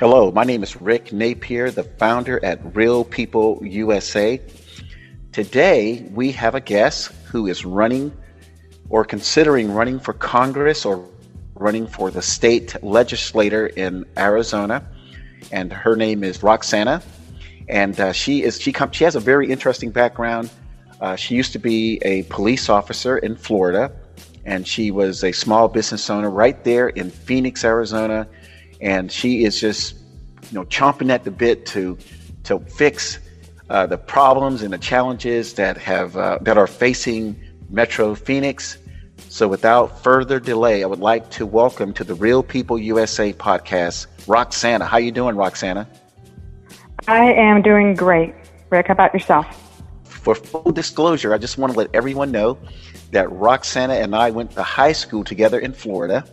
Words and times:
Hello, 0.00 0.32
my 0.32 0.42
name 0.42 0.64
is 0.64 0.80
Rick 0.80 1.12
Napier, 1.12 1.70
the 1.70 1.84
founder 1.84 2.44
at 2.44 2.74
Real 2.74 3.04
People 3.04 3.60
USA. 3.62 4.40
Today, 5.30 6.04
we 6.10 6.32
have 6.32 6.56
a 6.56 6.60
guest 6.60 7.12
who 7.26 7.46
is 7.46 7.64
running 7.64 8.12
or 8.88 9.04
considering 9.04 9.70
running 9.70 10.00
for 10.00 10.12
Congress 10.12 10.84
or 10.84 11.08
running 11.54 11.86
for 11.86 12.10
the 12.10 12.22
state 12.22 12.74
legislator 12.82 13.68
in 13.68 14.04
Arizona. 14.18 14.84
And 15.52 15.72
her 15.72 15.94
name 15.94 16.24
is 16.24 16.42
Roxana. 16.42 17.00
And 17.68 17.98
uh, 18.00 18.10
she 18.10 18.42
is 18.42 18.60
she 18.60 18.72
com- 18.72 18.90
she 18.90 19.04
has 19.04 19.14
a 19.14 19.20
very 19.20 19.48
interesting 19.48 19.92
background. 19.92 20.50
Uh, 21.00 21.14
she 21.14 21.36
used 21.36 21.52
to 21.52 21.60
be 21.60 22.00
a 22.02 22.24
police 22.24 22.68
officer 22.68 23.18
in 23.18 23.36
Florida, 23.36 23.92
and 24.44 24.66
she 24.66 24.90
was 24.90 25.22
a 25.22 25.30
small 25.30 25.68
business 25.68 26.10
owner 26.10 26.30
right 26.30 26.64
there 26.64 26.88
in 26.88 27.10
Phoenix, 27.10 27.62
Arizona 27.64 28.26
and 28.80 29.10
she 29.10 29.44
is 29.44 29.60
just 29.60 29.94
you 30.50 30.58
know 30.58 30.64
chomping 30.64 31.10
at 31.10 31.24
the 31.24 31.30
bit 31.30 31.66
to 31.66 31.98
to 32.44 32.58
fix 32.60 33.18
uh, 33.70 33.86
the 33.86 33.98
problems 33.98 34.62
and 34.62 34.72
the 34.72 34.78
challenges 34.78 35.54
that 35.54 35.76
have 35.78 36.16
uh, 36.16 36.38
that 36.42 36.58
are 36.58 36.66
facing 36.66 37.36
Metro 37.70 38.14
Phoenix. 38.14 38.78
So, 39.28 39.48
without 39.48 40.02
further 40.02 40.38
delay, 40.38 40.84
I 40.84 40.86
would 40.86 41.00
like 41.00 41.30
to 41.32 41.46
welcome 41.46 41.92
to 41.94 42.04
the 42.04 42.14
Real 42.14 42.42
People 42.42 42.78
USA 42.78 43.32
podcast, 43.32 44.06
Roxana. 44.28 44.84
How 44.84 44.98
you 44.98 45.10
doing, 45.10 45.36
Roxana? 45.36 45.88
I 47.08 47.32
am 47.32 47.62
doing 47.62 47.94
great. 47.94 48.34
Rick, 48.70 48.88
how 48.88 48.92
about 48.92 49.12
yourself? 49.12 49.60
For 50.04 50.34
full 50.34 50.72
disclosure, 50.72 51.34
I 51.34 51.38
just 51.38 51.58
want 51.58 51.72
to 51.72 51.78
let 51.78 51.90
everyone 51.94 52.30
know 52.30 52.58
that 53.10 53.30
Roxana 53.30 53.94
and 53.94 54.14
I 54.14 54.30
went 54.30 54.52
to 54.52 54.62
high 54.62 54.92
school 54.92 55.24
together 55.24 55.58
in 55.58 55.72
Florida, 55.72 56.24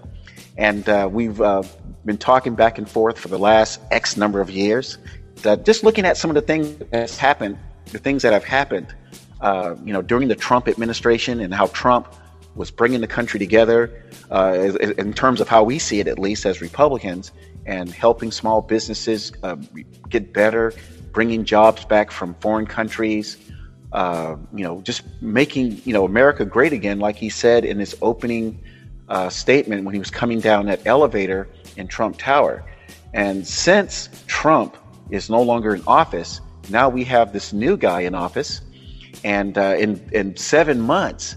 and 0.58 0.88
uh, 0.88 1.10
we've 1.12 1.42
uh, 1.42 1.64
been 2.06 2.18
talking 2.18 2.56
back 2.56 2.78
and 2.78 2.90
forth 2.90 3.18
for 3.18 3.28
the 3.28 3.40
last 3.40 3.80
X 3.92 4.18
number 4.18 4.42
of 4.42 4.50
years. 4.50 4.98
That 5.44 5.66
just 5.66 5.84
looking 5.84 6.06
at 6.06 6.18
some 6.18 6.30
of 6.30 6.36
the 6.36 6.42
things 6.42 6.76
that's 6.92 7.18
happened, 7.18 7.58
the 7.92 8.00
things 8.00 8.22
that 8.24 8.34
have 8.34 8.44
happened, 8.44 8.94
uh, 9.42 9.76
you 9.84 9.94
know, 9.94 10.02
during 10.02 10.28
the 10.28 10.36
Trump 10.36 10.68
administration 10.68 11.40
and 11.40 11.54
how 11.54 11.68
Trump 11.68 12.14
was 12.56 12.70
bringing 12.70 13.02
the 13.02 13.08
country 13.08 13.40
together 13.40 14.04
uh, 14.30 14.54
in 14.98 15.14
terms 15.14 15.42
of 15.42 15.48
how 15.48 15.64
we 15.64 15.80
see 15.80 16.00
it, 16.00 16.08
at 16.08 16.20
least 16.20 16.46
as 16.46 16.62
Republicans, 16.62 17.32
and 17.66 17.90
helping 17.90 18.32
small 18.32 18.62
businesses 18.62 19.32
uh, 19.44 19.56
get 20.10 20.34
better, 20.34 20.74
bringing 21.12 21.46
jobs 21.46 21.86
back 21.86 22.12
from 22.12 22.34
foreign 22.36 22.66
countries. 22.66 23.38
Uh, 23.94 24.38
you 24.54 24.64
know, 24.64 24.82
just 24.82 25.04
making 25.22 25.82
you 25.86 25.94
know 25.94 26.06
America 26.06 26.46
great 26.46 26.74
again, 26.74 27.00
like 27.00 27.16
he 27.16 27.30
said 27.30 27.66
in 27.66 27.80
his 27.80 27.96
opening 28.02 28.62
uh, 29.12 29.30
statement 29.30 29.84
when 29.84 29.94
he 29.94 30.00
was 30.00 30.10
coming 30.10 30.40
down 30.40 30.66
that 30.66 30.88
elevator 30.88 31.50
in 31.76 31.88
Trump 31.88 32.18
Tower. 32.18 32.64
And 33.14 33.46
since 33.46 34.10
Trump 34.26 34.78
is 35.10 35.30
no 35.30 35.42
longer 35.42 35.76
in 35.76 35.84
office, 35.86 36.40
now 36.70 36.88
we 36.88 37.04
have 37.04 37.34
this 37.34 37.52
new 37.52 37.76
guy 37.76 38.02
in 38.02 38.16
office. 38.16 38.62
And 39.26 39.58
uh, 39.58 39.76
in, 39.78 40.10
in 40.14 40.38
seven 40.38 40.80
months, 40.80 41.36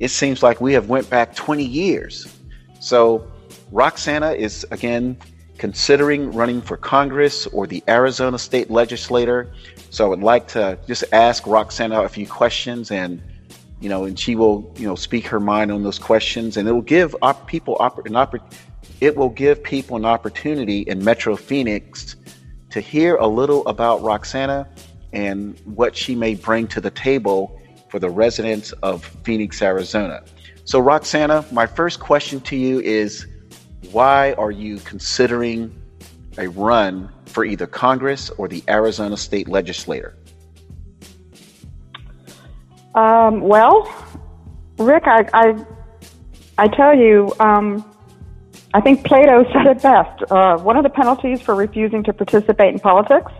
it 0.00 0.08
seems 0.08 0.42
like 0.42 0.60
we 0.60 0.72
have 0.72 0.88
went 0.88 1.08
back 1.08 1.36
20 1.36 1.64
years. 1.64 2.26
So 2.80 3.30
Roxana 3.70 4.32
is 4.32 4.66
again 4.72 5.16
considering 5.58 6.32
running 6.32 6.60
for 6.60 6.76
Congress 6.76 7.46
or 7.46 7.68
the 7.68 7.84
Arizona 7.86 8.36
state 8.36 8.68
legislator. 8.68 9.52
So 9.90 10.04
I 10.04 10.08
would 10.08 10.24
like 10.24 10.48
to 10.48 10.76
just 10.88 11.04
ask 11.12 11.46
Roxana 11.46 12.02
a 12.02 12.08
few 12.08 12.26
questions 12.26 12.90
and 12.90 13.22
you 13.82 13.88
know, 13.88 14.04
and 14.04 14.18
she 14.18 14.36
will, 14.36 14.72
you 14.76 14.86
know, 14.86 14.94
speak 14.94 15.26
her 15.26 15.40
mind 15.40 15.70
on 15.72 15.82
those 15.82 15.98
questions, 15.98 16.56
and 16.56 16.68
it 16.68 16.72
will 16.72 16.80
give 16.80 17.14
op- 17.20 17.46
people 17.46 17.76
op- 17.80 18.06
an 18.06 18.16
opportunity 18.16 18.56
it 19.02 19.16
will 19.16 19.30
give 19.30 19.60
people 19.64 19.96
an 19.96 20.04
opportunity 20.04 20.82
in 20.82 21.02
Metro 21.02 21.34
Phoenix 21.34 22.14
to 22.70 22.80
hear 22.80 23.16
a 23.16 23.26
little 23.26 23.66
about 23.66 24.00
Roxana 24.00 24.68
and 25.12 25.58
what 25.64 25.96
she 25.96 26.14
may 26.14 26.36
bring 26.36 26.68
to 26.68 26.80
the 26.80 26.90
table 26.92 27.60
for 27.88 27.98
the 27.98 28.08
residents 28.08 28.70
of 28.84 29.04
Phoenix, 29.24 29.60
Arizona. 29.60 30.22
So, 30.64 30.78
Roxana, 30.78 31.44
my 31.50 31.66
first 31.66 31.98
question 31.98 32.40
to 32.42 32.54
you 32.54 32.78
is 32.78 33.26
why 33.90 34.34
are 34.34 34.52
you 34.52 34.78
considering 34.78 35.74
a 36.38 36.48
run 36.48 37.10
for 37.26 37.44
either 37.44 37.66
Congress 37.66 38.30
or 38.30 38.46
the 38.46 38.62
Arizona 38.68 39.16
state 39.16 39.48
legislator? 39.48 40.14
Um, 42.94 43.40
well, 43.40 43.88
Rick, 44.78 45.04
I, 45.06 45.26
I, 45.32 45.66
I 46.58 46.68
tell 46.68 46.94
you, 46.94 47.32
um, 47.40 47.84
I 48.74 48.80
think 48.80 49.04
Plato 49.04 49.44
said 49.52 49.66
it 49.66 49.82
best. 49.82 50.30
Uh, 50.30 50.58
one 50.58 50.76
of 50.76 50.82
the 50.82 50.90
penalties 50.90 51.40
for 51.40 51.54
refusing 51.54 52.02
to 52.04 52.12
participate 52.12 52.74
in 52.74 52.80
politics 52.80 53.32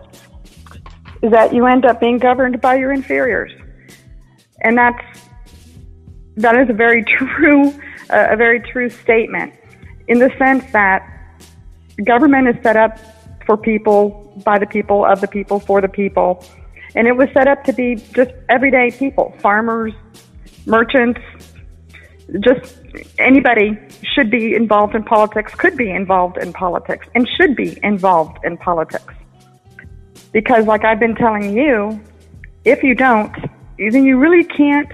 is 1.21 1.31
that 1.31 1.53
you 1.53 1.65
end 1.65 1.85
up 1.85 1.99
being 1.99 2.17
governed 2.17 2.59
by 2.61 2.75
your 2.75 2.91
inferiors, 2.91 3.51
and 4.61 4.77
that's 4.77 5.01
that 6.37 6.55
is 6.55 6.69
a 6.69 6.73
very 6.73 7.03
true, 7.17 7.69
uh, 8.09 8.27
a 8.31 8.35
very 8.35 8.59
true 8.59 8.89
statement, 8.89 9.53
in 10.07 10.19
the 10.19 10.31
sense 10.37 10.69
that 10.71 11.07
government 12.03 12.47
is 12.47 12.55
set 12.63 12.75
up 12.75 12.97
for 13.45 13.57
people, 13.57 14.41
by 14.43 14.57
the 14.57 14.65
people, 14.65 15.05
of 15.05 15.21
the 15.21 15.27
people, 15.27 15.59
for 15.59 15.81
the 15.81 15.87
people, 15.87 16.43
and 16.95 17.07
it 17.07 17.13
was 17.13 17.29
set 17.33 17.47
up 17.47 17.63
to 17.65 17.73
be 17.73 17.95
just 17.95 18.31
everyday 18.49 18.91
people, 18.91 19.35
farmers, 19.39 19.93
merchants, 20.65 21.19
just 22.39 22.77
anybody 23.17 23.77
should 24.03 24.29
be 24.29 24.55
involved 24.55 24.95
in 24.95 25.03
politics, 25.03 25.53
could 25.55 25.75
be 25.75 25.89
involved 25.89 26.37
in 26.37 26.53
politics, 26.53 27.07
and 27.15 27.27
should 27.27 27.55
be 27.55 27.77
involved 27.83 28.37
in 28.43 28.57
politics. 28.57 29.13
Because, 30.31 30.65
like 30.65 30.83
I've 30.83 30.99
been 30.99 31.15
telling 31.15 31.55
you, 31.55 32.01
if 32.65 32.81
you 32.83 32.95
don't, 32.95 33.33
then 33.77 34.03
you 34.03 34.17
really 34.17 34.43
can't. 34.43 34.91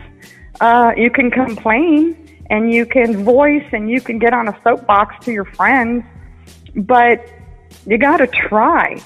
Uh, 0.59 0.91
you 0.97 1.09
can 1.09 1.31
complain 1.31 2.17
and 2.49 2.73
you 2.73 2.85
can 2.85 3.23
voice 3.23 3.65
and 3.71 3.89
you 3.89 4.01
can 4.01 4.19
get 4.19 4.33
on 4.33 4.47
a 4.47 4.59
soapbox 4.63 5.23
to 5.23 5.31
your 5.31 5.45
friends, 5.45 6.03
but 6.75 7.25
you 7.85 7.97
got 7.97 8.17
to 8.17 8.27
try 8.27 9.01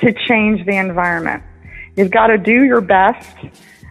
to 0.00 0.12
change 0.12 0.66
the 0.66 0.76
environment. 0.76 1.42
You've 1.98 2.10
got 2.10 2.28
to 2.28 2.38
do 2.38 2.64
your 2.64 2.80
best 2.80 3.36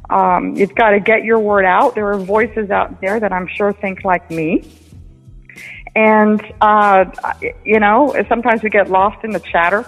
um, 0.10 0.56
you've 0.56 0.76
got 0.76 0.92
to 0.92 1.00
get 1.00 1.24
your 1.24 1.40
word 1.40 1.66
out. 1.66 1.96
There 1.96 2.08
are 2.12 2.18
voices 2.18 2.70
out 2.70 3.02
there 3.02 3.20
that 3.20 3.34
I'm 3.34 3.48
sure 3.48 3.74
think 3.74 4.06
like 4.06 4.30
me. 4.32 4.64
And, 5.96 6.42
uh, 6.62 7.06
you 7.66 7.80
know, 7.80 8.16
sometimes 8.30 8.64
we 8.64 8.70
get 8.70 8.90
lost 8.90 9.24
in 9.24 9.32
the 9.32 9.40
chatter. 9.40 9.86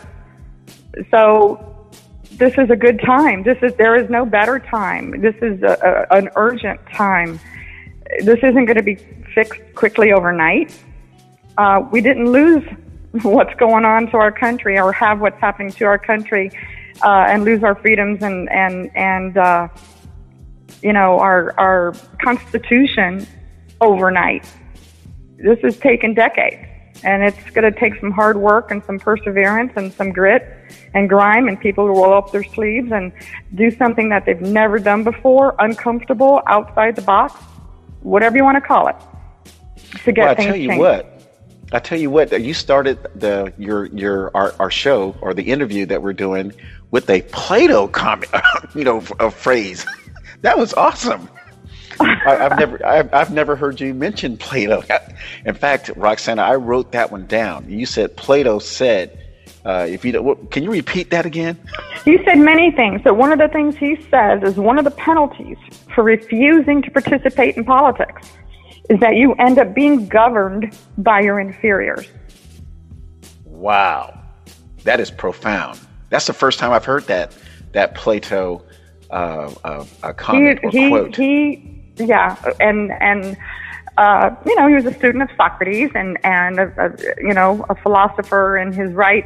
So 1.11 1.87
this 2.31 2.53
is 2.57 2.69
a 2.69 2.75
good 2.75 2.99
time. 3.05 3.43
This 3.43 3.57
is, 3.61 3.73
there 3.75 3.95
is 3.95 4.09
no 4.09 4.25
better 4.25 4.59
time. 4.59 5.21
This 5.21 5.35
is 5.41 5.61
a, 5.61 6.07
a, 6.11 6.17
an 6.17 6.29
urgent 6.35 6.79
time. 6.93 7.39
This 8.21 8.39
isn't 8.39 8.65
going 8.65 8.77
to 8.77 8.83
be 8.83 8.95
fixed 9.35 9.61
quickly 9.75 10.11
overnight. 10.11 10.77
Uh, 11.57 11.87
we 11.91 12.01
didn't 12.01 12.31
lose 12.31 12.63
what's 13.21 13.53
going 13.55 13.85
on 13.85 14.07
to 14.07 14.17
our 14.17 14.31
country 14.31 14.79
or 14.79 14.91
have 14.91 15.21
what's 15.21 15.39
happening 15.39 15.71
to 15.71 15.85
our 15.85 15.99
country 15.99 16.51
uh, 17.01 17.25
and 17.27 17.43
lose 17.43 17.63
our 17.63 17.75
freedoms 17.75 18.21
and 18.23 18.49
and 18.49 18.91
and 18.95 19.37
uh, 19.37 19.67
you 20.81 20.93
know, 20.93 21.19
our, 21.19 21.53
our 21.57 21.93
Constitution 22.21 23.27
overnight. 23.81 24.45
This 25.37 25.59
has 25.61 25.77
taken 25.77 26.13
decades. 26.13 26.65
And 27.01 27.23
it's 27.23 27.49
going 27.51 27.71
to 27.71 27.79
take 27.79 27.97
some 28.01 28.11
hard 28.11 28.35
work 28.35 28.71
and 28.71 28.83
some 28.83 28.99
perseverance 28.99 29.71
and 29.77 29.93
some 29.93 30.11
grit 30.11 30.45
and 30.93 31.07
grime 31.07 31.47
and 31.47 31.57
people 31.57 31.87
who 31.87 31.93
roll 31.93 32.13
up 32.13 32.33
their 32.33 32.43
sleeves 32.43 32.91
and 32.91 33.13
do 33.55 33.71
something 33.71 34.09
that 34.09 34.25
they've 34.25 34.41
never 34.41 34.79
done 34.79 35.05
before, 35.05 35.55
uncomfortable, 35.59 36.41
outside 36.47 36.97
the 36.97 37.01
box, 37.01 37.41
whatever 38.01 38.35
you 38.35 38.43
want 38.43 38.57
to 38.57 38.61
call 38.61 38.89
it, 38.89 38.97
to 40.03 40.11
get 40.11 40.23
well, 40.23 40.31
I 40.31 40.35
things 40.35 40.47
tell 40.47 40.55
you 40.57 40.67
changed. 40.67 40.81
what, 40.81 41.21
I 41.71 41.79
tell 41.79 41.97
you 41.97 42.09
what, 42.09 42.41
you 42.41 42.53
started 42.53 42.99
the 43.15 43.53
your 43.57 43.85
your 43.85 44.35
our, 44.35 44.53
our 44.59 44.71
show 44.71 45.15
or 45.21 45.33
the 45.33 45.43
interview 45.43 45.85
that 45.85 46.03
we're 46.03 46.11
doing 46.11 46.51
with 46.91 47.09
a 47.09 47.21
Plato 47.23 47.87
comment, 47.87 48.31
you 48.75 48.83
know, 48.83 49.03
a 49.19 49.31
phrase. 49.31 49.85
That 50.41 50.57
was 50.57 50.73
awesome. 50.75 51.27
I, 51.99 52.35
have 52.35 52.57
never 52.57 52.85
I've, 52.85 53.13
I've 53.13 53.33
never 53.33 53.57
heard 53.57 53.81
you 53.81 53.93
mention 53.93 54.37
Plato. 54.37 54.81
In 55.45 55.53
fact, 55.53 55.91
Roxana, 55.97 56.43
I 56.43 56.55
wrote 56.55 56.93
that 56.93 57.11
one 57.11 57.25
down. 57.27 57.69
You 57.69 57.85
said 57.85 58.15
Plato 58.15 58.59
said. 58.59 59.17
Uh, 59.65 59.85
if 59.89 60.05
you 60.05 60.13
don't, 60.13 60.49
can 60.49 60.63
you 60.63 60.71
repeat 60.71 61.09
that 61.09 61.25
again? 61.25 61.59
He 62.05 62.17
said 62.23 62.35
many 62.35 62.71
things. 62.71 63.01
So 63.03 63.13
one 63.13 63.33
of 63.33 63.39
the 63.39 63.49
things 63.49 63.75
he 63.75 63.97
says 64.09 64.41
is 64.43 64.55
one 64.55 64.79
of 64.79 64.85
the 64.85 64.91
penalties 64.91 65.57
for 65.93 66.05
refusing 66.05 66.81
to 66.83 66.89
participate 66.89 67.57
in 67.57 67.65
politics 67.65 68.31
is 68.89 68.99
that 69.01 69.17
you 69.17 69.33
end 69.33 69.59
up 69.59 69.75
being 69.75 70.07
governed 70.07 70.77
by 70.97 71.19
your 71.19 71.41
inferiors. 71.41 72.07
Wow, 73.43 74.17
that 74.85 75.01
is 75.01 75.11
profound. 75.11 75.77
That's 76.09 76.27
the 76.27 76.33
first 76.33 76.59
time 76.59 76.71
I've 76.71 76.85
heard 76.85 77.05
that 77.07 77.35
that 77.71 77.95
Plato 77.95 78.63
uh, 79.11 79.53
a, 79.63 79.85
a 80.03 80.13
comment 80.13 80.59
he, 80.59 80.67
or 80.67 80.71
he, 80.71 80.89
quote. 80.89 81.15
He, 81.15 81.83
yeah, 81.97 82.35
and 82.59 82.91
and 82.99 83.37
uh, 83.97 84.33
you 84.45 84.55
know, 84.55 84.67
he 84.67 84.75
was 84.75 84.85
a 84.85 84.93
student 84.93 85.23
of 85.23 85.29
Socrates 85.35 85.91
and 85.93 86.17
and 86.23 86.59
a, 86.59 86.73
a, 86.77 87.21
you 87.21 87.33
know 87.33 87.65
a 87.69 87.75
philosopher 87.75 88.57
in 88.57 88.71
his 88.71 88.91
right, 88.93 89.25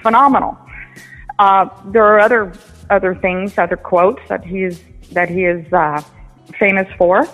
phenomenal. 0.00 0.56
Uh, 1.38 1.68
there 1.86 2.04
are 2.04 2.20
other 2.20 2.52
other 2.90 3.14
things, 3.14 3.58
other 3.58 3.76
quotes 3.76 4.22
that 4.28 4.44
he 4.44 4.62
is 4.62 4.80
that 5.10 5.28
he 5.28 5.44
is 5.44 5.70
uh, 5.72 6.00
famous 6.58 6.88
for. 6.96 7.26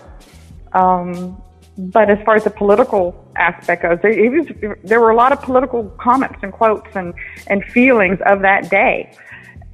Um, 0.72 1.40
but 1.76 2.10
as 2.10 2.18
far 2.24 2.36
as 2.36 2.44
the 2.44 2.50
political 2.50 3.12
aspect 3.38 3.82
goes, 3.82 3.98
there, 4.02 4.30
was, 4.30 4.46
there 4.84 5.00
were 5.00 5.10
a 5.10 5.16
lot 5.16 5.32
of 5.32 5.40
political 5.42 5.84
comments 6.00 6.38
and 6.42 6.52
quotes 6.52 6.88
and, 6.94 7.14
and 7.46 7.64
feelings 7.64 8.18
of 8.26 8.40
that 8.42 8.70
day. 8.70 9.14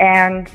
And 0.01 0.51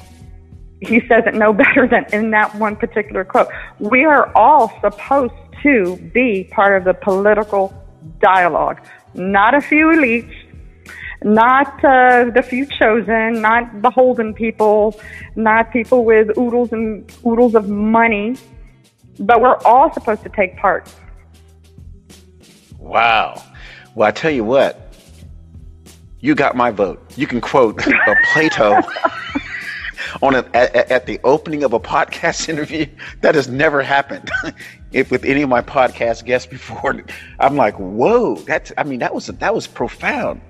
he 0.82 1.02
says 1.08 1.24
it 1.26 1.34
no 1.34 1.54
better 1.64 1.88
than 1.88 2.06
in 2.14 2.32
that 2.32 2.54
one 2.56 2.76
particular 2.76 3.24
quote. 3.24 3.48
We 3.80 4.06
are 4.06 4.36
all 4.36 4.72
supposed 4.82 5.34
to 5.64 5.98
be 6.14 6.50
part 6.52 6.78
of 6.78 6.86
the 6.86 6.94
political 6.94 7.74
dialogue, 8.22 8.80
not 9.14 9.54
a 9.54 9.62
few 9.62 9.88
elites, 9.88 10.34
not 11.24 11.84
uh, 11.84 12.32
the 12.34 12.42
few 12.42 12.66
chosen, 12.66 13.42
not 13.42 13.82
beholden 13.82 14.34
people, 14.34 15.00
not 15.36 15.72
people 15.72 16.06
with 16.06 16.38
oodles 16.38 16.72
and 16.72 17.12
oodles 17.26 17.56
of 17.56 17.68
money, 17.68 18.38
but 19.20 19.42
we're 19.42 19.58
all 19.66 19.94
supposed 19.94 20.24
to 20.24 20.30
take 20.30 20.56
part. 20.58 20.90
Wow. 22.80 23.44
Well, 23.96 24.08
I 24.08 24.12
tell 24.12 24.32
you 24.32 24.44
what, 24.44 24.94
you 26.20 26.36
got 26.36 26.56
my 26.56 26.72
vote. 26.72 27.02
You 27.16 27.28
can 27.28 27.42
quote 27.42 27.86
a 27.88 28.16
Plato 28.34 28.82
on 30.22 30.36
a, 30.36 30.40
at, 30.54 30.76
at, 30.92 31.06
the 31.06 31.20
opening 31.24 31.64
of 31.64 31.74
a 31.74 31.80
podcast 31.80 32.50
interview. 32.50 32.86
That 33.22 33.36
has 33.36 33.48
never 33.48 33.82
happened 33.82 34.30
if 34.92 35.12
with 35.12 35.26
any 35.26 35.42
of 35.42 35.50
my 35.50 35.62
podcast 35.62 36.26
guests 36.26 36.48
before. 36.48 37.04
I'm 37.40 37.56
like, 37.56 37.76
whoa, 37.76 38.36
that's. 38.36 38.72
I 38.78 38.84
mean, 38.84 39.00
that 39.00 39.14
was 39.14 39.28
that 39.28 39.54
was 39.54 39.68
profound. 39.68 40.42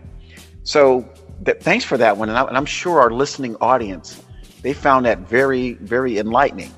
So 0.64 1.08
that, 1.42 1.62
thanks 1.62 1.86
for 1.86 1.98
that 1.98 2.18
one, 2.18 2.30
and, 2.30 2.38
I, 2.38 2.44
and 2.44 2.58
I'm 2.58 2.66
sure 2.66 3.00
our 3.00 3.12
listening 3.12 3.56
audience 3.62 4.22
they 4.62 4.74
found 4.74 5.06
that 5.06 5.20
very 5.20 5.74
very 5.74 6.18
enlightening. 6.18 6.74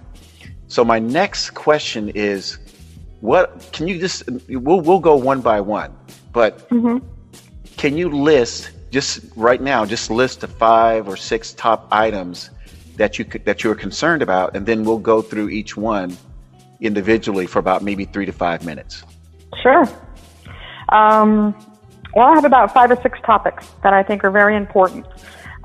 So 0.67 0.85
my 0.85 0.99
next 0.99 1.51
question 1.51 2.09
is, 2.09 2.57
what 3.21 3.69
can 3.71 3.87
you 3.87 3.99
just 3.99 4.23
we'll 4.49 4.81
we'll 4.81 4.99
go 4.99 5.15
one 5.15 5.41
by 5.41 5.61
one, 5.61 5.95
but 6.33 6.67
mm-hmm. 6.69 6.97
can 7.77 7.95
you 7.97 8.09
list 8.09 8.71
just 8.89 9.21
right 9.35 9.61
now 9.61 9.85
just 9.85 10.11
list 10.11 10.41
the 10.41 10.47
five 10.47 11.07
or 11.07 11.15
six 11.15 11.53
top 11.53 11.87
items 11.91 12.49
that 12.97 13.17
you 13.17 13.25
that 13.45 13.63
you're 13.63 13.75
concerned 13.75 14.21
about, 14.21 14.55
and 14.55 14.65
then 14.65 14.83
we'll 14.83 14.97
go 14.97 15.21
through 15.21 15.49
each 15.49 15.77
one 15.77 16.17
individually 16.81 17.45
for 17.45 17.59
about 17.59 17.83
maybe 17.83 18.05
three 18.05 18.25
to 18.25 18.31
five 18.31 18.65
minutes. 18.65 19.03
Sure. 19.61 19.87
Um, 20.89 21.55
well, 22.15 22.27
I 22.27 22.33
have 22.33 22.45
about 22.45 22.73
five 22.73 22.91
or 22.91 23.01
six 23.01 23.19
topics 23.23 23.67
that 23.83 23.93
I 23.93 24.03
think 24.03 24.23
are 24.23 24.31
very 24.31 24.57
important. 24.57 25.05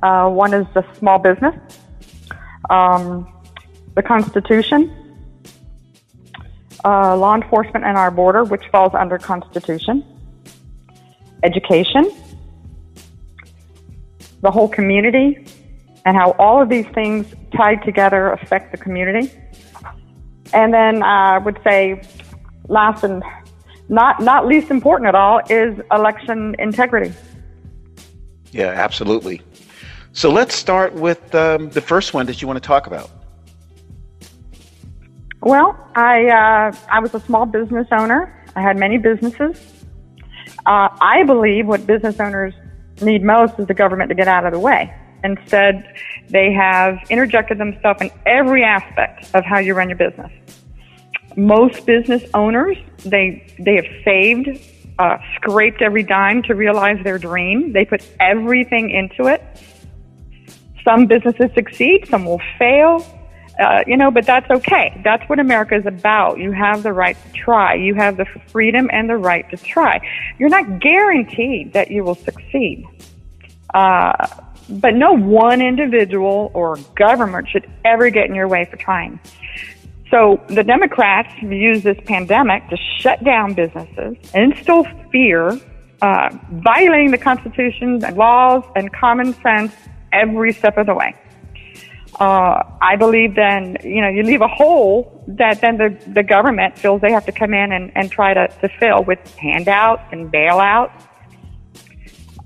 Uh, 0.02 0.29
one 0.29 0.55
is 0.55 0.67
the 0.75 0.85
small 0.99 1.19
business, 1.19 1.55
um, 2.70 3.26
the 3.94 4.02
Constitution, 4.02 5.06
uh, 6.84 7.17
law 7.17 7.34
enforcement 7.34 7.84
and 7.84 7.96
our 7.96 8.11
border, 8.11 8.44
which 8.44 8.64
falls 8.70 8.93
under 8.94 9.19
Constitution, 9.19 10.05
education, 11.43 12.11
the 14.43 14.50
whole 14.50 14.69
community, 14.69 15.46
and 16.05 16.17
how 16.17 16.32
all 16.38 16.62
of 16.62 16.69
these 16.69 16.87
things 16.94 17.26
tied 17.56 17.82
together 17.82 18.31
affect 18.31 18.70
the 18.73 18.78
community. 18.78 19.32
And 20.52 20.73
then 20.73 21.02
I 21.02 21.38
would 21.38 21.58
say, 21.64 22.02
last 22.69 23.02
and 23.02 23.23
not 23.88 24.20
not 24.20 24.46
least 24.46 24.70
important 24.70 25.08
at 25.08 25.14
all, 25.14 25.40
is 25.50 25.78
election 25.90 26.55
integrity. 26.58 27.12
Yeah, 28.52 28.69
absolutely. 28.69 29.43
So 30.12 30.31
let's 30.31 30.55
start 30.55 30.94
with 30.94 31.34
um, 31.34 31.69
the 31.70 31.81
first 31.81 32.14
one 32.14 32.25
that 32.26 32.40
you 32.40 32.49
want 32.49 32.56
to 32.62 32.67
talk 32.67 32.87
about. 32.87 33.11
Well, 35.46 35.78
I 35.94 36.26
uh, 36.26 36.76
I 36.90 36.98
was 36.98 37.14
a 37.14 37.20
small 37.20 37.46
business 37.46 37.87
owner. 37.93 38.34
I 38.56 38.62
had 38.62 38.76
many 38.76 38.98
businesses. 38.98 39.84
Uh, 40.66 40.88
I 41.00 41.22
believe 41.25 41.69
what 41.69 41.87
business 41.87 42.19
owners 42.19 42.52
need 43.00 43.22
most 43.22 43.56
is 43.60 43.69
the 43.69 43.75
government 43.75 44.08
to 44.08 44.16
get 44.16 44.26
out 44.26 44.44
of 44.44 44.52
the 44.52 44.58
way. 44.58 44.93
Instead, 45.22 45.87
they 46.31 46.52
have 46.52 46.98
interjected 47.10 47.58
themselves 47.58 48.02
in 48.02 48.10
every 48.26 48.64
aspect 48.64 49.32
of 49.37 49.44
how 49.44 49.60
you 49.60 49.75
run 49.75 49.88
your 49.88 49.98
business. 49.98 50.32
Most 51.37 51.87
business 51.87 52.25
owners, 52.34 52.76
they, 53.04 53.54
they 53.60 53.76
have 53.76 53.87
saved, 54.04 54.49
uh, 54.99 55.19
scraped 55.37 55.81
every 55.81 56.02
dime 56.02 56.42
to 56.42 56.56
realize 56.56 56.99
their 57.04 57.19
dream. 57.19 57.72
They 57.72 57.84
put 57.84 58.02
everything 58.19 58.90
into 58.90 59.31
it. 59.31 59.44
Some 60.82 61.06
businesses 61.06 61.52
succeed, 61.54 62.08
some 62.08 62.25
will 62.25 62.42
fail, 62.58 63.06
uh, 63.58 63.82
you 63.87 63.97
know, 63.97 64.11
but 64.11 64.26
that's 64.26 64.50
okay. 64.50 65.00
That's 65.03 65.26
what 65.29 65.38
America 65.38 65.76
is 65.76 65.87
about. 65.87 66.38
You 66.38 66.53
have 66.53 66.82
the 66.82 66.93
right 66.93 67.17
to 67.17 67.32
try. 67.32 67.75
You 67.75 67.94
have 67.94 68.17
the 68.17 68.26
freedom 68.49 68.91
and 68.93 69.08
the 69.08 69.17
right 69.17 69.49
to 69.50 69.56
try. 69.56 70.00
You're 70.38 70.50
not 70.50 70.81
guaranteed 70.81 71.73
that 71.73 71.91
you 71.91 72.05
will 72.05 72.14
succeed. 72.14 72.87
Uh, 73.73 74.26
but 74.69 74.94
no 74.94 75.12
one 75.12 75.62
individual 75.62 76.50
or 76.55 76.76
government 76.94 77.49
should 77.49 77.70
ever 77.85 78.11
get 78.11 78.29
in 78.29 78.35
your 78.35 78.49
way 78.49 78.67
for 78.70 78.76
trying. 78.76 79.20
So 80.11 80.41
the 80.49 80.62
Democrats 80.62 81.32
have 81.35 81.52
used 81.52 81.82
this 81.82 81.99
pandemic 82.05 82.69
to 82.69 82.76
shut 82.99 83.25
down 83.25 83.55
businesses, 83.55 84.17
and 84.35 84.52
instill 84.52 84.85
fear, 85.11 85.59
uh, 86.02 86.29
violating 86.50 87.11
the 87.11 87.19
Constitution 87.19 88.05
and 88.05 88.17
laws 88.17 88.64
and 88.76 88.93
common 88.93 89.35
sense 89.43 89.73
every 90.12 90.52
step 90.52 90.79
of 90.79 90.87
the 90.87 90.94
way. 90.94 91.14
Uh, 92.18 92.62
I 92.80 92.96
believe 92.96 93.34
then, 93.34 93.76
you 93.82 94.00
know, 94.00 94.08
you 94.08 94.22
leave 94.22 94.40
a 94.40 94.48
hole 94.48 95.22
that 95.28 95.60
then 95.60 95.76
the, 95.76 95.98
the 96.14 96.22
government 96.22 96.78
feels 96.78 97.02
they 97.02 97.12
have 97.12 97.26
to 97.26 97.32
come 97.32 97.52
in 97.52 97.72
and, 97.72 97.92
and 97.94 98.10
try 98.10 98.32
to, 98.32 98.48
to 98.62 98.68
fill 98.80 99.04
with 99.04 99.18
handouts 99.36 100.02
and 100.12 100.32
bailouts 100.32 101.06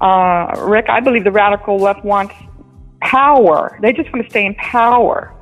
uh, 0.00 0.54
Rick, 0.66 0.86
I 0.88 1.00
believe 1.00 1.24
the 1.24 1.32
radical 1.32 1.78
left 1.78 2.04
wants 2.04 2.34
power. 3.00 3.78
They 3.82 3.92
just 3.92 4.12
want 4.12 4.24
to 4.24 4.30
stay 4.30 4.46
in 4.46 4.54
power 4.54 5.34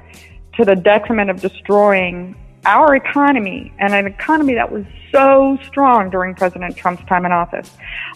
to 0.56 0.64
the 0.64 0.74
detriment 0.74 1.30
of 1.30 1.40
destroying 1.40 2.34
our 2.64 2.96
economy 2.96 3.72
and 3.78 3.94
an 3.94 4.06
economy 4.06 4.54
that 4.54 4.70
was 4.70 4.84
so 5.12 5.58
strong 5.66 6.10
during 6.10 6.34
President 6.34 6.76
Trump's 6.76 7.04
time 7.04 7.24
in 7.24 7.32
office. 7.32 7.70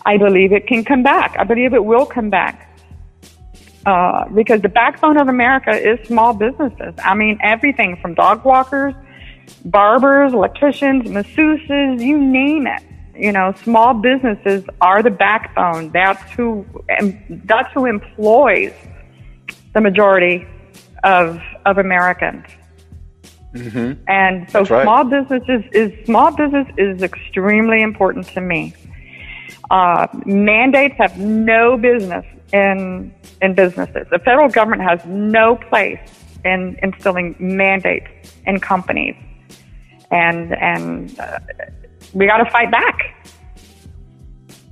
I 0.04 0.18
believe 0.18 0.52
it 0.52 0.66
can 0.66 0.84
come 0.84 1.02
back. 1.02 1.36
I 1.38 1.44
believe 1.44 1.74
it 1.74 1.84
will 1.84 2.06
come 2.06 2.28
back. 2.28 2.68
Uh, 3.84 4.28
because 4.28 4.60
the 4.62 4.68
backbone 4.68 5.16
of 5.16 5.28
America 5.28 5.72
is 5.72 5.98
small 6.06 6.32
businesses. 6.32 6.94
I 7.02 7.14
mean, 7.14 7.38
everything 7.42 7.96
from 8.00 8.14
dog 8.14 8.44
walkers, 8.44 8.94
barbers, 9.64 10.32
electricians, 10.32 11.04
masseuses, 11.08 12.00
you 12.00 12.16
name 12.18 12.66
it 12.66 12.82
you 13.14 13.30
know, 13.30 13.54
small 13.62 13.94
businesses 13.94 14.64
are 14.80 15.02
the 15.02 15.10
backbone. 15.10 15.90
That's 15.90 16.22
who, 16.32 16.64
that's 17.28 17.72
who 17.74 17.86
employs 17.86 18.72
the 19.74 19.80
majority 19.80 20.46
of 21.04 21.40
of 21.64 21.78
Americans. 21.78 22.44
Mm-hmm. 23.54 24.02
And 24.08 24.50
so, 24.50 24.64
right. 24.64 24.82
small 24.82 25.04
businesses 25.04 25.62
is 25.72 26.06
small 26.06 26.34
business 26.34 26.66
is 26.78 27.02
extremely 27.02 27.82
important 27.82 28.26
to 28.28 28.40
me. 28.40 28.74
Uh, 29.70 30.06
mandates 30.26 30.94
have 30.98 31.18
no 31.18 31.76
business 31.76 32.24
in 32.52 33.14
in 33.40 33.54
businesses. 33.54 34.06
The 34.10 34.18
federal 34.18 34.48
government 34.48 34.82
has 34.82 35.04
no 35.06 35.56
place 35.56 36.00
in 36.44 36.78
instilling 36.82 37.36
mandates 37.38 38.34
in 38.46 38.60
companies, 38.60 39.16
and 40.10 40.54
and 40.54 41.18
uh, 41.18 41.38
we 42.12 42.26
got 42.26 42.38
to 42.38 42.50
fight 42.50 42.70
back. 42.70 43.22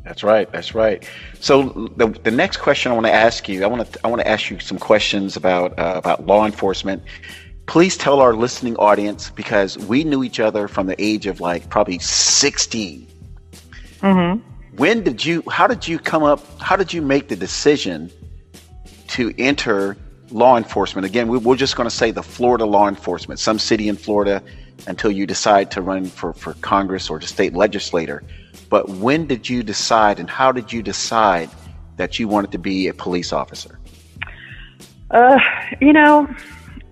That's 0.04 0.22
right. 0.22 0.50
That's 0.50 0.75
right. 0.75 1.08
So 1.40 1.88
the, 1.96 2.08
the 2.08 2.30
next 2.30 2.56
question 2.56 2.90
I 2.90 2.94
want 2.94 3.06
to 3.06 3.12
ask 3.12 3.49
you, 3.49 3.62
I 3.64 3.66
want 3.66 3.92
to 3.92 4.00
I 4.04 4.08
want 4.08 4.20
to 4.20 4.28
ask 4.28 4.50
you 4.50 4.58
some 4.58 4.78
questions 4.78 5.37
about 5.37 5.78
uh, 5.78 5.94
about 5.96 6.26
law 6.26 6.46
enforcement. 6.46 7.02
Please 7.66 7.96
tell 7.96 8.20
our 8.20 8.34
listening 8.34 8.76
audience 8.76 9.30
because 9.30 9.78
we 9.78 10.02
knew 10.02 10.25
each 10.25 10.40
other 10.40 10.66
from 10.66 10.87
the 10.87 11.00
age 11.00 11.26
of 11.26 11.40
like 11.40 11.68
probably 11.68 12.00
16. 12.00 13.06
Mm-hmm. 14.00 14.50
When 14.77 15.03
did 15.03 15.25
you? 15.25 15.43
How 15.50 15.67
did 15.67 15.87
you 15.87 15.99
come 15.99 16.23
up? 16.23 16.45
How 16.61 16.77
did 16.77 16.93
you 16.93 17.03
make 17.03 17.29
the 17.29 17.37
decision 17.37 18.11
to 19.09 19.33
enter 19.39 19.97
law 20.31 20.57
enforcement? 20.57 21.05
Again, 21.07 21.29
we, 21.29 21.39
we're 21.39 21.57
just 21.57 21.77
going 21.77 21.89
to 21.89 21.95
say 21.95 22.11
the 22.11 22.23
Florida 22.23 22.65
law 22.65 22.89
enforcement, 22.89 23.41
some 23.41 23.59
city 23.59 23.89
in 23.89 23.97
Florida 23.97 24.43
until 24.87 25.11
you 25.11 25.27
decide 25.27 25.71
to 25.73 25.83
run 25.83 26.07
for, 26.07 26.33
for 26.33 26.55
Congress 26.55 27.11
or 27.11 27.19
the 27.19 27.27
state 27.27 27.55
legislator. 27.55 28.23
But 28.69 28.89
when 28.89 29.27
did 29.27 29.49
you 29.49 29.62
decide 29.62 30.21
and 30.21 30.31
how 30.31 30.53
did 30.53 30.73
you 30.73 30.83
decide 30.83 31.50
that 31.97 32.19
you 32.19 32.29
wanted 32.29 32.53
to 32.53 32.59
be 32.59 32.89
a 32.89 32.95
police 32.95 33.33
officer? 33.33 33.79
Uh, 35.11 35.39
you 35.81 35.93
know, 35.93 36.33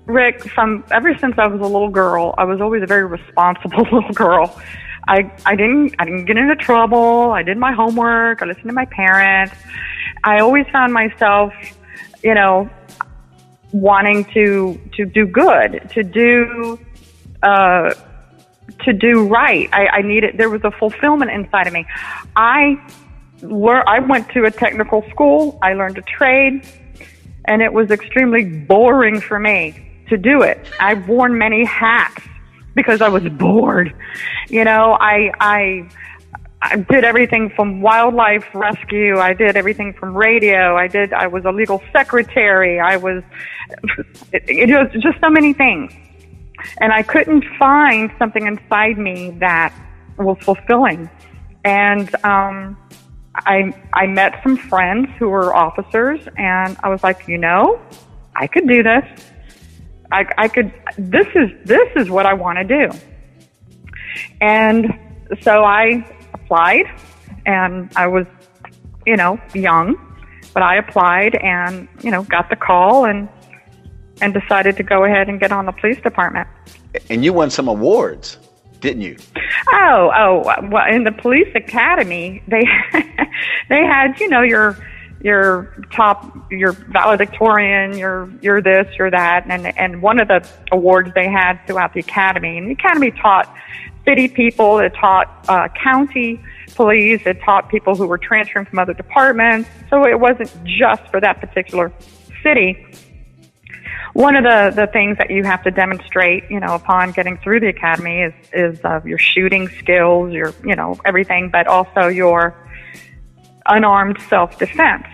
Rick, 0.06 0.48
from 0.50 0.84
ever 0.90 1.16
since 1.18 1.34
I 1.38 1.46
was 1.46 1.60
a 1.60 1.64
little 1.64 1.90
girl, 1.90 2.34
I 2.36 2.44
was 2.44 2.60
always 2.60 2.82
a 2.82 2.86
very 2.86 3.06
responsible 3.06 3.82
little 3.92 4.12
girl. 4.12 4.60
I 5.06 5.30
I 5.46 5.54
didn't 5.56 5.94
I 5.98 6.04
didn't 6.04 6.24
get 6.24 6.36
into 6.36 6.56
trouble. 6.56 7.32
I 7.32 7.42
did 7.42 7.56
my 7.56 7.72
homework. 7.72 8.42
I 8.42 8.46
listened 8.46 8.68
to 8.68 8.72
my 8.72 8.86
parents. 8.86 9.54
I 10.24 10.40
always 10.40 10.66
found 10.72 10.92
myself, 10.92 11.52
you 12.22 12.34
know, 12.34 12.68
wanting 13.72 14.24
to 14.34 14.80
to 14.96 15.04
do 15.04 15.26
good, 15.26 15.90
to 15.94 16.02
do 16.02 16.78
uh, 17.42 17.94
to 18.84 18.92
do 18.92 19.26
right. 19.26 19.68
I, 19.72 19.86
I 19.88 20.02
needed 20.02 20.36
there 20.38 20.50
was 20.50 20.62
a 20.64 20.70
fulfillment 20.70 21.30
inside 21.30 21.66
of 21.66 21.72
me. 21.72 21.86
I 22.36 22.80
lear- 23.42 23.84
I 23.86 24.00
went 24.00 24.28
to 24.30 24.44
a 24.44 24.50
technical 24.50 25.08
school. 25.10 25.58
I 25.62 25.74
learned 25.74 25.98
a 25.98 26.02
trade, 26.02 26.66
and 27.44 27.62
it 27.62 27.72
was 27.72 27.90
extremely 27.90 28.44
boring 28.44 29.20
for 29.20 29.38
me 29.38 29.84
to 30.08 30.16
do 30.16 30.42
it. 30.42 30.58
I've 30.80 31.08
worn 31.08 31.36
many 31.38 31.64
hats 31.64 32.22
because 32.78 33.00
I 33.00 33.08
was 33.08 33.24
bored. 33.24 33.92
You 34.48 34.62
know, 34.62 34.96
I 35.00 35.32
I 35.40 35.88
I 36.62 36.76
did 36.76 37.02
everything 37.02 37.50
from 37.56 37.80
wildlife 37.80 38.46
rescue. 38.54 39.18
I 39.18 39.34
did 39.34 39.56
everything 39.56 39.92
from 39.94 40.16
radio. 40.16 40.76
I 40.76 40.86
did. 40.86 41.12
I 41.12 41.26
was 41.26 41.44
a 41.44 41.50
legal 41.50 41.82
secretary. 41.92 42.78
I 42.78 42.96
was. 42.96 43.24
It, 44.32 44.44
it 44.70 44.70
was 44.70 45.02
just 45.02 45.18
so 45.20 45.28
many 45.28 45.52
things, 45.52 45.92
and 46.80 46.92
I 46.92 47.02
couldn't 47.02 47.44
find 47.58 48.12
something 48.16 48.46
inside 48.46 48.96
me 48.96 49.30
that 49.40 49.74
was 50.16 50.38
fulfilling. 50.42 51.10
And 51.64 52.08
um, 52.24 52.76
I 53.34 53.74
I 53.92 54.06
met 54.06 54.40
some 54.44 54.56
friends 54.56 55.08
who 55.18 55.28
were 55.30 55.52
officers, 55.52 56.20
and 56.36 56.76
I 56.84 56.88
was 56.90 57.02
like, 57.02 57.26
you 57.26 57.38
know, 57.38 57.80
I 58.36 58.46
could 58.46 58.68
do 58.68 58.84
this. 58.84 59.04
I, 60.10 60.26
I 60.38 60.48
could. 60.48 60.72
This 60.96 61.26
is 61.34 61.50
this 61.64 61.88
is 61.96 62.10
what 62.10 62.26
I 62.26 62.34
want 62.34 62.58
to 62.58 62.64
do. 62.64 62.98
And 64.40 64.98
so 65.42 65.64
I 65.64 66.06
applied, 66.32 66.86
and 67.46 67.92
I 67.94 68.06
was, 68.06 68.26
you 69.06 69.16
know, 69.16 69.38
young, 69.54 69.96
but 70.54 70.62
I 70.62 70.76
applied 70.76 71.34
and 71.36 71.88
you 72.02 72.10
know 72.10 72.22
got 72.24 72.48
the 72.50 72.56
call 72.56 73.04
and 73.04 73.28
and 74.20 74.34
decided 74.34 74.76
to 74.76 74.82
go 74.82 75.04
ahead 75.04 75.28
and 75.28 75.38
get 75.38 75.52
on 75.52 75.66
the 75.66 75.72
police 75.72 76.00
department. 76.00 76.48
And 77.10 77.24
you 77.24 77.32
won 77.32 77.50
some 77.50 77.68
awards, 77.68 78.38
didn't 78.80 79.02
you? 79.02 79.16
Oh, 79.72 80.10
oh, 80.16 80.68
well, 80.68 80.86
in 80.92 81.04
the 81.04 81.12
police 81.12 81.48
academy, 81.54 82.42
they 82.48 82.64
they 83.68 83.84
had, 83.84 84.18
you 84.18 84.28
know, 84.28 84.42
your 84.42 84.76
your 85.20 85.74
top, 85.92 86.26
your 86.50 86.72
valedictorian, 86.72 87.98
your 87.98 88.30
you're 88.40 88.62
this, 88.62 88.86
you're 88.98 89.10
that, 89.10 89.46
and 89.48 89.66
and 89.76 90.00
one 90.00 90.20
of 90.20 90.28
the 90.28 90.48
awards 90.70 91.10
they 91.14 91.28
had 91.28 91.58
throughout 91.66 91.92
the 91.94 92.00
academy, 92.00 92.58
and 92.58 92.68
the 92.68 92.72
academy 92.72 93.10
taught 93.10 93.52
city 94.04 94.28
people, 94.28 94.78
it 94.78 94.94
taught 94.94 95.44
uh, 95.48 95.68
county 95.82 96.40
police, 96.74 97.20
it 97.26 97.40
taught 97.42 97.68
people 97.68 97.94
who 97.94 98.06
were 98.06 98.18
transferring 98.18 98.64
from 98.64 98.78
other 98.78 98.94
departments, 98.94 99.68
so 99.90 100.06
it 100.06 100.18
wasn't 100.18 100.50
just 100.64 101.02
for 101.10 101.20
that 101.20 101.40
particular 101.40 101.92
city. 102.42 102.86
One 104.14 104.34
of 104.34 104.44
the, 104.44 104.72
the 104.74 104.86
things 104.86 105.18
that 105.18 105.30
you 105.30 105.44
have 105.44 105.62
to 105.64 105.70
demonstrate, 105.70 106.50
you 106.50 106.58
know, 106.58 106.74
upon 106.74 107.12
getting 107.12 107.36
through 107.38 107.60
the 107.60 107.68
academy 107.68 108.22
is, 108.22 108.34
is 108.52 108.84
uh, 108.84 109.00
your 109.04 109.18
shooting 109.18 109.68
skills, 109.68 110.32
your, 110.32 110.54
you 110.64 110.74
know, 110.74 110.98
everything, 111.04 111.50
but 111.50 111.66
also 111.66 112.08
your 112.08 112.56
unarmed 113.66 114.18
self-defense. 114.28 115.06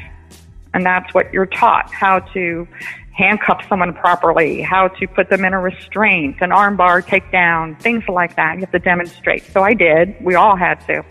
And 0.73 0.85
that's 0.85 1.13
what 1.15 1.33
you're 1.33 1.47
taught, 1.47 1.93
how 1.93 2.19
to 2.19 2.67
handcuff 3.13 3.65
someone 3.69 3.95
properly, 3.95 4.61
how 4.61 4.89
to 4.89 5.07
put 5.07 5.31
them 5.31 5.45
in 5.45 5.53
a 5.53 5.61
restraint, 5.61 6.37
an 6.41 6.51
armbar 6.51 7.03
takedown, 7.03 7.81
things 7.81 8.03
like 8.09 8.35
that. 8.37 8.55
You 8.55 8.61
have 8.61 8.73
to 8.73 8.81
demonstrate. 8.81 9.45
So 9.45 9.63
I 9.63 9.75
did. 9.75 10.17
We 10.21 10.35
all 10.35 10.57
had 10.57 10.85
to. 10.87 11.05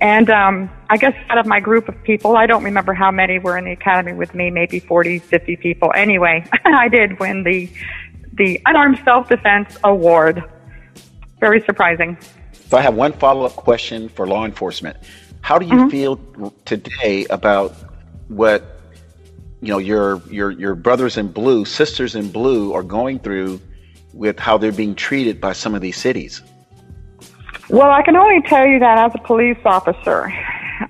And 0.00 0.30
um, 0.30 0.70
I 0.88 0.96
guess 0.96 1.14
out 1.28 1.36
of 1.36 1.46
my 1.46 1.60
group 1.60 1.88
of 1.88 2.02
people, 2.02 2.36
I 2.36 2.46
don't 2.46 2.64
remember 2.64 2.94
how 2.94 3.10
many 3.10 3.38
were 3.38 3.58
in 3.58 3.66
the 3.66 3.72
academy 3.72 4.14
with 4.14 4.34
me, 4.34 4.50
maybe 4.50 4.80
40, 4.80 5.18
50 5.18 5.56
people. 5.56 5.92
Anyway, 5.94 6.46
I 6.64 6.88
did 6.88 7.18
win 7.20 7.44
the 7.44 7.70
the 8.32 8.60
Unarmed 8.66 9.00
Self 9.04 9.28
Defense 9.28 9.76
Award. 9.82 10.44
Very 11.40 11.60
surprising. 11.62 12.16
So 12.68 12.78
I 12.78 12.82
have 12.82 12.94
one 12.94 13.12
follow 13.12 13.44
up 13.44 13.56
question 13.56 14.08
for 14.08 14.26
law 14.26 14.44
enforcement. 14.44 14.96
How 15.48 15.58
do 15.58 15.64
you 15.64 15.72
mm-hmm. 15.72 15.88
feel 15.88 16.52
today 16.66 17.24
about 17.30 17.74
what 18.28 18.82
you 19.62 19.68
know 19.68 19.78
your 19.78 20.20
your 20.28 20.50
your 20.50 20.74
brothers 20.74 21.16
in 21.16 21.28
blue, 21.32 21.64
sisters 21.64 22.14
in 22.14 22.30
blue 22.30 22.74
are 22.74 22.82
going 22.82 23.18
through 23.18 23.58
with 24.12 24.38
how 24.38 24.58
they're 24.58 24.72
being 24.72 24.94
treated 24.94 25.40
by 25.40 25.54
some 25.54 25.74
of 25.74 25.80
these 25.80 25.96
cities? 25.96 26.42
Well, 27.70 27.90
I 27.90 28.02
can 28.02 28.14
only 28.14 28.42
tell 28.42 28.66
you 28.66 28.78
that 28.80 28.98
as 28.98 29.12
a 29.14 29.26
police 29.26 29.56
officer. 29.64 30.30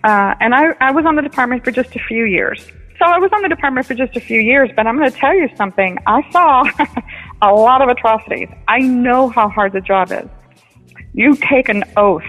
Uh, 0.02 0.34
and 0.40 0.52
I, 0.56 0.74
I 0.80 0.90
was 0.90 1.06
on 1.06 1.14
the 1.14 1.22
department 1.22 1.64
for 1.64 1.70
just 1.70 1.94
a 1.94 2.00
few 2.00 2.24
years. 2.24 2.66
So 2.98 3.04
I 3.04 3.18
was 3.18 3.30
on 3.32 3.42
the 3.42 3.48
department 3.48 3.86
for 3.86 3.94
just 3.94 4.16
a 4.16 4.20
few 4.20 4.40
years, 4.40 4.70
but 4.74 4.88
I'm 4.88 4.98
going 4.98 5.08
to 5.08 5.16
tell 5.16 5.36
you 5.36 5.48
something. 5.54 5.98
I 6.08 6.28
saw 6.32 6.64
a 7.42 7.54
lot 7.54 7.80
of 7.80 7.88
atrocities. 7.88 8.48
I 8.66 8.80
know 8.80 9.28
how 9.28 9.48
hard 9.48 9.72
the 9.72 9.80
job 9.80 10.10
is. 10.10 10.28
You 11.14 11.36
take 11.36 11.68
an 11.68 11.84
oath. 11.96 12.24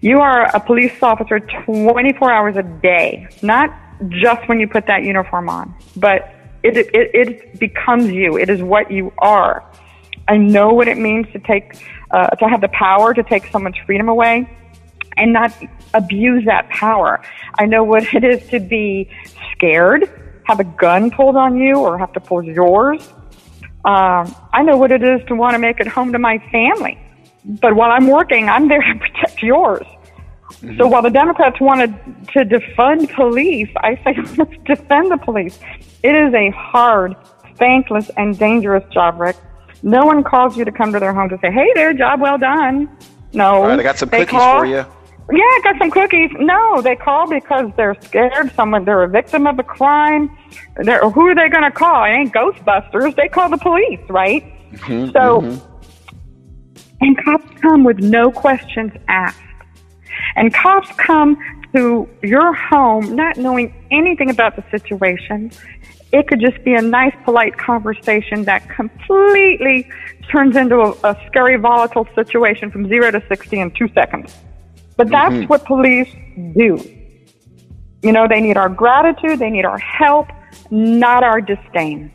You 0.00 0.20
are 0.20 0.44
a 0.54 0.60
police 0.60 1.02
officer 1.02 1.40
24 1.40 2.32
hours 2.32 2.56
a 2.56 2.62
day, 2.62 3.26
not 3.42 3.70
just 4.08 4.48
when 4.48 4.60
you 4.60 4.68
put 4.68 4.86
that 4.86 5.04
uniform 5.04 5.48
on, 5.48 5.74
but 5.96 6.34
it, 6.62 6.76
it, 6.76 7.10
it 7.14 7.58
becomes 7.58 8.10
you. 8.10 8.36
It 8.36 8.50
is 8.50 8.62
what 8.62 8.90
you 8.90 9.12
are. 9.18 9.64
I 10.28 10.36
know 10.36 10.72
what 10.72 10.88
it 10.88 10.96
means 10.96 11.26
to 11.32 11.38
take 11.38 11.86
uh, 12.10 12.28
to 12.28 12.48
have 12.48 12.60
the 12.60 12.68
power 12.68 13.12
to 13.12 13.22
take 13.22 13.46
someone's 13.48 13.76
freedom 13.84 14.08
away 14.08 14.48
and 15.16 15.32
not 15.32 15.52
abuse 15.92 16.44
that 16.46 16.68
power. 16.70 17.20
I 17.58 17.66
know 17.66 17.84
what 17.84 18.12
it 18.14 18.24
is 18.24 18.48
to 18.50 18.60
be 18.60 19.10
scared, 19.52 20.10
have 20.44 20.60
a 20.60 20.64
gun 20.64 21.10
pulled 21.10 21.36
on 21.36 21.56
you, 21.56 21.76
or 21.76 21.98
have 21.98 22.12
to 22.14 22.20
pull 22.20 22.42
yours. 22.42 23.06
Um, 23.84 24.34
I 24.52 24.62
know 24.62 24.78
what 24.78 24.92
it 24.92 25.02
is 25.02 25.20
to 25.28 25.34
want 25.34 25.54
to 25.54 25.58
make 25.58 25.78
it 25.80 25.86
home 25.86 26.12
to 26.12 26.18
my 26.18 26.38
family. 26.50 26.98
But 27.44 27.76
while 27.76 27.90
I'm 27.90 28.08
working, 28.08 28.48
I'm 28.48 28.68
there 28.68 28.80
to 28.92 28.98
protect 28.98 29.42
yours. 29.42 29.86
Mm-hmm. 30.50 30.78
So 30.78 30.86
while 30.86 31.02
the 31.02 31.10
Democrats 31.10 31.60
wanted 31.60 31.94
to 32.32 32.44
defund 32.44 33.12
police, 33.14 33.70
I 33.76 33.96
say 34.04 34.16
let's 34.36 34.54
defend 34.64 35.10
the 35.10 35.18
police. 35.18 35.58
It 36.02 36.14
is 36.14 36.34
a 36.34 36.50
hard, 36.50 37.16
thankless, 37.56 38.10
and 38.16 38.38
dangerous 38.38 38.84
job, 38.92 39.20
Rick. 39.20 39.36
No 39.82 40.06
one 40.06 40.22
calls 40.22 40.56
you 40.56 40.64
to 40.64 40.72
come 40.72 40.92
to 40.92 41.00
their 41.00 41.12
home 41.12 41.28
to 41.28 41.38
say, 41.42 41.50
"Hey 41.50 41.70
there, 41.74 41.92
job 41.92 42.20
well 42.20 42.38
done." 42.38 42.88
No, 43.34 43.62
right, 43.62 43.78
I 43.78 43.82
got 43.82 43.98
some 43.98 44.08
cookies 44.08 44.28
call, 44.28 44.60
for 44.60 44.66
you. 44.66 44.84
Yeah, 45.32 45.42
I 45.42 45.60
got 45.64 45.78
some 45.78 45.90
cookies. 45.90 46.30
No, 46.38 46.82
they 46.82 46.96
call 46.96 47.28
because 47.28 47.70
they're 47.76 47.96
scared. 48.02 48.54
Someone, 48.54 48.84
they're 48.84 49.02
a 49.02 49.08
victim 49.08 49.46
of 49.46 49.58
a 49.58 49.62
crime. 49.62 50.36
They're, 50.82 51.08
who 51.08 51.28
are 51.28 51.34
they 51.34 51.48
going 51.48 51.64
to 51.64 51.70
call? 51.70 52.04
It 52.04 52.10
ain't 52.10 52.32
Ghostbusters. 52.34 53.16
They 53.16 53.28
call 53.28 53.48
the 53.48 53.56
police, 53.56 54.00
right? 54.10 54.44
Mm-hmm, 54.72 55.12
so, 55.12 55.40
mm-hmm. 55.40 55.73
And 57.00 57.22
cops 57.24 57.60
come 57.60 57.84
with 57.84 57.98
no 57.98 58.30
questions 58.30 58.92
asked. 59.08 59.40
And 60.36 60.52
cops 60.52 60.88
come 60.96 61.36
to 61.74 62.08
your 62.22 62.54
home 62.54 63.14
not 63.14 63.36
knowing 63.36 63.74
anything 63.90 64.30
about 64.30 64.56
the 64.56 64.64
situation, 64.70 65.50
it 66.12 66.28
could 66.28 66.40
just 66.40 66.62
be 66.64 66.74
a 66.74 66.80
nice, 66.80 67.14
polite 67.24 67.58
conversation 67.58 68.44
that 68.44 68.68
completely 68.68 69.88
turns 70.30 70.56
into 70.56 70.76
a, 70.76 70.90
a 71.02 71.20
scary, 71.26 71.56
volatile 71.56 72.06
situation 72.14 72.70
from 72.70 72.88
zero 72.88 73.10
to 73.10 73.22
60 73.28 73.58
in 73.58 73.70
two 73.72 73.88
seconds. 73.88 74.34
But 74.96 75.08
that's 75.10 75.34
mm-hmm. 75.34 75.46
what 75.46 75.64
police 75.64 76.08
do. 76.56 76.78
You 78.02 78.12
know, 78.12 78.28
they 78.28 78.40
need 78.40 78.56
our 78.56 78.68
gratitude, 78.68 79.40
they 79.40 79.50
need 79.50 79.64
our 79.64 79.78
help, 79.78 80.28
not 80.70 81.24
our 81.24 81.40
disdain. 81.40 82.12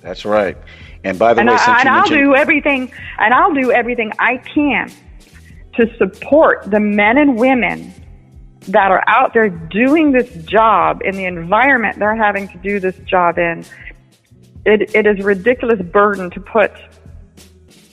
That's 0.00 0.24
right. 0.24 0.56
And 1.04 1.18
by 1.18 1.34
the 1.34 1.40
and 1.40 1.50
way, 1.50 1.56
I, 1.56 1.80
and 1.80 1.88
I'll 1.88 2.08
do 2.08 2.34
everything, 2.34 2.92
and 3.18 3.32
I'll 3.32 3.54
do 3.54 3.70
everything 3.70 4.12
I 4.18 4.38
can 4.38 4.90
to 5.74 5.96
support 5.96 6.70
the 6.70 6.80
men 6.80 7.18
and 7.18 7.38
women 7.38 7.94
that 8.68 8.90
are 8.90 9.02
out 9.06 9.32
there 9.32 9.48
doing 9.48 10.12
this 10.12 10.34
job 10.44 11.00
in 11.04 11.14
the 11.14 11.24
environment 11.24 11.98
they're 11.98 12.16
having 12.16 12.48
to 12.48 12.58
do 12.58 12.80
this 12.80 12.96
job 13.06 13.38
in, 13.38 13.64
it, 14.66 14.94
it 14.94 15.06
is 15.06 15.20
a 15.20 15.22
ridiculous 15.22 15.80
burden 15.80 16.30
to 16.30 16.40
put 16.40 16.72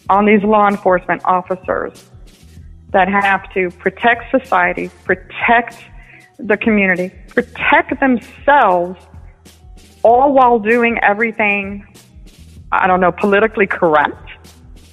on 0.09 0.25
these 0.25 0.43
law 0.43 0.67
enforcement 0.67 1.23
officers 1.25 2.09
that 2.91 3.07
have 3.07 3.51
to 3.53 3.69
protect 3.71 4.31
society, 4.31 4.89
protect 5.03 5.77
the 6.37 6.57
community, 6.57 7.11
protect 7.29 7.99
themselves, 7.99 8.99
all 10.03 10.33
while 10.33 10.59
doing 10.59 10.99
everything, 11.01 11.85
I 12.81 12.87
don't 12.87 12.99
know, 12.99 13.11
politically 13.11 13.67
correct. 13.67 14.29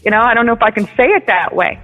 You 0.05 0.11
know, 0.11 0.21
I 0.21 0.35
don't 0.35 0.47
know 0.47 0.53
if 0.53 0.63
I 0.63 0.71
can 0.71 0.87
say 0.97 1.09
it 1.09 1.27
that 1.27 1.55
way. 1.55 1.81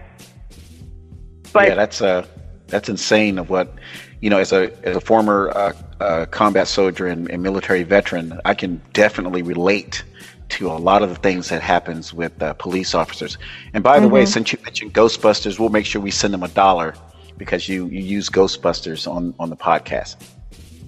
But 1.52 1.68
yeah, 1.68 1.74
that's 1.74 2.02
uh 2.02 2.26
that's 2.66 2.88
insane 2.88 3.38
of 3.38 3.48
what 3.48 3.74
you 4.20 4.30
know, 4.30 4.38
as 4.38 4.52
a, 4.52 4.72
as 4.86 4.96
a 4.96 5.00
former 5.00 5.50
uh, 5.54 5.72
uh, 6.00 6.26
combat 6.26 6.68
soldier 6.68 7.06
and, 7.06 7.30
and, 7.30 7.42
military 7.42 7.82
veteran, 7.82 8.40
I 8.44 8.54
can 8.54 8.80
definitely 8.92 9.42
relate 9.42 10.02
to 10.50 10.68
a 10.68 10.74
lot 10.74 11.02
of 11.02 11.10
the 11.10 11.14
things 11.16 11.50
that 11.50 11.62
happens 11.62 12.12
with 12.12 12.40
uh, 12.42 12.54
police 12.54 12.94
officers. 12.94 13.38
And 13.74 13.84
by 13.84 13.96
mm-hmm. 13.96 14.02
the 14.02 14.08
way, 14.08 14.22
mm-hmm. 14.22 14.30
since 14.30 14.52
you 14.52 14.58
mentioned 14.64 14.94
Ghostbusters, 14.94 15.58
we'll 15.58 15.68
make 15.68 15.86
sure 15.86 16.00
we 16.00 16.10
send 16.10 16.34
them 16.34 16.42
a 16.42 16.48
dollar 16.48 16.94
because 17.36 17.68
you, 17.68 17.86
you 17.86 18.00
use 18.00 18.28
Ghostbusters 18.28 19.10
on, 19.10 19.34
on 19.38 19.50
the 19.50 19.56
podcast. 19.56 20.16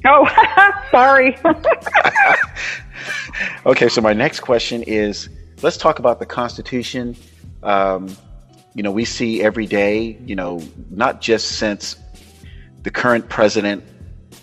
Oh, 0.07 0.29
sorry. 0.91 1.37
okay, 3.67 3.89
so 3.89 4.01
my 4.01 4.13
next 4.13 4.41
question 4.41 4.83
is 4.85 5.29
let's 5.63 5.77
talk 5.77 5.99
about 5.99 6.19
the 6.19 6.27
Constitution. 6.27 7.17
Um, 7.63 8.17
you 8.75 8.83
know, 8.83 8.91
we 8.91 9.05
see 9.05 9.43
every 9.43 9.67
day, 9.67 10.19
you 10.25 10.37
know, 10.37 10.63
not 10.91 11.21
just 11.21 11.59
since 11.59 11.97
the 12.83 12.91
current 12.91 13.29
president 13.29 13.85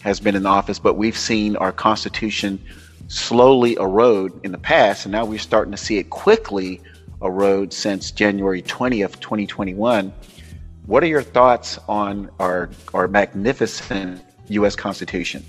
has 0.01 0.19
been 0.19 0.35
in 0.35 0.45
office, 0.45 0.79
but 0.79 0.95
we've 0.95 1.17
seen 1.17 1.55
our 1.55 1.71
Constitution 1.71 2.61
slowly 3.07 3.75
erode 3.75 4.39
in 4.45 4.51
the 4.51 4.57
past, 4.57 5.05
and 5.05 5.11
now 5.11 5.25
we're 5.25 5.39
starting 5.39 5.71
to 5.71 5.77
see 5.77 5.97
it 5.97 6.09
quickly 6.09 6.81
erode 7.21 7.73
since 7.73 8.11
January 8.11 8.61
20th, 8.61 9.19
2021. 9.19 10.13
What 10.85 11.03
are 11.03 11.07
your 11.07 11.23
thoughts 11.23 11.79
on 11.87 12.29
our, 12.39 12.69
our 12.93 13.07
magnificent 13.07 14.23
U.S. 14.49 14.75
Constitution? 14.75 15.43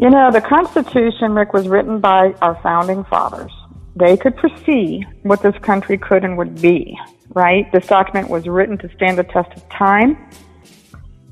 You 0.00 0.10
know, 0.10 0.30
the 0.30 0.40
Constitution, 0.40 1.32
Rick, 1.32 1.52
was 1.52 1.66
written 1.66 1.98
by 1.98 2.32
our 2.40 2.54
founding 2.62 3.02
fathers. 3.04 3.50
They 3.96 4.16
could 4.16 4.38
foresee 4.38 5.04
what 5.24 5.42
this 5.42 5.56
country 5.58 5.98
could 5.98 6.24
and 6.24 6.38
would 6.38 6.62
be, 6.62 6.96
right? 7.30 7.70
This 7.72 7.84
document 7.88 8.30
was 8.30 8.46
written 8.46 8.78
to 8.78 8.88
stand 8.94 9.18
the 9.18 9.24
test 9.24 9.50
of 9.56 9.68
time. 9.70 10.16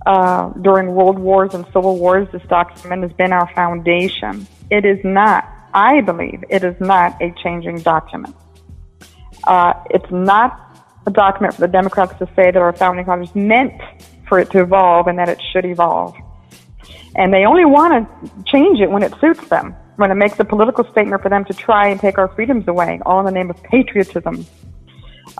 Uh, 0.04 0.48
during 0.62 0.88
world 0.88 1.16
wars 1.16 1.54
and 1.54 1.64
civil 1.66 1.96
wars, 1.96 2.26
this 2.32 2.42
document 2.48 3.04
has 3.04 3.12
been 3.12 3.32
our 3.32 3.48
foundation. 3.54 4.48
It 4.68 4.84
is 4.84 4.98
not, 5.04 5.48
I 5.72 6.00
believe, 6.00 6.42
it 6.50 6.64
is 6.64 6.74
not 6.80 7.22
a 7.22 7.32
changing 7.44 7.82
document. 7.82 8.34
Uh, 9.44 9.74
it's 9.90 10.10
not 10.10 10.82
a 11.06 11.12
document 11.12 11.54
for 11.54 11.60
the 11.60 11.68
Democrats 11.68 12.18
to 12.18 12.26
say 12.34 12.50
that 12.50 12.56
our 12.56 12.72
founding 12.72 13.04
fathers 13.04 13.32
meant 13.32 13.80
for 14.28 14.40
it 14.40 14.50
to 14.50 14.60
evolve 14.60 15.06
and 15.06 15.20
that 15.20 15.28
it 15.28 15.40
should 15.52 15.64
evolve. 15.64 16.16
And 17.16 17.32
they 17.32 17.44
only 17.44 17.64
want 17.64 17.92
to 17.94 18.44
change 18.44 18.78
it 18.80 18.90
when 18.90 19.02
it 19.02 19.12
suits 19.20 19.48
them, 19.48 19.74
when 19.96 20.10
it 20.10 20.16
makes 20.16 20.38
a 20.38 20.44
political 20.44 20.84
statement 20.92 21.22
for 21.22 21.30
them 21.30 21.44
to 21.46 21.54
try 21.54 21.88
and 21.88 21.98
take 21.98 22.18
our 22.18 22.28
freedoms 22.28 22.68
away, 22.68 23.00
all 23.06 23.18
in 23.20 23.24
the 23.24 23.32
name 23.32 23.50
of 23.50 23.60
patriotism. 23.62 24.46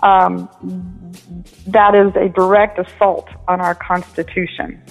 Um, 0.03 0.49
that 1.67 1.95
is 1.95 2.15
a 2.15 2.29
direct 2.29 2.79
assault 2.79 3.29
on 3.47 3.61
our 3.61 3.75
Constitution. 3.75 4.81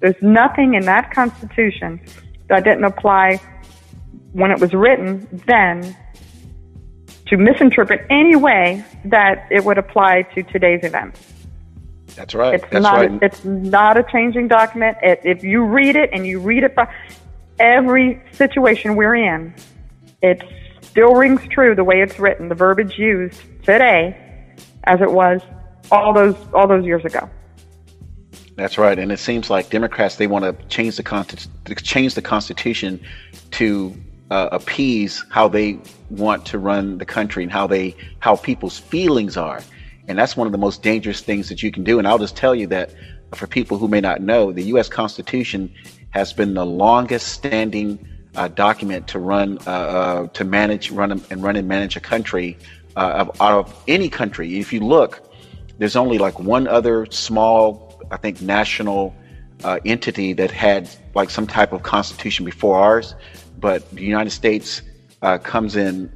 There's 0.00 0.22
nothing 0.22 0.74
in 0.74 0.84
that 0.84 1.12
Constitution 1.12 2.00
that 2.48 2.64
didn't 2.64 2.84
apply 2.84 3.40
when 4.32 4.50
it 4.50 4.60
was 4.60 4.72
written 4.72 5.26
then 5.46 5.96
to 7.26 7.36
misinterpret 7.36 8.06
any 8.08 8.36
way 8.36 8.84
that 9.06 9.48
it 9.50 9.64
would 9.64 9.78
apply 9.78 10.22
to 10.34 10.42
today's 10.44 10.84
events. 10.84 11.20
That's 12.16 12.34
right. 12.34 12.54
It's 12.54 12.64
That's 12.70 12.82
not. 12.82 12.96
right. 12.96 13.12
A, 13.12 13.24
it's 13.24 13.44
not 13.44 13.96
a 13.96 14.02
changing 14.02 14.48
document. 14.48 14.96
It, 15.02 15.20
if 15.22 15.44
you 15.44 15.64
read 15.64 15.96
it 15.96 16.10
and 16.12 16.26
you 16.26 16.40
read 16.40 16.64
it 16.64 16.74
by 16.74 16.92
every 17.58 18.22
situation 18.32 18.96
we're 18.96 19.14
in, 19.14 19.54
it 20.22 20.42
still 20.80 21.14
rings 21.14 21.42
true 21.50 21.74
the 21.74 21.84
way 21.84 22.00
it's 22.00 22.18
written, 22.18 22.48
the 22.48 22.54
verbiage 22.54 22.98
used 22.98 23.40
today, 23.62 24.18
as 24.84 25.00
it 25.00 25.10
was 25.10 25.42
all 25.90 26.12
those 26.12 26.34
all 26.54 26.66
those 26.66 26.84
years 26.84 27.04
ago. 27.04 27.28
That's 28.56 28.78
right, 28.78 28.98
and 28.98 29.12
it 29.12 29.18
seems 29.18 29.50
like 29.50 29.68
Democrats 29.68 30.16
they 30.16 30.26
want 30.26 30.44
to 30.44 30.66
change 30.68 30.96
the 30.96 31.02
con- 31.02 31.26
change 31.82 32.14
the 32.14 32.22
Constitution 32.22 32.98
to 33.52 33.94
uh, 34.30 34.48
appease 34.50 35.22
how 35.30 35.48
they 35.48 35.78
want 36.08 36.46
to 36.46 36.58
run 36.58 36.96
the 36.96 37.04
country 37.04 37.42
and 37.42 37.52
how 37.52 37.66
they 37.66 37.94
how 38.20 38.36
people's 38.36 38.78
feelings 38.78 39.36
are. 39.36 39.60
And 40.08 40.18
that's 40.18 40.36
one 40.36 40.46
of 40.46 40.52
the 40.52 40.58
most 40.58 40.82
dangerous 40.82 41.20
things 41.20 41.48
that 41.48 41.62
you 41.62 41.72
can 41.72 41.84
do. 41.84 41.98
And 41.98 42.06
I'll 42.06 42.18
just 42.18 42.36
tell 42.36 42.54
you 42.54 42.66
that 42.68 42.94
for 43.34 43.46
people 43.46 43.78
who 43.78 43.88
may 43.88 44.00
not 44.00 44.20
know, 44.20 44.52
the 44.52 44.62
U.S. 44.64 44.88
Constitution 44.88 45.72
has 46.10 46.32
been 46.32 46.54
the 46.54 46.64
longest 46.64 47.28
standing 47.28 47.98
uh, 48.36 48.48
document 48.48 49.08
to 49.08 49.18
run, 49.18 49.58
uh, 49.66 49.70
uh, 49.70 50.26
to 50.28 50.44
manage, 50.44 50.90
run 50.90 51.12
and 51.30 51.42
run 51.42 51.56
and 51.56 51.66
manage 51.66 51.96
a 51.96 52.00
country 52.00 52.56
uh, 52.96 53.24
of, 53.26 53.40
out 53.40 53.52
of 53.52 53.84
any 53.88 54.08
country. 54.08 54.58
If 54.58 54.72
you 54.72 54.80
look, 54.80 55.22
there's 55.78 55.96
only 55.96 56.18
like 56.18 56.38
one 56.38 56.68
other 56.68 57.06
small, 57.06 58.00
I 58.10 58.16
think, 58.16 58.40
national 58.40 59.14
uh, 59.64 59.80
entity 59.84 60.32
that 60.34 60.50
had 60.50 60.88
like 61.14 61.30
some 61.30 61.46
type 61.46 61.72
of 61.72 61.82
constitution 61.82 62.44
before 62.44 62.78
ours, 62.78 63.14
but 63.58 63.90
the 63.90 64.04
United 64.04 64.30
States 64.30 64.82
uh, 65.22 65.38
comes 65.38 65.76
in 65.76 66.10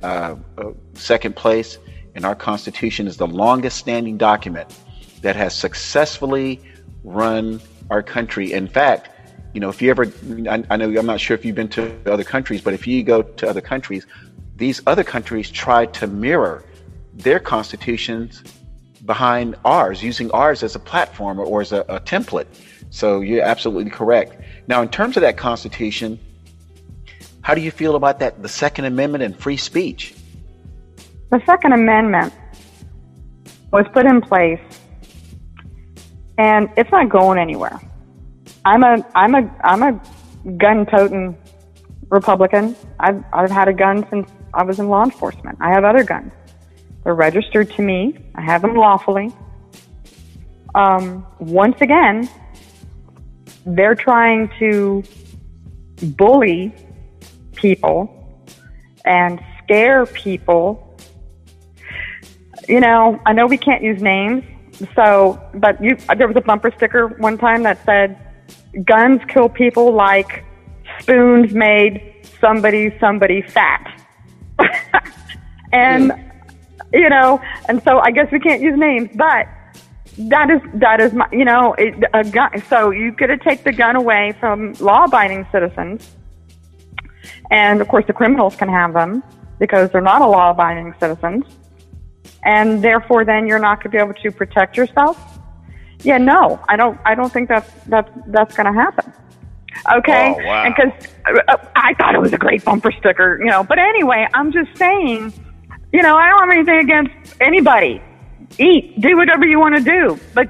second 0.94 1.34
place 1.34 1.78
and 2.14 2.24
our 2.24 2.34
Constitution 2.34 3.06
is 3.06 3.16
the 3.16 3.26
longest 3.26 3.78
standing 3.78 4.16
document 4.16 4.74
that 5.22 5.36
has 5.36 5.54
successfully 5.54 6.60
run 7.04 7.60
our 7.90 8.02
country. 8.02 8.52
In 8.52 8.68
fact, 8.68 9.10
you 9.52 9.60
know, 9.60 9.68
if 9.68 9.82
you 9.82 9.90
ever, 9.90 10.06
I, 10.48 10.64
I, 10.70 10.76
know 10.76 10.86
I'm 10.96 11.06
not 11.06 11.20
sure 11.20 11.34
if 11.34 11.44
you've 11.44 11.56
been 11.56 11.68
to 11.70 11.96
other 12.06 12.24
countries, 12.24 12.60
but 12.60 12.74
if 12.74 12.86
you 12.86 13.02
go 13.02 13.22
to 13.22 13.48
other 13.48 13.60
countries, 13.60 14.06
these 14.56 14.80
other 14.86 15.04
countries 15.04 15.50
try 15.50 15.86
to 15.86 16.06
mirror 16.06 16.64
their 17.14 17.40
constitutions 17.40 18.44
behind 19.06 19.56
ours, 19.64 20.02
using 20.02 20.30
ours 20.30 20.62
as 20.62 20.74
a 20.74 20.78
platform 20.78 21.40
or, 21.40 21.44
or 21.44 21.60
as 21.60 21.72
a, 21.72 21.80
a 21.88 22.00
template. 22.00 22.46
So 22.90 23.20
you're 23.20 23.42
absolutely 23.42 23.90
correct. 23.90 24.40
Now, 24.68 24.82
in 24.82 24.88
terms 24.88 25.16
of 25.16 25.22
that 25.22 25.36
constitution, 25.36 26.18
how 27.42 27.54
do 27.54 27.60
you 27.60 27.70
feel 27.70 27.96
about 27.96 28.18
that, 28.20 28.42
the 28.42 28.48
Second 28.48 28.84
Amendment 28.84 29.24
and 29.24 29.36
free 29.36 29.56
speech? 29.56 30.14
The 31.30 31.40
Second 31.46 31.72
Amendment 31.72 32.34
was 33.72 33.86
put 33.92 34.04
in 34.04 34.20
place, 34.20 34.60
and 36.38 36.68
it's 36.76 36.90
not 36.90 37.08
going 37.08 37.38
anywhere. 37.38 37.78
I'm 38.64 38.82
a 38.82 39.06
I'm 39.14 39.36
a 39.36 39.56
I'm 39.62 39.82
a 39.84 40.00
gun-toting 40.56 41.38
Republican. 42.08 42.74
I've 42.98 43.22
I've 43.32 43.50
had 43.50 43.68
a 43.68 43.72
gun 43.72 44.04
since 44.10 44.28
I 44.54 44.64
was 44.64 44.80
in 44.80 44.88
law 44.88 45.04
enforcement. 45.04 45.56
I 45.60 45.70
have 45.70 45.84
other 45.84 46.02
guns. 46.02 46.32
They're 47.04 47.14
registered 47.14 47.70
to 47.74 47.82
me. 47.82 48.18
I 48.34 48.42
have 48.42 48.62
them 48.62 48.74
lawfully. 48.74 49.32
Um, 50.74 51.24
once 51.38 51.80
again, 51.80 52.28
they're 53.64 53.94
trying 53.94 54.50
to 54.58 55.04
bully 56.16 56.74
people 57.54 58.46
and 59.04 59.40
scare 59.62 60.06
people 60.06 60.89
you 62.70 62.78
know, 62.78 63.20
I 63.26 63.32
know 63.32 63.46
we 63.46 63.58
can't 63.58 63.82
use 63.82 64.00
names, 64.00 64.44
so, 64.94 65.42
but 65.54 65.82
you, 65.82 65.96
there 66.16 66.28
was 66.28 66.36
a 66.36 66.40
bumper 66.40 66.72
sticker 66.76 67.08
one 67.08 67.36
time 67.36 67.64
that 67.64 67.84
said, 67.84 68.16
guns 68.84 69.20
kill 69.28 69.48
people 69.48 69.92
like 69.92 70.44
spoons 71.00 71.52
made 71.52 72.24
somebody, 72.40 72.96
somebody 73.00 73.42
fat. 73.42 74.00
and, 75.72 76.12
hmm. 76.12 76.20
you 76.92 77.08
know, 77.08 77.42
and 77.68 77.82
so 77.82 77.98
I 77.98 78.12
guess 78.12 78.30
we 78.30 78.38
can't 78.38 78.62
use 78.62 78.78
names, 78.78 79.10
but 79.16 79.48
that 80.16 80.48
is, 80.48 80.60
that 80.74 81.00
is 81.00 81.12
my, 81.12 81.26
you 81.32 81.44
know, 81.44 81.74
it, 81.74 81.94
a 82.14 82.22
gun. 82.22 82.62
So 82.68 82.90
you 82.90 83.10
got 83.10 83.26
to 83.26 83.38
take 83.38 83.64
the 83.64 83.72
gun 83.72 83.96
away 83.96 84.36
from 84.38 84.74
law 84.74 85.04
abiding 85.04 85.44
citizens. 85.50 86.14
And 87.50 87.80
of 87.80 87.88
course 87.88 88.06
the 88.06 88.12
criminals 88.12 88.54
can 88.54 88.68
have 88.68 88.92
them 88.92 89.24
because 89.58 89.90
they're 89.90 90.00
not 90.00 90.22
a 90.22 90.26
law 90.26 90.50
abiding 90.50 90.94
citizens 91.00 91.44
and 92.42 92.82
therefore 92.82 93.24
then 93.24 93.46
you're 93.46 93.58
not 93.58 93.78
going 93.78 93.90
to 93.90 93.96
be 93.96 93.98
able 93.98 94.14
to 94.14 94.30
protect 94.30 94.76
yourself. 94.76 95.38
Yeah, 96.02 96.18
no, 96.18 96.58
I 96.68 96.76
don't. 96.76 96.98
I 97.04 97.14
don't 97.14 97.30
think 97.30 97.48
that's 97.48 97.70
that's 97.86 98.10
that's 98.28 98.56
going 98.56 98.66
to 98.66 98.72
happen. 98.72 99.12
Okay, 99.98 100.34
oh, 100.36 100.46
wow. 100.46 100.64
and 100.64 100.74
because 100.74 101.08
uh, 101.48 101.56
I 101.76 101.94
thought 101.94 102.14
it 102.14 102.20
was 102.20 102.32
a 102.32 102.38
great 102.38 102.64
bumper 102.64 102.90
sticker, 102.92 103.38
you 103.38 103.50
know. 103.50 103.64
But 103.64 103.78
anyway, 103.78 104.26
I'm 104.32 104.50
just 104.50 104.76
saying, 104.76 105.32
you 105.92 106.02
know, 106.02 106.16
I 106.16 106.28
don't 106.28 106.40
have 106.40 106.50
anything 106.50 106.78
against 106.78 107.36
anybody. 107.40 108.02
Eat, 108.58 109.00
do 109.00 109.16
whatever 109.16 109.46
you 109.46 109.60
want 109.60 109.76
to 109.76 109.82
do, 109.82 110.18
but 110.34 110.48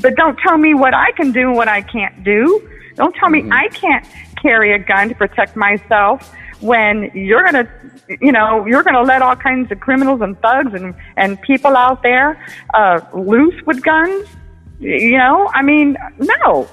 but 0.00 0.14
don't 0.16 0.38
tell 0.38 0.56
me 0.56 0.74
what 0.74 0.94
I 0.94 1.12
can 1.12 1.30
do 1.30 1.48
and 1.48 1.56
what 1.56 1.68
I 1.68 1.82
can't 1.82 2.24
do. 2.24 2.66
Don't 2.94 3.14
tell 3.16 3.28
mm-hmm. 3.28 3.50
me 3.50 3.54
I 3.54 3.68
can't 3.68 4.06
carry 4.40 4.72
a 4.72 4.78
gun 4.78 5.10
to 5.10 5.14
protect 5.14 5.56
myself 5.56 6.34
when 6.60 7.10
you're 7.14 7.42
going 7.50 7.66
to, 7.66 7.68
you 8.20 8.32
know, 8.32 8.66
you're 8.66 8.82
going 8.82 8.94
to 8.94 9.02
let 9.02 9.22
all 9.22 9.36
kinds 9.36 9.70
of 9.70 9.80
criminals 9.80 10.20
and 10.20 10.40
thugs 10.40 10.74
and, 10.74 10.94
and 11.16 11.40
people 11.42 11.76
out 11.76 12.02
there, 12.02 12.44
uh, 12.74 13.00
loose 13.14 13.60
with 13.66 13.82
guns. 13.82 14.28
You 14.78 15.18
know, 15.18 15.48
I 15.54 15.62
mean, 15.62 15.96
no. 16.18 16.68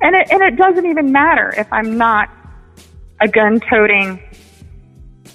And 0.00 0.14
it, 0.14 0.30
and 0.30 0.42
it 0.42 0.56
doesn't 0.56 0.86
even 0.86 1.12
matter 1.12 1.54
if 1.56 1.72
I'm 1.72 1.96
not 1.96 2.28
a 3.20 3.28
gun 3.28 3.60
toting 3.70 4.20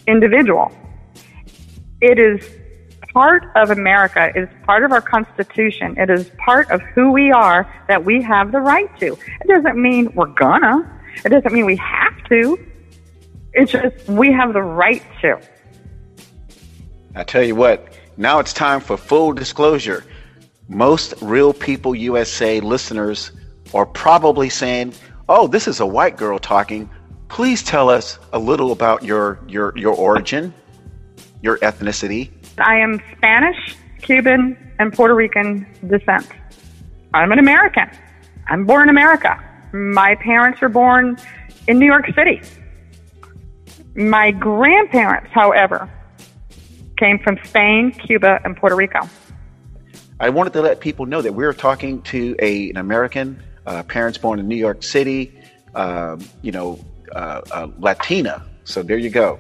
individual. 0.08 0.72
It 2.02 2.20
is 2.20 2.48
part 3.14 3.44
of 3.56 3.72
America. 3.72 4.32
It 4.36 4.44
is 4.44 4.50
part 4.64 4.84
of 4.84 4.92
our 4.92 5.02
Constitution. 5.02 5.98
It 5.98 6.10
is 6.10 6.30
part 6.38 6.70
of 6.72 6.82
who 6.82 7.12
we 7.12 7.32
are 7.32 7.72
that 7.88 8.04
we 8.04 8.22
have 8.22 8.52
the 8.52 8.60
right 8.60 8.90
to. 9.00 9.14
It 9.14 9.48
doesn't 9.48 9.82
mean 9.82 10.12
we're 10.14 10.28
gonna. 10.28 11.02
It 11.26 11.30
doesn't 11.30 11.52
mean 11.52 11.66
we 11.66 11.78
have 11.78 12.24
to. 12.30 12.58
It's 13.54 13.72
just 13.72 14.08
we 14.08 14.32
have 14.32 14.54
the 14.54 14.62
right 14.62 15.04
to. 15.22 15.40
I 17.16 17.24
tell 17.24 17.44
you 17.44 17.56
what, 17.56 17.98
now 18.18 18.40
it's 18.40 18.54
time 18.54 18.80
for 18.80 18.98
full 18.98 19.34
disclosure. 19.34 20.04
Most 20.68 21.16
Real 21.22 21.54
People 21.54 21.96
USA 21.96 22.60
listeners 22.60 23.32
are 23.74 23.86
probably 23.86 24.50
saying, 24.50 24.94
"Oh, 25.28 25.48
this 25.48 25.68
is 25.68 25.80
a 25.80 25.86
white 25.86 26.18
girl 26.18 26.38
talking. 26.38 26.90
Please 27.28 27.64
tell 27.64 27.90
us 27.90 28.20
a 28.34 28.40
little 28.40 28.72
about 28.72 29.04
your 29.04 29.40
your 29.48 29.74
your 29.76 29.96
origin, 29.96 30.54
your 31.42 31.58
ethnicity." 31.60 32.30
I 32.60 32.76
am 32.78 33.02
Spanish, 33.18 33.76
Cuban, 34.02 34.58
and 34.80 34.94
Puerto 34.94 35.16
Rican 35.16 35.66
descent. 35.88 36.28
I'm 37.14 37.32
an 37.32 37.40
American. 37.40 37.90
I'm 38.48 38.66
born 38.66 38.84
in 38.84 38.90
America. 38.90 39.38
My 39.74 40.16
parents 40.16 40.62
were 40.62 40.70
born 40.70 41.18
in 41.68 41.80
New 41.80 41.86
York 41.86 42.06
City. 42.16 42.42
My 44.00 44.32
grandparents, 44.32 45.30
however, 45.34 45.92
came 46.98 47.20
from 47.20 47.38
Spain, 47.44 47.92
Cuba, 47.92 48.40
and 48.46 48.56
Puerto 48.56 48.76
Rico. 48.76 49.02
I 50.22 50.30
wanted 50.30 50.54
to 50.54 50.62
let 50.62 50.80
people 50.80 51.06
know 51.06 51.22
that 51.22 51.34
we 51.34 51.44
are 51.44 51.52
talking 51.54 52.02
to 52.04 52.34
a, 52.40 52.70
an 52.70 52.78
American, 52.78 53.44
uh, 53.66 53.84
parents 53.84 54.18
born 54.18 54.40
in 54.40 54.48
New 54.48 54.56
York 54.56 54.84
City, 54.84 55.38
um, 55.76 56.22
you 56.42 56.54
know, 56.54 56.80
uh, 57.14 57.42
uh, 57.52 57.68
Latina. 57.78 58.46
So 58.64 58.84
there 58.84 58.98
you 58.98 59.10
go. 59.10 59.38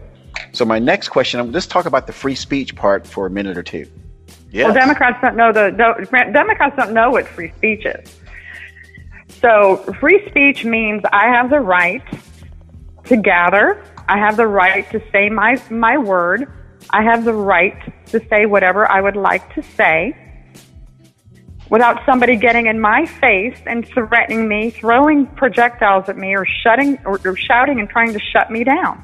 So 0.51 0.65
my 0.65 0.77
next 0.77 1.07
question, 1.07 1.53
let's 1.53 1.67
talk 1.67 1.85
about 1.85 2.05
the 2.05 2.13
free 2.13 2.35
speech 2.35 2.75
part 2.75 3.07
for 3.07 3.27
a 3.27 3.29
minute 3.29 3.57
or 3.57 3.63
two. 3.63 3.89
Yes. 4.51 4.65
Well, 4.65 4.73
Democrats 4.73 5.19
don't 5.21 5.37
know 5.37 5.53
the 5.53 5.71
Democrats 6.33 6.75
don't 6.75 6.93
know 6.93 7.11
what 7.11 7.27
free 7.27 7.53
speech 7.57 7.85
is. 7.85 8.19
So 9.39 9.77
free 10.01 10.27
speech 10.27 10.65
means 10.65 11.01
I 11.13 11.27
have 11.27 11.49
the 11.49 11.61
right 11.61 12.03
to 13.05 13.15
gather. 13.15 13.83
I 14.09 14.17
have 14.17 14.37
the 14.37 14.47
right 14.47 14.89
to 14.91 15.01
say 15.11 15.29
my 15.29 15.61
my 15.69 15.97
word. 15.97 16.51
I 16.89 17.03
have 17.03 17.25
the 17.25 17.33
right 17.33 17.77
to 18.07 18.19
say 18.27 18.47
whatever 18.47 18.89
I 18.89 19.01
would 19.01 19.15
like 19.15 19.53
to 19.53 19.61
say 19.61 20.17
without 21.69 22.03
somebody 22.07 22.35
getting 22.35 22.65
in 22.65 22.79
my 22.79 23.05
face 23.05 23.59
and 23.67 23.87
threatening 23.87 24.47
me, 24.47 24.71
throwing 24.71 25.27
projectiles 25.27 26.09
at 26.09 26.17
me, 26.17 26.35
or 26.35 26.45
shutting 26.63 26.97
or, 27.05 27.19
or 27.23 27.37
shouting 27.37 27.79
and 27.79 27.87
trying 27.87 28.11
to 28.13 28.19
shut 28.19 28.49
me 28.49 28.63
down. 28.63 29.03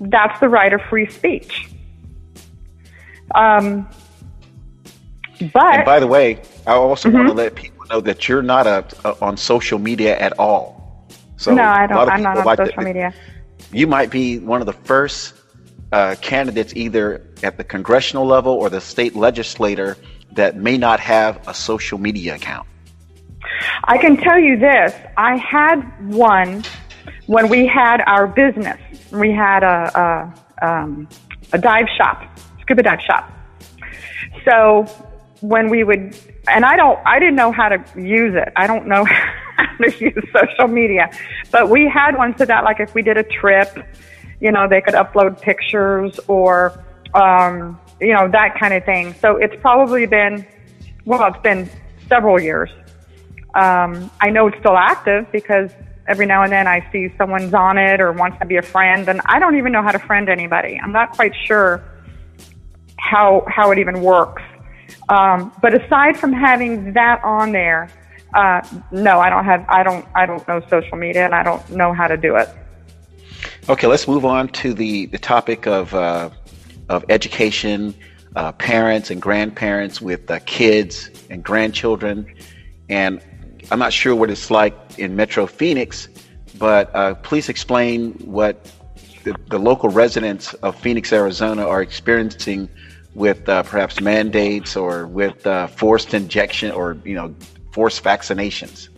That's 0.00 0.38
the 0.40 0.48
right 0.48 0.72
of 0.72 0.80
free 0.90 1.08
speech. 1.08 1.68
Um, 3.34 3.88
but 5.52 5.74
and 5.74 5.84
by 5.84 6.00
the 6.00 6.08
way, 6.08 6.42
I 6.66 6.72
also 6.72 7.08
mm-hmm. 7.08 7.18
want 7.18 7.28
to 7.28 7.34
let 7.34 7.54
people 7.54 7.86
know 7.86 8.00
that 8.00 8.28
you're 8.28 8.42
not 8.42 8.66
a, 8.66 8.84
a, 9.04 9.16
on 9.22 9.36
social 9.36 9.78
media 9.78 10.18
at 10.18 10.36
all. 10.40 10.77
So 11.38 11.54
no, 11.54 11.62
I 11.62 11.86
don't. 11.86 12.10
I'm 12.10 12.22
not 12.22 12.36
on 12.38 12.44
like 12.44 12.58
social 12.58 12.82
media. 12.82 13.14
You 13.72 13.86
might 13.86 14.10
be 14.10 14.38
one 14.40 14.60
of 14.60 14.66
the 14.66 14.72
first 14.72 15.34
uh, 15.92 16.16
candidates, 16.20 16.74
either 16.74 17.24
at 17.44 17.56
the 17.56 17.64
congressional 17.64 18.26
level 18.26 18.52
or 18.52 18.68
the 18.68 18.80
state 18.80 19.14
legislator, 19.14 19.96
that 20.32 20.56
may 20.56 20.76
not 20.76 20.98
have 20.98 21.46
a 21.46 21.54
social 21.54 21.96
media 21.96 22.34
account. 22.34 22.66
I 23.84 23.98
can 23.98 24.16
tell 24.16 24.38
you 24.38 24.58
this: 24.58 24.92
I 25.16 25.36
had 25.36 25.80
one 26.12 26.64
when 27.26 27.48
we 27.48 27.66
had 27.66 28.02
our 28.06 28.26
business. 28.26 28.80
We 29.12 29.30
had 29.30 29.62
a 29.62 30.34
a, 30.60 30.68
um, 30.68 31.08
a 31.52 31.58
dive 31.58 31.86
shop, 31.96 32.36
scuba 32.62 32.82
dive 32.82 33.00
shop. 33.00 33.30
So 34.44 34.86
when 35.40 35.68
we 35.68 35.84
would, 35.84 36.18
and 36.48 36.64
I 36.64 36.74
don't, 36.74 36.98
I 37.06 37.20
didn't 37.20 37.36
know 37.36 37.52
how 37.52 37.68
to 37.68 37.78
use 37.96 38.34
it. 38.34 38.52
I 38.56 38.66
don't 38.66 38.88
know 38.88 39.04
how 39.04 39.32
to 39.82 40.04
use 40.04 40.24
social 40.32 40.68
media, 40.68 41.10
but 41.50 41.68
we 41.68 41.88
had 41.88 42.16
one 42.16 42.36
so 42.36 42.44
that 42.44 42.64
like 42.64 42.80
if 42.80 42.94
we 42.94 43.02
did 43.02 43.16
a 43.16 43.24
trip, 43.24 43.68
you 44.40 44.52
know, 44.52 44.68
they 44.68 44.80
could 44.80 44.94
upload 44.94 45.40
pictures 45.40 46.18
or, 46.28 46.84
um, 47.14 47.78
you 48.00 48.12
know, 48.12 48.28
that 48.28 48.58
kind 48.58 48.74
of 48.74 48.84
thing. 48.84 49.14
So 49.20 49.36
it's 49.36 49.56
probably 49.60 50.06
been, 50.06 50.46
well, 51.04 51.26
it's 51.32 51.42
been 51.42 51.68
several 52.08 52.40
years. 52.40 52.70
Um, 53.54 54.10
I 54.20 54.30
know 54.30 54.46
it's 54.46 54.58
still 54.58 54.76
active 54.76 55.26
because 55.32 55.70
every 56.06 56.26
now 56.26 56.42
and 56.42 56.52
then 56.52 56.66
I 56.66 56.88
see 56.92 57.12
someone's 57.18 57.52
on 57.54 57.78
it 57.78 58.00
or 58.00 58.12
wants 58.12 58.38
to 58.38 58.46
be 58.46 58.56
a 58.56 58.62
friend, 58.62 59.08
and 59.08 59.20
I 59.26 59.38
don't 59.38 59.56
even 59.56 59.72
know 59.72 59.82
how 59.82 59.90
to 59.90 59.98
friend 59.98 60.28
anybody. 60.28 60.80
I'm 60.82 60.92
not 60.92 61.12
quite 61.12 61.32
sure 61.44 61.82
how 62.98 63.44
how 63.48 63.70
it 63.70 63.78
even 63.78 64.00
works. 64.00 64.42
Um, 65.08 65.52
but 65.60 65.74
aside 65.74 66.16
from 66.16 66.32
having 66.32 66.92
that 66.94 67.22
on 67.24 67.52
there, 67.52 67.90
uh, 68.34 68.60
no, 68.90 69.20
I 69.20 69.30
don't 69.30 69.44
have. 69.44 69.64
I 69.68 69.82
don't. 69.82 70.06
I 70.14 70.26
don't 70.26 70.46
know 70.46 70.60
social 70.68 70.98
media, 70.98 71.24
and 71.24 71.34
I 71.34 71.42
don't 71.42 71.68
know 71.70 71.92
how 71.92 72.06
to 72.06 72.16
do 72.16 72.36
it. 72.36 72.48
Okay, 73.68 73.86
let's 73.86 74.06
move 74.06 74.24
on 74.24 74.48
to 74.48 74.74
the 74.74 75.06
the 75.06 75.18
topic 75.18 75.66
of 75.66 75.94
uh, 75.94 76.30
of 76.88 77.04
education, 77.08 77.94
uh, 78.36 78.52
parents 78.52 79.10
and 79.10 79.20
grandparents 79.20 80.00
with 80.00 80.30
kids 80.46 81.10
and 81.30 81.42
grandchildren, 81.42 82.26
and 82.88 83.22
I'm 83.70 83.78
not 83.78 83.92
sure 83.92 84.14
what 84.14 84.30
it's 84.30 84.50
like 84.50 84.74
in 84.98 85.14
Metro 85.16 85.46
Phoenix, 85.46 86.08
but 86.58 86.94
uh, 86.94 87.14
please 87.14 87.48
explain 87.48 88.12
what 88.24 88.70
the, 89.24 89.34
the, 89.48 89.58
local 89.58 89.90
residents 89.90 90.54
of 90.54 90.78
Phoenix, 90.78 91.12
Arizona, 91.12 91.66
are 91.66 91.82
experiencing 91.82 92.68
with 93.14 93.46
uh, 93.48 93.62
perhaps 93.64 94.00
mandates 94.00 94.76
or 94.76 95.06
with 95.06 95.46
uh, 95.46 95.66
forced 95.66 96.14
injection 96.14 96.70
or 96.70 96.96
you 97.04 97.14
know 97.14 97.34
forced 97.78 98.02
vaccinations. 98.02 98.88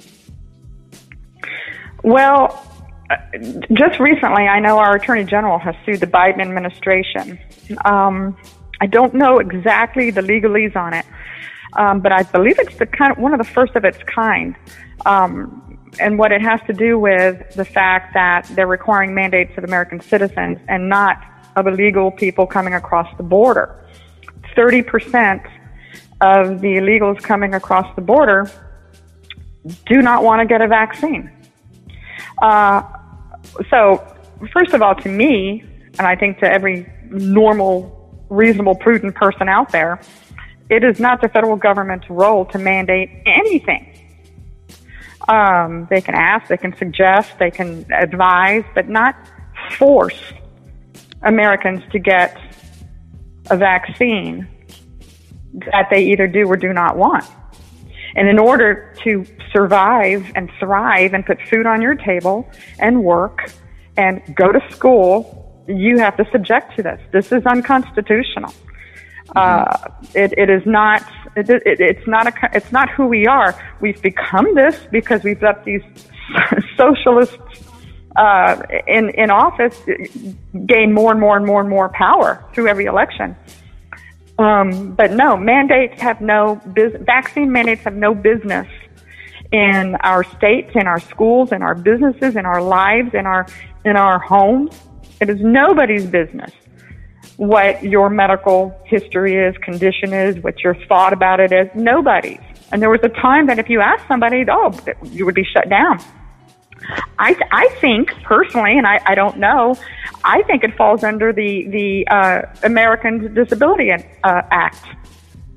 Well, 2.03 2.67
uh, 3.11 3.17
just 3.73 4.01
recently, 4.01 4.45
I 4.45 4.59
know 4.59 4.79
our 4.79 4.95
attorney 4.97 5.25
general 5.25 5.59
has 5.59 5.75
sued 5.85 6.01
the 6.01 6.07
Biden 6.07 6.41
administration. 6.41 7.39
Um, 7.85 8.39
I 8.81 8.87
don't 8.87 9.13
know 9.13 9.39
exactly 9.39 10.11
the 10.11 10.23
legalese 10.23 10.77
on 10.77 10.95
it, 10.95 11.05
um, 11.75 12.01
but 12.01 12.11
I 12.11 12.23
believe 12.23 12.59
it's 12.59 12.79
the 12.79 12.87
kind 12.87 13.13
of 13.13 13.19
one 13.19 13.35
of 13.35 13.39
the 13.39 13.53
first 13.53 13.77
of 13.77 13.85
its 13.85 13.99
kind. 14.05 14.57
Um, 15.05 15.79
and 15.99 16.19
what 16.19 16.33
it 16.33 16.41
has 16.41 16.61
to 16.67 16.73
do 16.73 16.99
with 16.99 17.53
the 17.57 17.67
fact 17.67 18.15
that 18.15 18.51
they're 18.55 18.67
requiring 18.67 19.13
mandates 19.13 19.53
of 19.59 19.65
American 19.65 20.01
citizens 20.01 20.57
and 20.69 20.89
not 20.89 21.23
of 21.57 21.67
illegal 21.67 22.11
people 22.13 22.47
coming 22.47 22.73
across 22.73 23.15
the 23.19 23.25
border. 23.25 23.77
30% 24.57 25.47
of 26.21 26.61
the 26.61 26.77
illegals 26.77 27.23
coming 27.23 27.55
across 27.55 27.95
the 27.97 28.03
border 28.03 28.51
do 29.87 30.03
not 30.03 30.23
want 30.23 30.41
to 30.41 30.47
get 30.47 30.61
a 30.61 30.69
vaccine. 30.69 31.31
Uh, 32.43 32.83
so, 33.69 34.17
first 34.53 34.73
of 34.73 34.83
all, 34.83 34.95
to 34.95 35.09
me, 35.09 35.65
and 35.99 36.07
I 36.07 36.17
think 36.17 36.39
to 36.39 36.51
every 36.51 36.91
normal, 37.11 38.25
reasonable, 38.29 38.75
prudent 38.75 39.15
person 39.15 39.49
out 39.49 39.71
there, 39.73 40.01
it 40.69 40.85
is 40.85 41.01
not 41.01 41.21
the 41.21 41.29
federal 41.29 41.57
government's 41.57 42.09
role 42.09 42.45
to 42.47 42.59
mandate 42.59 43.11
anything. 43.27 43.87
Um, 45.29 45.87
they 45.91 46.01
can 46.01 46.15
ask, 46.15 46.49
they 46.49 46.57
can 46.57 46.77
suggest, 46.77 47.39
they 47.39 47.51
can 47.51 47.87
advise, 47.93 48.65
but 48.75 48.89
not 48.89 49.15
force 49.77 50.21
Americans 51.23 51.83
to 51.93 51.99
get 51.99 52.37
a 53.51 53.57
vaccine 53.57 54.49
that 55.73 55.89
they 55.91 56.05
either 56.05 56.27
do 56.27 56.47
or 56.47 56.57
do 56.57 56.73
not 56.73 56.97
want. 56.97 57.25
And 58.17 58.29
in 58.29 58.39
order 58.39 58.95
to 59.05 59.25
survive 59.53 60.31
and 60.35 60.51
thrive 60.59 61.15
and 61.15 61.25
put 61.25 61.41
food 61.43 61.67
on 61.67 61.81
your 61.81 61.95
table 61.95 62.51
and 62.79 63.03
work 63.03 63.51
and 63.97 64.23
go 64.35 64.53
to 64.53 64.61
school, 64.71 65.65
you 65.69 65.99
have 65.99 66.17
to 66.17 66.25
subject 66.33 66.77
to 66.77 66.83
this. 66.83 67.01
This 67.13 67.33
is 67.33 67.45
unconstitutional. 67.47 68.53
Uh, 69.37 69.77
it, 70.15 70.35
it 70.37 70.51
is 70.51 70.63
not. 70.67 71.05
It, 71.37 71.49
it, 71.49 71.81
it's 71.81 72.07
not 72.07 72.27
a. 72.27 72.33
It's 72.53 72.73
not 72.73 72.91
who 72.91 73.07
we 73.07 73.27
are. 73.27 73.55
We've 73.81 74.01
become 74.03 74.55
this 74.55 74.77
because 74.91 75.23
we've 75.23 75.41
let 75.41 75.65
these 75.65 75.83
socialists 76.77 77.39
uh, 78.17 78.61
in 78.89 79.11
in 79.11 79.31
office 79.31 79.81
gain 80.67 80.93
more 80.93 81.13
and 81.13 81.21
more 81.21 81.37
and 81.37 81.47
more 81.47 81.61
and 81.61 81.71
more 81.71 81.91
power 81.91 82.45
through 82.53 82.67
every 82.67 82.87
election. 82.87 83.37
Um, 84.41 84.93
but 84.95 85.13
no, 85.13 85.37
mandates 85.37 86.01
have 86.01 86.21
no 86.21 86.57
business. 86.73 87.03
Vaccine 87.05 87.53
mandates 87.53 87.83
have 87.83 87.95
no 87.95 88.15
business 88.15 88.67
in 89.53 89.97
our 90.01 90.25
states, 90.25 90.71
in 90.75 90.87
our 90.87 91.01
schools, 91.01 91.53
in 91.53 91.63
our 91.63 91.75
businesses, 91.75 92.37
in 92.37 92.47
our 92.47 92.63
lives, 92.63 93.13
in 93.13 93.27
our 93.27 93.47
in 93.85 93.97
our 93.97 94.19
homes. 94.19 94.75
It 95.21 95.29
is 95.29 95.39
nobody's 95.41 96.07
business 96.07 96.53
what 97.37 97.83
your 97.83 98.11
medical 98.11 98.79
history 98.85 99.35
is, 99.35 99.57
condition 99.59 100.13
is, 100.13 100.37
what 100.45 100.59
your 100.61 100.75
thought 100.87 101.15
about 101.15 101.41
it 101.41 101.53
is. 101.53 101.69
Nobody's. 101.75 102.41
And 102.71 102.83
there 102.83 102.91
was 102.91 103.01
a 103.03 103.09
time 103.09 103.47
that 103.47 103.59
if 103.59 103.71
you 103.71 103.81
asked 103.81 104.07
somebody, 104.07 104.45
oh, 104.51 104.79
you 105.05 105.25
would 105.25 105.35
be 105.35 105.45
shut 105.45 105.71
down. 105.71 105.99
I, 107.19 107.37
I 107.53 107.69
think 107.81 108.11
personally, 108.23 108.77
and 108.77 108.87
I, 108.87 109.01
I 109.07 109.15
don't 109.15 109.39
know, 109.39 109.77
I 110.25 110.43
think 110.43 110.65
it 110.65 110.77
falls 110.77 111.05
under 111.05 111.33
the 111.33 111.67
the 111.69 112.07
uh, 112.09 112.43
American 112.63 113.33
Disability 113.35 113.91
uh, 113.93 113.99
Act. 114.25 114.87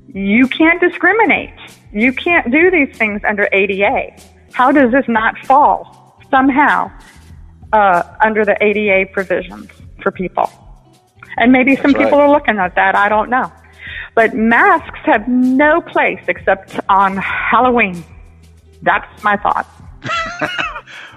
You 0.08 0.46
can't 0.46 0.80
discriminate. 0.80 1.54
You 1.92 2.12
can't 2.12 2.50
do 2.50 2.70
these 2.70 2.96
things 2.96 3.22
under 3.26 3.48
ADA. 3.52 4.16
How 4.52 4.70
does 4.70 4.92
this 4.92 5.04
not 5.08 5.38
fall 5.46 6.20
somehow 6.30 6.90
uh, 7.72 8.02
under 8.24 8.44
the 8.44 8.56
ADA 8.62 9.10
provisions 9.12 9.70
for 10.02 10.10
people? 10.12 10.50
And 11.36 11.50
maybe 11.50 11.74
some 11.76 11.92
That's 11.92 12.04
people 12.04 12.18
right. 12.18 12.28
are 12.28 12.30
looking 12.30 12.58
at 12.58 12.74
that. 12.76 12.94
I 12.94 13.08
don't 13.08 13.28
know. 13.28 13.52
But 14.14 14.34
masks 14.34 15.00
have 15.04 15.26
no 15.26 15.80
place 15.80 16.20
except 16.28 16.78
on 16.88 17.16
Halloween. 17.16 18.04
That's 18.82 19.22
my 19.24 19.36
thought. 19.36 19.66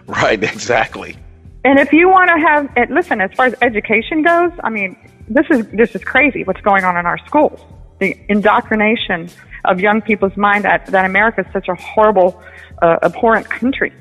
Right, 0.24 0.42
exactly. 0.42 1.18
And 1.66 1.80
if 1.80 1.92
you 1.92 2.08
want 2.08 2.30
to 2.30 2.40
have, 2.40 2.90
listen, 2.90 3.20
as 3.20 3.30
far 3.34 3.48
as 3.48 3.56
education 3.62 4.24
goes, 4.24 4.54
I 4.64 4.70
mean, 4.70 4.96
this 5.28 5.46
is 5.50 5.68
this 5.68 5.94
is 5.96 6.04
crazy. 6.04 6.46
What's 6.46 6.62
going 6.62 6.86
on 6.86 6.96
in 6.96 7.06
our 7.06 7.18
schools? 7.26 7.60
The 8.00 8.18
indoctrination 8.30 9.30
of 9.66 9.82
young 9.82 10.02
people's 10.02 10.38
mind 10.38 10.64
that 10.64 10.86
that 10.86 11.06
America 11.06 11.42
is 11.42 11.52
such 11.52 11.68
a 11.68 11.76
horrible, 11.76 12.42
uh, 12.82 13.00
abhorrent 13.04 13.50
country, 13.50 13.92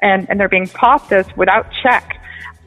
and 0.00 0.26
and 0.30 0.40
they're 0.40 0.48
being 0.48 0.66
taught 0.66 1.06
this 1.10 1.26
without 1.36 1.66
check. 1.82 2.16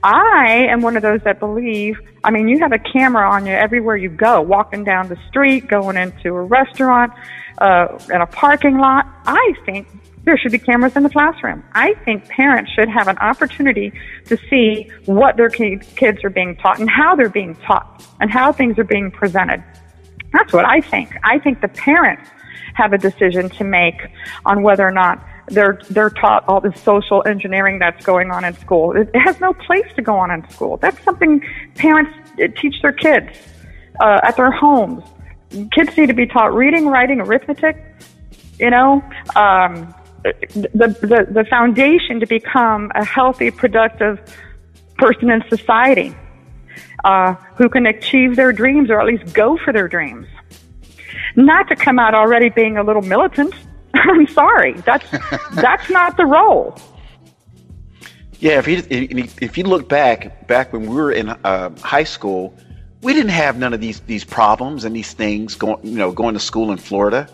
I 0.03 0.67
am 0.69 0.81
one 0.81 0.95
of 0.95 1.01
those 1.01 1.21
that 1.23 1.39
believe. 1.39 1.97
I 2.23 2.29
mean, 2.29 2.47
you 2.47 2.59
have 2.59 2.71
a 2.71 2.79
camera 2.79 3.27
on 3.27 3.47
you 3.47 3.53
everywhere 3.53 3.97
you 3.97 4.09
go, 4.09 4.41
walking 4.41 4.83
down 4.83 5.07
the 5.07 5.17
street, 5.29 5.67
going 5.67 5.97
into 5.97 6.35
a 6.35 6.43
restaurant, 6.43 7.13
uh, 7.57 7.97
in 8.13 8.21
a 8.21 8.27
parking 8.27 8.77
lot. 8.77 9.07
I 9.25 9.53
think 9.65 9.87
there 10.25 10.37
should 10.37 10.51
be 10.51 10.59
cameras 10.59 10.95
in 10.95 11.03
the 11.03 11.09
classroom. 11.09 11.63
I 11.73 11.95
think 12.05 12.27
parents 12.29 12.71
should 12.71 12.89
have 12.89 13.07
an 13.07 13.17
opportunity 13.17 13.91
to 14.25 14.37
see 14.49 14.89
what 15.05 15.35
their 15.37 15.49
kids 15.49 16.23
are 16.23 16.29
being 16.29 16.55
taught 16.57 16.79
and 16.79 16.89
how 16.89 17.15
they're 17.15 17.29
being 17.29 17.55
taught 17.55 18.05
and 18.19 18.31
how 18.31 18.51
things 18.51 18.79
are 18.79 18.85
being 18.85 19.11
presented. 19.11 19.63
That's 20.31 20.53
what 20.53 20.65
I 20.65 20.81
think. 20.81 21.15
I 21.23 21.39
think 21.39 21.61
the 21.61 21.67
parents 21.67 22.29
have 22.73 22.93
a 22.93 22.97
decision 22.97 23.49
to 23.49 23.63
make 23.63 24.01
on 24.45 24.63
whether 24.63 24.87
or 24.87 24.91
not 24.91 25.23
they're 25.47 25.79
they're 25.89 26.09
taught 26.09 26.45
all 26.47 26.61
this 26.61 26.81
social 26.81 27.21
engineering 27.27 27.77
that's 27.77 28.03
going 28.05 28.31
on 28.31 28.45
in 28.45 28.53
school. 28.55 28.95
It, 28.95 29.13
has 29.13 29.39
no 29.41 29.53
place 29.53 29.85
to 29.95 30.01
go 30.01 30.15
on 30.15 30.31
in 30.31 30.49
school. 30.49 30.77
That's 30.77 31.01
something 31.03 31.41
parents 31.75 32.11
uh, 32.41 32.47
teach 32.59 32.81
their 32.81 32.93
kids 32.93 33.27
uh, 33.99 34.21
at 34.23 34.37
their 34.37 34.51
homes. 34.51 35.03
Kids 35.71 35.95
need 35.97 36.07
to 36.07 36.13
be 36.13 36.25
taught 36.25 36.53
reading, 36.53 36.87
writing, 36.87 37.19
arithmetic. 37.19 37.77
You 38.57 38.69
know, 38.69 39.03
um, 39.35 39.93
the, 40.23 40.97
the 41.01 41.27
the 41.29 41.45
foundation 41.49 42.19
to 42.19 42.25
become 42.25 42.91
a 42.95 43.03
healthy, 43.03 43.51
productive 43.51 44.19
person 44.97 45.29
in 45.29 45.43
society 45.49 46.15
uh, 47.03 47.33
who 47.55 47.69
can 47.69 47.85
achieve 47.85 48.35
their 48.35 48.53
dreams 48.53 48.89
or 48.89 48.99
at 48.99 49.05
least 49.05 49.33
go 49.33 49.57
for 49.57 49.73
their 49.73 49.87
dreams. 49.87 50.27
Not 51.35 51.67
to 51.69 51.75
come 51.75 51.99
out 51.99 52.13
already 52.13 52.49
being 52.49 52.77
a 52.77 52.83
little 52.83 53.01
militant. 53.01 53.53
I'm 53.93 54.27
sorry, 54.27 54.73
that's 54.81 55.09
that's 55.55 55.89
not 55.89 56.17
the 56.17 56.25
role. 56.25 56.77
Yeah, 58.39 58.59
if 58.59 58.67
you 58.67 58.83
if 58.89 59.41
if 59.41 59.57
you 59.57 59.63
look 59.63 59.87
back 59.87 60.47
back 60.47 60.73
when 60.73 60.87
we 60.87 60.95
were 60.95 61.11
in 61.11 61.29
uh, 61.29 61.69
high 61.79 62.03
school, 62.03 62.53
we 63.01 63.13
didn't 63.13 63.31
have 63.31 63.57
none 63.57 63.73
of 63.73 63.81
these 63.81 63.99
these 64.01 64.23
problems 64.23 64.85
and 64.85 64.95
these 64.95 65.13
things 65.13 65.55
going 65.55 65.79
you 65.83 65.97
know 65.97 66.11
going 66.11 66.33
to 66.33 66.39
school 66.39 66.71
in 66.71 66.77
Florida. 66.77 67.27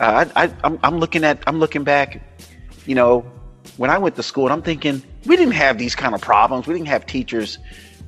Uh, 0.00 0.24
I, 0.34 0.44
I 0.44 0.54
I'm, 0.64 0.78
I'm 0.82 0.98
looking 0.98 1.24
at 1.24 1.42
I'm 1.46 1.58
looking 1.58 1.84
back, 1.84 2.22
you 2.86 2.94
know, 2.94 3.20
when 3.76 3.90
I 3.90 3.98
went 3.98 4.16
to 4.16 4.22
school, 4.22 4.46
and 4.46 4.52
I'm 4.52 4.62
thinking 4.62 5.02
we 5.26 5.36
didn't 5.36 5.54
have 5.54 5.76
these 5.76 5.94
kind 5.94 6.14
of 6.14 6.22
problems. 6.22 6.66
We 6.66 6.74
didn't 6.74 6.88
have 6.88 7.04
teachers 7.04 7.58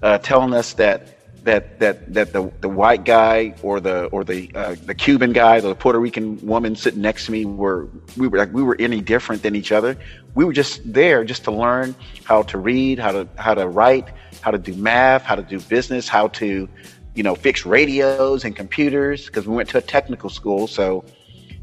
uh, 0.02 0.18
telling 0.18 0.54
us 0.54 0.72
that 0.74 1.44
that 1.44 1.80
that 1.80 2.14
that 2.14 2.32
the 2.32 2.50
the 2.62 2.68
white 2.68 3.04
guy 3.04 3.54
or 3.62 3.78
the 3.78 4.06
or 4.06 4.24
the 4.24 4.50
uh, 4.54 4.76
the 4.86 4.94
Cuban 4.94 5.34
guy, 5.34 5.58
or 5.58 5.60
the 5.60 5.74
Puerto 5.74 5.98
Rican 5.98 6.44
woman 6.46 6.76
sitting 6.76 7.02
next 7.02 7.26
to 7.26 7.32
me 7.32 7.44
were 7.44 7.88
we 8.16 8.26
were 8.26 8.38
like 8.38 8.54
we 8.54 8.62
were 8.62 8.76
any 8.78 9.02
different 9.02 9.42
than 9.42 9.54
each 9.54 9.70
other. 9.70 9.98
We 10.34 10.46
were 10.46 10.54
just 10.54 10.80
there 10.90 11.24
just 11.24 11.44
to 11.44 11.50
learn 11.50 11.94
how 12.24 12.42
to 12.44 12.56
read, 12.56 13.00
how 13.00 13.12
to 13.12 13.28
how 13.36 13.52
to 13.52 13.68
write, 13.68 14.08
how 14.40 14.50
to 14.50 14.58
do 14.58 14.72
math, 14.74 15.24
how 15.24 15.34
to 15.34 15.42
do 15.42 15.60
business, 15.60 16.08
how 16.08 16.28
to 16.28 16.68
you 17.14 17.22
know 17.22 17.34
fix 17.34 17.66
radios 17.66 18.46
and 18.46 18.56
computers 18.56 19.26
because 19.26 19.46
we 19.46 19.54
went 19.54 19.68
to 19.70 19.78
a 19.78 19.82
technical 19.82 20.30
school. 20.30 20.66
So 20.66 21.04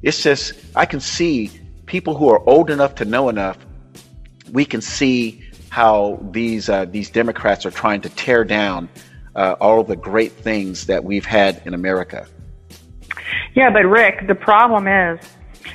it's 0.02 0.22
just 0.24 0.54
I 0.76 0.86
can 0.86 1.00
see 1.00 1.52
people 1.86 2.16
who 2.16 2.30
are 2.30 2.48
old 2.48 2.70
enough 2.70 2.96
to 2.96 3.06
know 3.06 3.30
enough. 3.30 3.58
We 4.52 4.66
can 4.66 4.82
see 4.82 5.44
how 5.70 6.20
these 6.32 6.70
uh, 6.70 6.86
these 6.86 7.10
Democrats 7.10 7.66
are 7.66 7.72
trying 7.72 8.02
to 8.02 8.10
tear 8.10 8.44
down 8.44 8.90
uh, 9.36 9.56
all 9.60 9.84
the 9.84 9.96
great 9.96 10.32
things 10.32 10.88
that 10.88 11.04
we've 11.04 11.26
had 11.26 11.62
in 11.66 11.74
America. 11.74 12.28
Yeah, 13.56 13.70
but 13.72 13.86
Rick, 13.86 14.28
the 14.28 14.36
problem 14.36 14.88
is, 14.88 15.20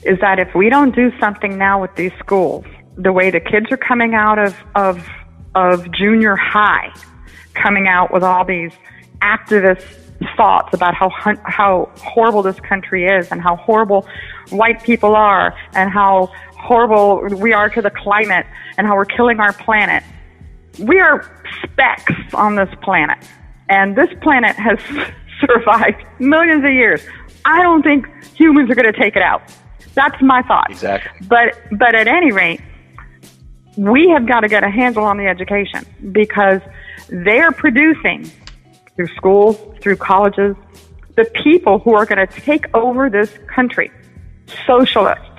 is 0.05 0.19
that 0.21 0.39
if 0.39 0.55
we 0.55 0.69
don't 0.71 0.95
do 0.95 1.11
something 1.21 1.57
now 1.59 1.81
with 1.81 1.95
these 1.97 2.13
schools, 2.19 2.65
the 2.97 3.13
way 3.13 3.31
the 3.31 3.41
kids 3.41 3.67
are 3.71 3.77
coming 3.77 4.15
out 4.15 4.39
of 4.39 4.57
of 4.75 5.07
of 5.55 5.91
junior 5.93 6.37
high, 6.37 6.93
coming 7.55 7.87
out 7.87 8.13
with 8.13 8.23
all 8.23 8.45
these 8.45 8.73
activist 9.23 10.04
thoughts 10.37 10.73
about 10.73 10.95
how 10.95 11.11
how 11.45 11.91
horrible 11.97 12.43
this 12.43 12.59
country 12.61 13.07
is 13.07 13.31
and 13.31 13.41
how 13.41 13.57
horrible 13.57 14.07
white 14.51 14.83
people 14.83 15.15
are 15.15 15.55
and 15.75 15.91
how 15.91 16.31
horrible 16.57 17.23
we 17.37 17.53
are 17.53 17.69
to 17.69 17.83
the 17.83 17.91
climate 17.91 18.47
and 18.79 18.87
how 18.87 18.97
we're 18.97 19.05
killing 19.05 19.41
our 19.41 19.53
planet. 19.53 20.03
We 20.79 20.99
are 20.99 21.31
specks 21.63 22.13
on 22.35 22.57
this 22.57 22.69
planet. 22.83 23.19
And 23.69 23.97
this 23.97 24.09
planet 24.23 24.57
has 24.57 24.79
survived 25.41 26.05
millions 26.19 26.65
of 26.65 26.73
years. 26.73 27.03
I 27.45 27.63
don't 27.63 27.83
think 27.83 28.07
humans 28.35 28.71
are 28.71 28.75
going 28.75 28.93
to 28.93 28.99
take 28.99 29.17
it 29.17 29.23
out. 29.23 29.43
That's 29.95 30.21
my 30.21 30.43
thought. 30.43 30.71
Exactly. 30.71 31.27
But 31.29 31.57
but 31.73 31.95
at 31.95 32.09
any 32.09 32.33
rate, 32.33 32.61
we 33.77 34.09
have 34.09 34.27
got 34.27 34.41
to 34.41 34.49
get 34.49 34.65
a 34.65 34.71
handle 34.71 35.05
on 35.05 35.19
the 35.19 35.27
education 35.27 35.85
because 36.13 36.61
they're 37.09 37.53
producing 37.53 38.31
through 38.97 39.09
schools, 39.17 39.59
through 39.81 39.97
colleges, 39.97 40.57
the 41.17 41.25
people 41.43 41.79
who 41.79 41.95
are 41.95 42.07
going 42.07 42.27
to 42.27 42.41
take 42.41 42.67
over 42.75 43.09
this 43.09 43.31
country, 43.47 43.91
socialists. 44.67 45.31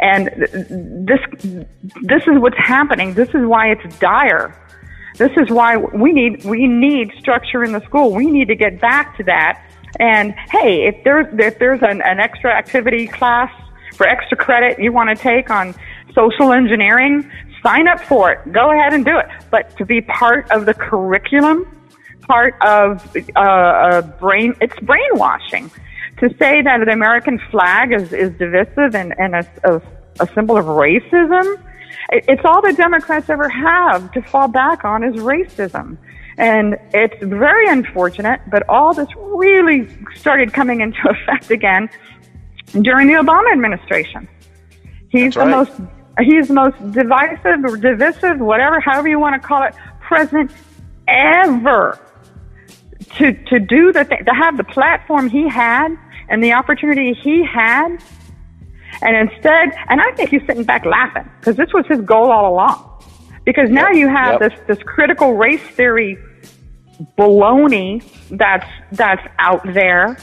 And 0.00 0.28
this 1.06 1.20
this 2.02 2.22
is 2.22 2.38
what's 2.38 2.56
happening. 2.56 3.12
This 3.12 3.28
is 3.30 3.44
why 3.44 3.70
it's 3.70 3.98
dire. 3.98 4.56
This 5.18 5.32
is 5.36 5.50
why 5.50 5.76
we 5.76 6.12
need 6.12 6.44
we 6.44 6.66
need 6.66 7.12
structure 7.18 7.62
in 7.62 7.72
the 7.72 7.84
school. 7.84 8.14
We 8.14 8.26
need 8.26 8.48
to 8.48 8.54
get 8.54 8.80
back 8.80 9.16
to 9.18 9.24
that. 9.24 9.62
And 9.98 10.32
hey, 10.50 10.86
if 10.86 11.04
there's 11.04 11.26
if 11.38 11.58
there's 11.58 11.82
an, 11.82 12.00
an 12.02 12.18
extra 12.18 12.50
activity 12.50 13.08
class 13.08 13.52
for 13.96 14.06
extra 14.08 14.38
credit 14.38 14.78
you 14.78 14.92
want 14.92 15.14
to 15.14 15.22
take 15.22 15.50
on 15.50 15.74
social 16.14 16.52
engineering, 16.54 17.30
sign 17.62 17.86
up 17.86 18.00
for 18.00 18.32
it. 18.32 18.52
Go 18.52 18.70
ahead 18.70 18.94
and 18.94 19.04
do 19.04 19.18
it. 19.18 19.26
But 19.50 19.76
to 19.76 19.84
be 19.84 20.00
part 20.00 20.50
of 20.50 20.64
the 20.64 20.72
curriculum, 20.72 21.66
part 22.22 22.54
of 22.62 23.16
uh, 23.36 24.02
brain, 24.18 24.54
it's 24.60 24.78
brainwashing. 24.80 25.70
To 26.18 26.28
say 26.38 26.60
that 26.60 26.84
the 26.84 26.92
American 26.92 27.40
flag 27.50 27.92
is, 27.92 28.12
is 28.12 28.30
divisive 28.36 28.94
and, 28.94 29.18
and 29.18 29.36
a, 29.36 29.46
a, 29.64 29.82
a 30.20 30.28
symbol 30.34 30.56
of 30.58 30.66
racism, 30.66 31.56
it's 32.10 32.42
all 32.44 32.60
the 32.60 32.72
Democrats 32.72 33.30
ever 33.30 33.48
have 33.48 34.12
to 34.12 34.22
fall 34.22 34.48
back 34.48 34.84
on 34.84 35.02
is 35.02 35.14
racism. 35.14 35.96
And 36.36 36.76
it's 36.92 37.22
very 37.22 37.68
unfortunate, 37.68 38.40
but 38.50 38.68
all 38.68 38.94
this 38.94 39.08
really 39.16 39.88
started 40.16 40.52
coming 40.52 40.80
into 40.80 40.98
effect 41.08 41.50
again 41.50 41.88
during 42.82 43.06
the 43.08 43.14
Obama 43.14 43.52
administration. 43.52 44.28
He's 45.10 45.36
right. 45.36 45.44
the 45.44 45.50
most 45.50 45.72
he's 46.20 46.48
the 46.48 46.54
most 46.54 46.76
divisive 46.92 47.64
or 47.64 47.76
divisive, 47.76 48.40
whatever, 48.40 48.80
however 48.80 49.08
you 49.08 49.18
want 49.18 49.40
to 49.40 49.46
call 49.46 49.62
it, 49.62 49.74
president 50.00 50.50
ever 51.08 51.98
to 53.16 53.32
to 53.32 53.58
do 53.58 53.92
the 53.92 54.04
thing, 54.04 54.24
to 54.24 54.34
have 54.34 54.56
the 54.56 54.64
platform 54.64 55.28
he 55.28 55.48
had 55.48 55.96
and 56.28 56.42
the 56.42 56.52
opportunity 56.52 57.12
he 57.12 57.44
had, 57.44 57.98
and 59.02 59.30
instead, 59.30 59.72
and 59.88 60.00
I 60.00 60.12
think 60.12 60.30
he's 60.30 60.42
sitting 60.46 60.64
back 60.64 60.84
laughing 60.84 61.28
because 61.40 61.56
this 61.56 61.72
was 61.72 61.86
his 61.86 62.00
goal 62.00 62.30
all 62.30 62.52
along. 62.52 62.86
Because 63.44 63.70
now 63.70 63.88
Yep, 63.88 63.96
you 63.96 64.08
have 64.08 64.40
yep. 64.40 64.50
this 64.50 64.76
this 64.76 64.82
critical 64.84 65.34
race 65.34 65.62
theory 65.62 66.18
baloney 67.18 68.02
that's 68.30 68.68
that's 68.92 69.26
out 69.38 69.62
there 69.72 70.16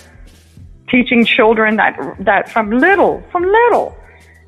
teaching 0.90 1.26
children 1.26 1.76
that 1.76 1.98
that 2.20 2.50
from 2.50 2.72
little 2.72 3.24
from 3.32 3.44
little 3.44 3.98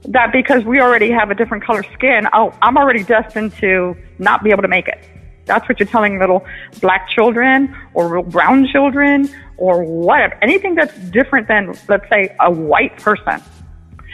that 0.06 0.32
because 0.32 0.64
we 0.64 0.80
already 0.80 1.10
have 1.10 1.32
a 1.32 1.36
different 1.36 1.64
color 1.64 1.84
skin 1.94 2.28
oh 2.34 2.56
i'm 2.62 2.78
already 2.78 3.04
destined 3.04 3.52
to 3.54 3.96
not 4.20 4.44
be 4.44 4.52
able 4.52 4.62
to 4.62 4.68
make 4.68 4.88
it 4.88 5.04
that's 5.50 5.68
what 5.68 5.78
you're 5.80 5.88
telling 5.88 6.18
little 6.18 6.46
black 6.80 7.10
children 7.10 7.76
or 7.94 8.24
brown 8.24 8.66
children 8.72 9.30
or 9.58 9.84
whatever 9.84 10.38
anything 10.42 10.76
that's 10.76 10.98
different 11.10 11.48
than 11.50 11.74
let's 11.90 12.08
say 12.10 12.34
a 12.40 12.50
white 12.50 12.96
person 12.98 13.44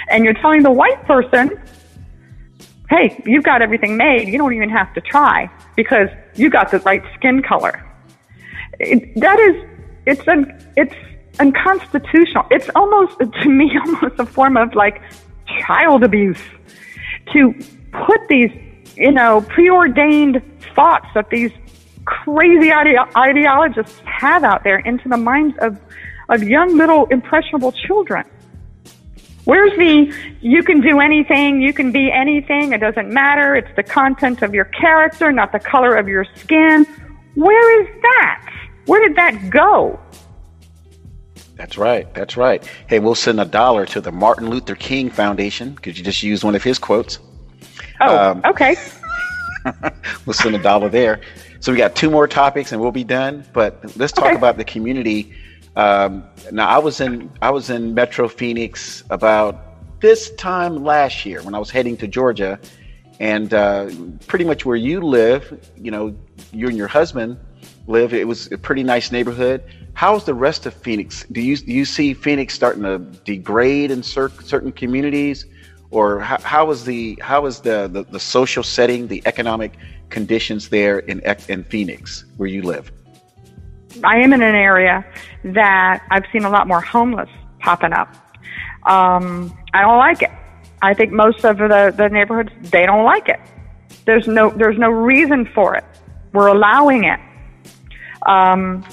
and 0.10 0.26
you're 0.26 0.34
telling 0.34 0.64
the 0.64 0.72
white 0.72 1.06
person 1.06 1.52
hey, 2.90 3.22
you've 3.26 3.44
got 3.44 3.62
everything 3.62 3.98
made. 3.98 4.28
You 4.28 4.38
don't 4.38 4.54
even 4.54 4.70
have 4.70 4.94
to 4.94 5.02
try 5.02 5.50
because 5.76 6.10
you 6.36 6.50
got 6.50 6.72
the 6.72 6.80
right 6.80 7.04
skin 7.16 7.42
color. 7.42 7.84
It, 8.80 9.20
that 9.20 9.40
is, 9.40 9.56
it's 10.06 10.28
un, 10.28 10.72
it's 10.76 10.96
unconstitutional. 11.40 12.46
It's 12.52 12.70
almost, 12.76 13.20
to 13.20 13.50
me, 13.50 13.72
almost 13.86 14.20
a 14.20 14.26
form 14.26 14.58
of 14.58 14.76
like 14.76 15.02
child 15.62 16.04
abuse 16.04 16.42
to 17.34 17.54
put 18.06 18.28
these, 18.30 18.52
you 18.96 19.12
know, 19.12 19.42
preordained 19.42 20.42
thoughts 20.76 21.08
that 21.14 21.30
these 21.30 21.52
crazy 22.06 22.72
ide- 22.72 23.10
ideologists 23.16 24.00
have 24.06 24.44
out 24.44 24.64
there 24.64 24.80
into 24.80 25.10
the 25.10 25.18
minds 25.18 25.56
of, 25.60 25.80
of 26.30 26.44
young, 26.44 26.78
little, 26.78 27.06
impressionable 27.08 27.72
children. 27.72 28.26
Where's 29.46 29.78
the 29.78 30.12
you 30.42 30.64
can 30.64 30.82
do 30.82 31.00
anything, 31.00 31.62
you 31.62 31.72
can 31.72 31.92
be 31.92 32.12
anything, 32.12 32.74
it 32.74 32.80
doesn't 32.80 33.10
matter, 33.12 33.56
it's 33.56 33.76
the 33.76 33.84
content 33.84 34.42
of 34.42 34.56
your 34.56 34.66
character, 34.66 35.32
not 35.32 35.52
the 35.52 35.60
color 35.60 35.96
of 35.96 36.08
your 36.08 36.26
skin. 36.36 36.86
Where 37.36 37.82
is 37.82 38.02
that? 38.02 38.54
Where 38.88 39.08
did 39.08 39.16
that 39.18 39.50
go? 39.50 40.00
That's 41.56 41.78
right. 41.78 42.12
That's 42.14 42.36
right. 42.36 42.66
Hey, 42.88 43.00
we'll 43.00 43.16
send 43.16 43.40
a 43.40 43.46
dollar 43.46 43.86
to 43.88 44.02
the 44.02 44.12
Martin 44.12 44.50
Luther 44.50 44.76
King 44.76 45.10
Foundation 45.10 45.74
because 45.74 45.98
you 45.98 46.04
just 46.04 46.22
used 46.22 46.44
one 46.44 46.56
of 46.56 46.64
his 46.64 46.80
quotes. 46.80 47.20
Oh, 48.02 48.32
um, 48.32 48.42
okay. 48.46 48.76
we'll 50.26 50.34
send 50.34 50.56
a 50.56 50.62
dollar 50.62 50.90
there. 50.90 51.22
So 51.60 51.72
we 51.72 51.78
got 51.78 51.96
two 51.96 52.12
more 52.12 52.28
topics 52.28 52.72
and 52.72 52.82
we'll 52.82 52.92
be 52.92 53.04
done. 53.04 53.46
But 53.54 53.96
let's 53.98 54.14
talk 54.14 54.26
okay. 54.26 54.36
about 54.36 54.58
the 54.58 54.66
community 54.66 55.34
um, 55.76 56.24
now 56.52 56.68
I 56.68 56.78
was 56.78 57.02
in 57.02 57.30
I 57.42 57.52
was 57.52 57.70
in 57.70 57.94
Metro 57.94 58.28
Phoenix 58.28 59.04
about 59.10 60.00
this 60.00 60.32
time 60.36 60.84
last 60.84 61.26
year 61.26 61.42
when 61.42 61.54
I 61.54 61.60
was 61.60 61.70
heading 61.70 61.98
to 61.98 62.08
Georgia, 62.08 62.60
and 63.20 63.54
uh, 63.54 63.90
pretty 64.28 64.46
much 64.46 64.66
where 64.66 64.78
you 64.78 65.02
live, 65.02 65.60
you 65.78 65.92
know, 65.92 66.16
you 66.52 66.68
and 66.68 66.78
your 66.78 66.88
husband 66.88 67.38
live. 67.88 68.14
It 68.14 68.28
was 68.28 68.52
a 68.52 68.58
pretty 68.58 68.84
nice 68.84 69.12
neighborhood. 69.12 69.64
How's 69.94 70.26
the 70.26 70.34
rest 70.34 70.66
of 70.66 70.74
Phoenix? 70.74 71.26
Do 71.32 71.42
you 71.42 71.58
do 71.58 71.74
you 71.74 71.84
see 71.84 72.14
Phoenix 72.14 72.54
starting 72.54 72.84
to 72.84 73.00
degrade 73.00 73.92
in 73.92 74.02
cer- 74.02 74.32
certain 74.44 74.72
communities, 74.72 75.46
or 75.96 76.20
how, 76.20 76.38
how 76.42 76.72
is 76.72 76.84
the 76.84 77.18
how 77.22 77.46
is 77.46 77.62
the, 77.62 77.88
the, 77.88 78.04
the 78.04 78.20
social 78.20 78.64
setting, 78.64 79.08
the 79.08 79.24
economic 79.26 79.72
conditions 80.10 80.68
there 80.68 81.00
in 81.00 81.22
in 81.48 81.64
Phoenix 81.64 82.26
where 82.36 82.50
you 82.50 82.62
live? 82.62 82.92
I 84.04 84.18
am 84.18 84.34
in 84.34 84.42
an 84.42 84.56
area 84.56 85.06
that 85.46 86.06
I've 86.12 86.26
seen 86.34 86.44
a 86.44 86.50
lot 86.50 86.68
more 86.68 86.82
homeless 86.82 87.30
popping 87.60 87.94
up. 87.94 88.14
Um, 88.84 89.58
I 89.74 89.82
don't 89.82 89.98
like 89.98 90.22
it. 90.22 90.32
I 90.82 90.94
think 90.94 91.14
most 91.14 91.46
of 91.46 91.58
the, 91.58 91.94
the 91.96 92.10
neighborhoods 92.10 92.52
they 92.72 92.86
don't 92.86 93.06
like 93.06 93.30
it. 93.30 93.40
There's 94.04 94.28
no 94.28 94.50
there's 94.50 94.78
no 94.78 94.90
reason 94.90 95.50
for 95.56 95.76
it. 95.76 95.86
We're 96.34 96.48
allowing 96.48 97.06
it. 97.06 97.22
Um, 98.28 98.84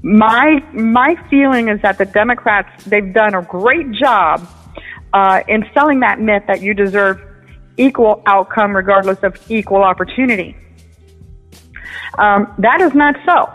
my 0.00 0.64
my 0.72 1.22
feeling 1.28 1.68
is 1.68 1.82
that 1.82 1.98
the 1.98 2.06
Democrats 2.06 2.84
they've 2.84 3.12
done 3.12 3.34
a 3.34 3.42
great 3.42 3.90
job 3.92 4.48
uh, 5.12 5.42
in 5.48 5.64
selling 5.74 6.00
that 6.00 6.20
myth 6.20 6.44
that 6.46 6.60
you 6.62 6.74
deserve 6.74 7.20
equal 7.76 8.22
outcome 8.26 8.74
regardless 8.74 9.18
of 9.22 9.38
equal 9.50 9.82
opportunity. 9.82 10.56
Um, 12.18 12.52
that 12.58 12.80
is 12.80 12.94
not 12.94 13.14
so. 13.24 13.50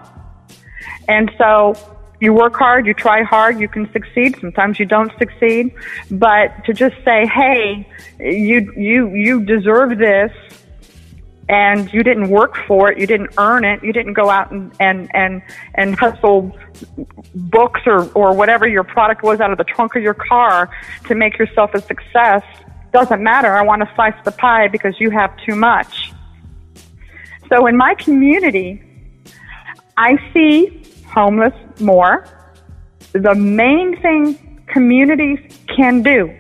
And 1.08 1.32
so 1.38 1.76
you 2.22 2.34
work 2.34 2.56
hard, 2.56 2.86
you 2.86 2.94
try 2.94 3.24
hard, 3.24 3.60
you 3.60 3.68
can 3.68 3.92
succeed. 3.92 4.38
Sometimes 4.40 4.80
you 4.80 4.86
don't 4.86 5.12
succeed, 5.18 5.76
but 6.10 6.64
to 6.66 6.74
just 6.74 6.96
say, 7.04 7.28
"Hey, 7.28 7.88
you 8.20 8.72
you 8.78 9.10
you 9.14 9.46
deserve 9.46 9.98
this," 9.98 10.32
and 11.50 11.92
you 11.92 12.04
didn't 12.04 12.30
work 12.30 12.56
for 12.68 12.92
it, 12.92 12.98
you 12.98 13.06
didn't 13.06 13.32
earn 13.38 13.66
it, 13.66 13.84
you 13.84 13.92
didn't 13.92 14.14
go 14.14 14.30
out 14.30 14.52
and 14.52 14.74
and 14.80 15.10
and 15.14 15.42
and 15.76 15.96
hustle 15.96 16.56
books 17.36 17.82
or 17.86 18.10
or 18.14 18.34
whatever 18.34 18.68
your 18.68 18.84
product 18.84 19.24
was 19.24 19.40
out 19.40 19.52
of 19.52 19.58
the 19.58 19.64
trunk 19.64 19.96
of 19.96 20.04
your 20.04 20.14
car 20.14 20.70
to 21.08 21.16
make 21.16 21.38
yourself 21.38 21.74
a 21.74 21.82
success. 21.82 22.44
Doesn't 22.92 23.22
matter. 23.24 23.54
I 23.56 23.64
want 23.64 23.82
to 23.82 23.92
slice 23.96 24.16
the 24.24 24.32
pie 24.32 24.68
because 24.68 25.00
you 25.00 25.10
have 25.10 25.36
too 25.46 25.56
much. 25.56 26.14
So 27.50 27.68
in 27.68 27.76
my 27.76 27.96
community, 27.96 28.82
I 29.98 30.18
see 30.34 30.84
homeless 31.08 31.54
more. 31.80 32.26
The 33.12 33.36
main 33.36 34.00
thing 34.02 34.64
communities 34.68 35.40
can 35.76 36.02
do 36.02 36.34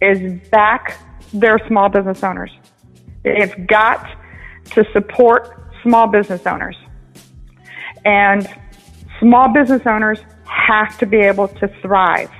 is 0.00 0.40
back 0.50 0.98
their 1.32 1.60
small 1.68 1.88
business 1.88 2.22
owners. 2.24 2.50
They've 3.22 3.66
got 3.66 4.08
to 4.74 4.84
support 4.92 5.58
small 5.82 6.06
business 6.06 6.46
owners. 6.46 6.76
And 8.04 8.48
small 9.20 9.48
business 9.52 9.82
owners 9.86 10.20
have 10.44 10.98
to 10.98 11.06
be 11.06 11.18
able 11.18 11.48
to 11.48 11.68
thrive. 11.80 12.30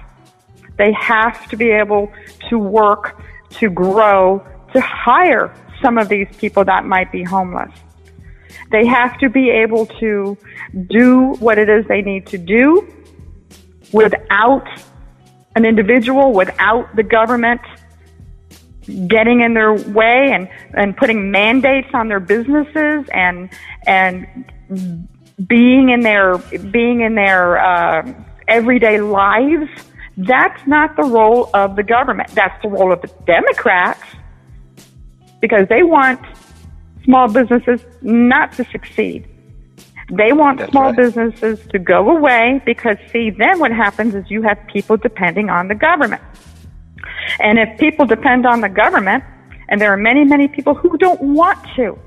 They 0.78 0.92
have 0.92 1.48
to 1.50 1.56
be 1.56 1.70
able 1.70 2.12
to 2.48 2.58
work, 2.58 3.22
to 3.50 3.70
grow, 3.70 4.44
to 4.72 4.80
hire 4.80 5.54
some 5.82 5.98
of 5.98 6.08
these 6.08 6.28
people 6.38 6.64
that 6.64 6.84
might 6.84 7.12
be 7.12 7.22
homeless. 7.22 7.72
They 8.70 8.86
have 8.86 9.18
to 9.18 9.28
be 9.28 9.50
able 9.50 9.86
to 10.00 10.36
do 10.88 11.34
what 11.38 11.58
it 11.58 11.68
is 11.68 11.86
they 11.86 12.02
need 12.02 12.26
to 12.28 12.38
do 12.38 12.88
without 13.92 14.66
an 15.54 15.64
individual, 15.64 16.32
without 16.32 16.94
the 16.96 17.02
government 17.02 17.60
getting 19.06 19.40
in 19.40 19.54
their 19.54 19.72
way 19.72 20.30
and, 20.32 20.48
and 20.74 20.96
putting 20.96 21.30
mandates 21.30 21.88
on 21.94 22.08
their 22.08 22.20
businesses 22.20 23.06
and 23.12 23.50
and 23.86 24.26
being 25.46 25.90
in 25.90 26.00
their 26.00 26.38
being 26.38 27.00
in 27.00 27.14
their 27.14 27.58
uh, 27.58 28.12
everyday 28.48 29.00
lives. 29.00 29.70
That's 30.16 30.66
not 30.66 30.96
the 30.96 31.04
role 31.04 31.48
of 31.54 31.76
the 31.76 31.82
government. 31.82 32.30
That's 32.30 32.60
the 32.62 32.68
role 32.68 32.92
of 32.92 33.00
the 33.00 33.10
Democrats 33.26 34.02
because 35.40 35.68
they 35.68 35.82
want 35.82 36.20
small 37.04 37.28
businesses 37.32 37.80
not 38.02 38.52
to 38.52 38.64
succeed. 38.64 39.26
They 40.10 40.32
want 40.32 40.58
That's 40.58 40.70
small 40.70 40.92
right. 40.92 40.96
businesses 40.96 41.60
to 41.68 41.78
go 41.78 42.10
away 42.10 42.60
because, 42.66 42.96
see, 43.10 43.30
then 43.30 43.58
what 43.58 43.72
happens 43.72 44.14
is 44.14 44.30
you 44.30 44.42
have 44.42 44.58
people 44.66 44.96
depending 44.96 45.48
on 45.48 45.68
the 45.68 45.74
government. 45.74 46.22
And 47.40 47.58
if 47.58 47.78
people 47.78 48.06
depend 48.06 48.46
on 48.46 48.60
the 48.60 48.68
government, 48.68 49.24
and 49.68 49.80
there 49.80 49.92
are 49.92 49.96
many, 49.96 50.24
many 50.24 50.48
people 50.48 50.74
who 50.74 50.96
don't 50.98 51.20
want 51.20 51.58
to, 51.76 51.98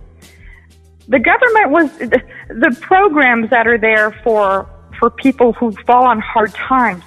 the 1.08 1.20
government 1.20 1.72
was 1.72 1.98
the, 1.98 2.22
the 2.50 2.78
programs 2.82 3.50
that 3.52 3.68
are 3.68 3.78
there 3.78 4.12
for 4.24 4.70
for 5.00 5.10
people 5.10 5.54
who 5.54 5.72
fall 5.86 6.06
on 6.06 6.20
hard 6.20 6.54
times 6.54 7.04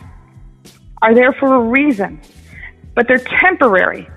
are 1.01 1.15
there 1.15 1.33
for 1.33 1.55
a 1.55 1.61
reason, 1.61 2.21
but 2.95 3.09
they're 3.09 3.25
temporary. 3.41 4.09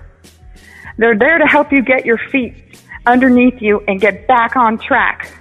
They're 0.98 1.18
there 1.18 1.38
to 1.38 1.46
help 1.46 1.72
you 1.72 1.82
get 1.82 2.04
your 2.04 2.18
feet 2.30 2.82
underneath 3.06 3.60
you 3.60 3.82
and 3.88 4.00
get 4.00 4.26
back 4.26 4.56
on 4.56 4.78
track. 4.78 5.32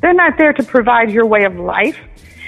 They're 0.00 0.14
not 0.14 0.38
there 0.38 0.52
to 0.52 0.62
provide 0.62 1.10
your 1.10 1.26
way 1.26 1.44
of 1.44 1.56
life 1.56 1.96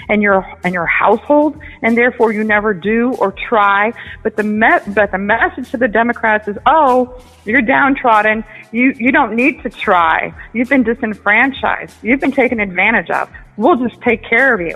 and 0.09 0.21
your 0.21 0.45
and 0.63 0.73
your 0.73 0.85
household, 0.85 1.59
and 1.81 1.97
therefore 1.97 2.31
you 2.31 2.43
never 2.43 2.73
do 2.73 3.13
or 3.15 3.33
try. 3.49 3.91
But 4.23 4.35
the 4.35 4.43
me- 4.43 4.79
but 4.87 5.11
the 5.11 5.17
message 5.17 5.71
to 5.71 5.77
the 5.77 5.87
Democrats 5.87 6.47
is, 6.47 6.57
oh, 6.65 7.21
you're 7.45 7.61
downtrodden. 7.61 8.43
You 8.71 8.93
you 8.97 9.11
don't 9.11 9.35
need 9.35 9.61
to 9.63 9.69
try. 9.69 10.33
You've 10.53 10.69
been 10.69 10.83
disenfranchised. 10.83 11.95
You've 12.01 12.19
been 12.19 12.31
taken 12.31 12.59
advantage 12.59 13.09
of. 13.09 13.29
We'll 13.57 13.77
just 13.77 14.01
take 14.01 14.23
care 14.23 14.53
of 14.53 14.61
you. 14.61 14.75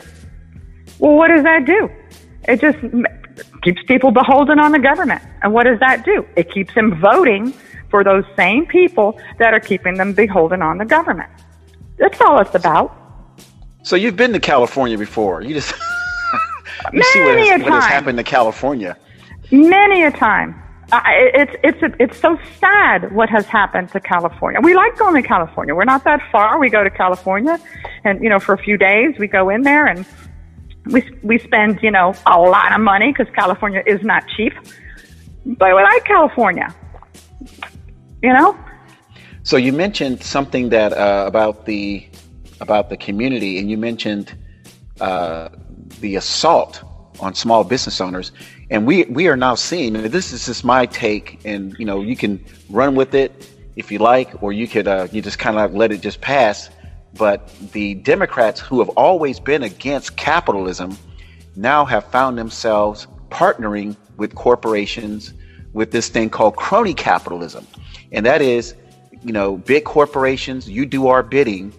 Well, 0.99 1.15
what 1.15 1.29
does 1.29 1.43
that 1.43 1.65
do? 1.65 1.89
It 2.47 2.61
just 2.61 2.77
keeps 3.61 3.81
people 3.83 4.11
beholden 4.11 4.59
on 4.59 4.71
the 4.71 4.79
government. 4.79 5.21
And 5.41 5.53
what 5.53 5.63
does 5.63 5.79
that 5.79 6.05
do? 6.05 6.25
It 6.35 6.51
keeps 6.51 6.73
them 6.75 6.99
voting 6.99 7.53
for 7.89 8.03
those 8.03 8.23
same 8.35 8.65
people 8.65 9.19
that 9.39 9.53
are 9.53 9.59
keeping 9.59 9.95
them 9.95 10.13
beholden 10.13 10.61
on 10.61 10.77
the 10.77 10.85
government. 10.85 11.29
That's 11.97 12.19
all 12.21 12.39
it's 12.39 12.55
about. 12.55 12.95
So 13.89 13.95
you've 13.95 14.15
been 14.15 14.33
to 14.33 14.39
California 14.39 14.99
before. 14.99 15.41
You 15.41 15.55
just 15.55 15.73
you 16.93 17.01
see 17.01 17.21
what 17.21 17.39
has, 17.39 17.61
what 17.63 17.71
has, 17.71 17.85
happened 17.85 18.19
to 18.19 18.23
California. 18.23 18.95
Many 19.51 20.03
a 20.03 20.11
time. 20.11 20.61
Uh, 20.91 21.01
it's 21.07 21.55
it's 21.63 21.95
it's 21.99 22.19
so 22.19 22.37
sad 22.59 23.11
what 23.15 23.29
has 23.29 23.47
happened 23.47 23.89
to 23.89 23.99
California. 23.99 24.61
We 24.61 24.75
like 24.75 24.95
going 24.95 25.19
to 25.19 25.27
California. 25.27 25.73
We're 25.73 25.85
not 25.85 26.03
that 26.03 26.21
far. 26.31 26.59
We 26.59 26.69
go 26.69 26.83
to 26.83 26.91
California, 26.91 27.59
and 28.03 28.23
you 28.23 28.29
know, 28.29 28.39
for 28.39 28.53
a 28.53 28.59
few 28.59 28.77
days, 28.77 29.15
we 29.17 29.25
go 29.25 29.49
in 29.49 29.63
there 29.63 29.87
and 29.87 30.05
we 30.85 31.03
we 31.23 31.39
spend 31.39 31.79
you 31.81 31.89
know 31.89 32.13
a 32.27 32.39
lot 32.39 32.71
of 32.73 32.81
money 32.81 33.11
because 33.11 33.33
California 33.33 33.81
is 33.87 34.03
not 34.03 34.23
cheap. 34.37 34.53
But 35.47 35.75
we 35.75 35.81
like 35.81 36.05
California 36.05 36.75
you 38.21 38.33
know. 38.33 38.57
So 39.43 39.57
you 39.57 39.73
mentioned 39.73 40.21
something 40.21 40.69
that 40.69 40.93
uh, 40.93 41.25
about 41.27 41.65
the 41.65 42.08
about 42.61 42.89
the 42.89 42.97
community, 42.97 43.59
and 43.59 43.69
you 43.69 43.77
mentioned 43.77 44.35
uh, 45.01 45.49
the 46.01 46.15
assault 46.15 46.83
on 47.19 47.33
small 47.33 47.63
business 47.63 47.99
owners. 48.01 48.31
And 48.69 48.85
we 48.85 49.05
we 49.05 49.27
are 49.27 49.37
now 49.37 49.55
seeing, 49.55 49.93
this 49.93 50.31
is 50.31 50.45
just 50.45 50.63
my 50.63 50.85
take, 50.85 51.39
and 51.45 51.75
you 51.79 51.85
know, 51.85 52.01
you 52.01 52.15
can 52.15 52.43
run 52.69 52.95
with 52.95 53.13
it 53.15 53.49
if 53.75 53.91
you 53.91 53.99
like, 53.99 54.43
or 54.43 54.53
you 54.53 54.67
could 54.67 54.87
uh, 54.87 55.07
you 55.11 55.21
just 55.21 55.39
kind 55.39 55.57
of 55.57 55.73
let 55.73 55.91
it 55.91 56.01
just 56.01 56.21
pass. 56.21 56.69
But 57.17 57.49
the 57.71 57.95
Democrats, 57.95 58.59
who 58.59 58.79
have 58.79 58.89
always 58.89 59.39
been 59.39 59.63
against 59.63 60.15
capitalism, 60.17 60.97
now 61.55 61.83
have 61.85 62.05
found 62.11 62.37
themselves 62.37 63.07
partnering 63.29 63.95
with 64.17 64.35
corporations 64.35 65.33
with 65.73 65.91
this 65.91 66.09
thing 66.09 66.29
called 66.29 66.55
crony 66.55 66.93
capitalism, 66.93 67.65
and 68.11 68.25
that 68.25 68.41
is, 68.41 68.75
you 69.23 69.33
know, 69.33 69.57
big 69.57 69.83
corporations. 69.83 70.69
You 70.69 70.85
do 70.85 71.07
our 71.07 71.23
bidding, 71.23 71.73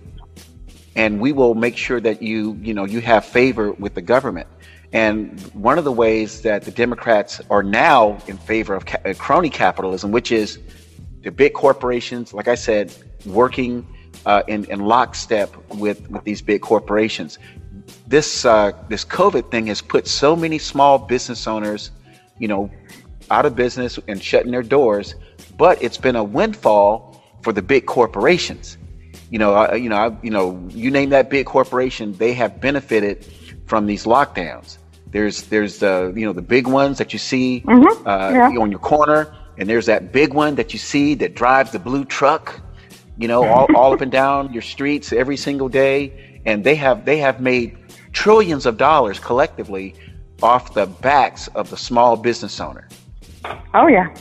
and 0.97 1.21
we 1.21 1.33
will 1.33 1.55
make 1.55 1.77
sure 1.77 2.01
that 2.01 2.23
you 2.23 2.59
you 2.63 2.75
know 2.75 2.85
you 2.85 3.01
have 3.01 3.25
favor 3.25 3.73
with 3.73 3.95
the 3.95 4.03
government. 4.03 4.49
And 4.93 5.41
one 5.53 5.79
of 5.79 5.85
the 5.85 5.93
ways 5.93 6.43
that 6.43 6.65
the 6.65 6.73
Democrats 6.73 7.41
are 7.49 7.63
now 7.63 8.19
in 8.27 8.37
favor 8.37 8.75
of 8.75 8.87
ca- 8.87 9.15
crony 9.15 9.51
capitalism, 9.51 10.11
which 10.11 10.33
is 10.33 10.59
the 11.23 11.31
big 11.31 11.53
corporations, 11.53 12.35
like 12.35 12.49
I 12.49 12.57
said, 12.57 12.93
working 13.25 13.87
uh, 14.27 14.43
in, 14.49 14.65
in 14.65 14.81
lockstep 14.81 15.55
with, 15.75 16.11
with 16.11 16.25
these 16.25 16.43
big 16.43 16.63
corporations. 16.63 17.39
This 18.07 18.45
uh, 18.45 18.73
this 18.89 19.05
COVID 19.05 19.51
thing 19.51 19.67
has 19.69 19.81
put 19.81 20.09
so 20.09 20.35
many 20.35 20.59
small 20.59 20.99
business 20.99 21.47
owners, 21.47 21.91
you 22.39 22.49
know, 22.49 22.71
out 23.31 23.47
of 23.47 23.55
business 23.55 23.99
and 24.09 24.23
shutting 24.23 24.51
their 24.51 24.63
doors. 24.63 25.15
But 25.57 25.83
it's 25.83 25.99
been 25.99 26.17
a 26.17 26.25
windfall 26.25 27.23
for 27.43 27.53
the 27.53 27.63
big 27.63 27.87
corporations. 27.87 28.77
You 29.31 29.39
know, 29.39 29.57
uh, 29.57 29.75
you 29.75 29.89
know, 29.89 29.97
I, 29.97 30.17
you 30.23 30.31
know, 30.31 30.67
you 30.71 30.91
name 30.91 31.11
that 31.11 31.31
big 31.31 31.47
corporation, 31.47 32.13
they 32.15 32.33
have 32.35 32.61
benefited 32.61 33.27
from 33.67 33.87
these 33.87 34.05
lockdowns. 34.05 34.79
There's 35.07 35.43
there's 35.45 35.79
the 35.79 36.13
you 36.17 36.25
know 36.25 36.33
the 36.33 36.43
big 36.43 36.67
ones 36.67 36.99
that 36.99 37.13
you 37.13 37.19
see 37.19 37.63
mm-hmm. 37.67 38.07
uh, 38.07 38.31
yeah. 38.31 38.61
on 38.61 38.71
your 38.71 38.81
corner, 38.81 39.35
and 39.59 39.69
there's 39.69 39.87
that 39.87 40.13
big 40.13 40.35
one 40.35 40.55
that 40.57 40.73
you 40.73 40.79
see 40.79 41.15
that 41.17 41.35
drives 41.35 41.73
the 41.73 41.79
blue 41.79 42.05
truck 42.05 42.61
you 43.21 43.29
know, 43.29 43.45
all, 43.45 43.67
all 43.77 43.93
up 43.93 44.01
and 44.01 44.11
down 44.11 44.53
your 44.53 44.63
streets 44.63 45.13
every 45.13 45.37
single 45.37 45.69
day. 45.69 46.41
And 46.47 46.65
they 46.65 46.75
have 46.77 47.05
they 47.05 47.19
have 47.19 47.41
made 47.41 47.77
trillions 48.13 48.67
of 48.67 48.79
dollars 48.79 49.21
collectively 49.21 49.95
off 50.43 50.73
the 50.75 50.87
backs 50.87 51.49
of 51.49 51.69
the 51.69 51.77
small 51.77 52.17
business 52.17 52.59
owner. 52.61 52.89
Oh 53.75 53.87
yeah. 53.87 54.13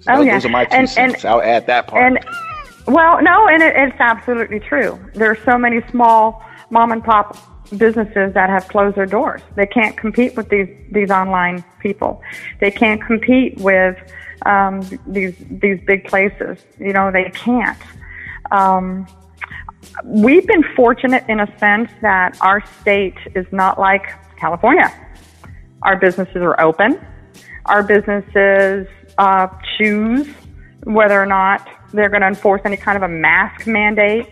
So 0.00 0.12
oh 0.12 0.16
those, 0.16 0.26
yeah. 0.26 0.34
Those 0.34 0.44
are 0.46 0.48
my 0.48 0.64
two 0.64 0.76
and, 0.76 0.90
cents. 0.90 1.24
And, 1.24 1.32
I'll 1.32 1.40
add 1.40 1.68
that 1.68 1.86
part. 1.86 2.04
And 2.04 2.18
well, 2.86 3.22
no, 3.22 3.48
and 3.48 3.62
it, 3.62 3.74
it's 3.76 4.00
absolutely 4.00 4.60
true. 4.60 4.98
There 5.14 5.30
are 5.30 5.38
so 5.44 5.58
many 5.58 5.80
small 5.90 6.44
mom 6.70 6.92
and 6.92 7.02
pop 7.02 7.36
businesses 7.76 8.34
that 8.34 8.50
have 8.50 8.68
closed 8.68 8.96
their 8.96 9.06
doors. 9.06 9.40
They 9.56 9.66
can't 9.66 9.96
compete 9.96 10.36
with 10.36 10.48
these 10.48 10.68
these 10.90 11.10
online 11.10 11.64
people. 11.80 12.22
They 12.60 12.70
can't 12.70 13.02
compete 13.02 13.58
with 13.58 13.96
um, 14.46 14.80
these 15.06 15.34
these 15.50 15.80
big 15.86 16.04
places. 16.04 16.58
You 16.78 16.92
know, 16.92 17.10
they 17.10 17.30
can't. 17.30 17.78
Um, 18.50 19.06
we've 20.04 20.46
been 20.46 20.64
fortunate 20.76 21.24
in 21.28 21.40
a 21.40 21.58
sense 21.58 21.90
that 22.02 22.36
our 22.40 22.64
state 22.80 23.16
is 23.34 23.46
not 23.52 23.78
like 23.78 24.04
California. 24.36 24.92
Our 25.82 25.96
businesses 25.96 26.36
are 26.36 26.60
open. 26.60 27.00
Our 27.66 27.82
businesses 27.82 28.88
uh, 29.18 29.48
choose 29.78 30.28
whether 30.84 31.20
or 31.20 31.26
not 31.26 31.68
they're 31.92 32.08
going 32.08 32.22
to 32.22 32.28
enforce 32.28 32.62
any 32.64 32.76
kind 32.76 32.96
of 32.96 33.02
a 33.02 33.08
mask 33.08 33.66
mandate 33.66 34.28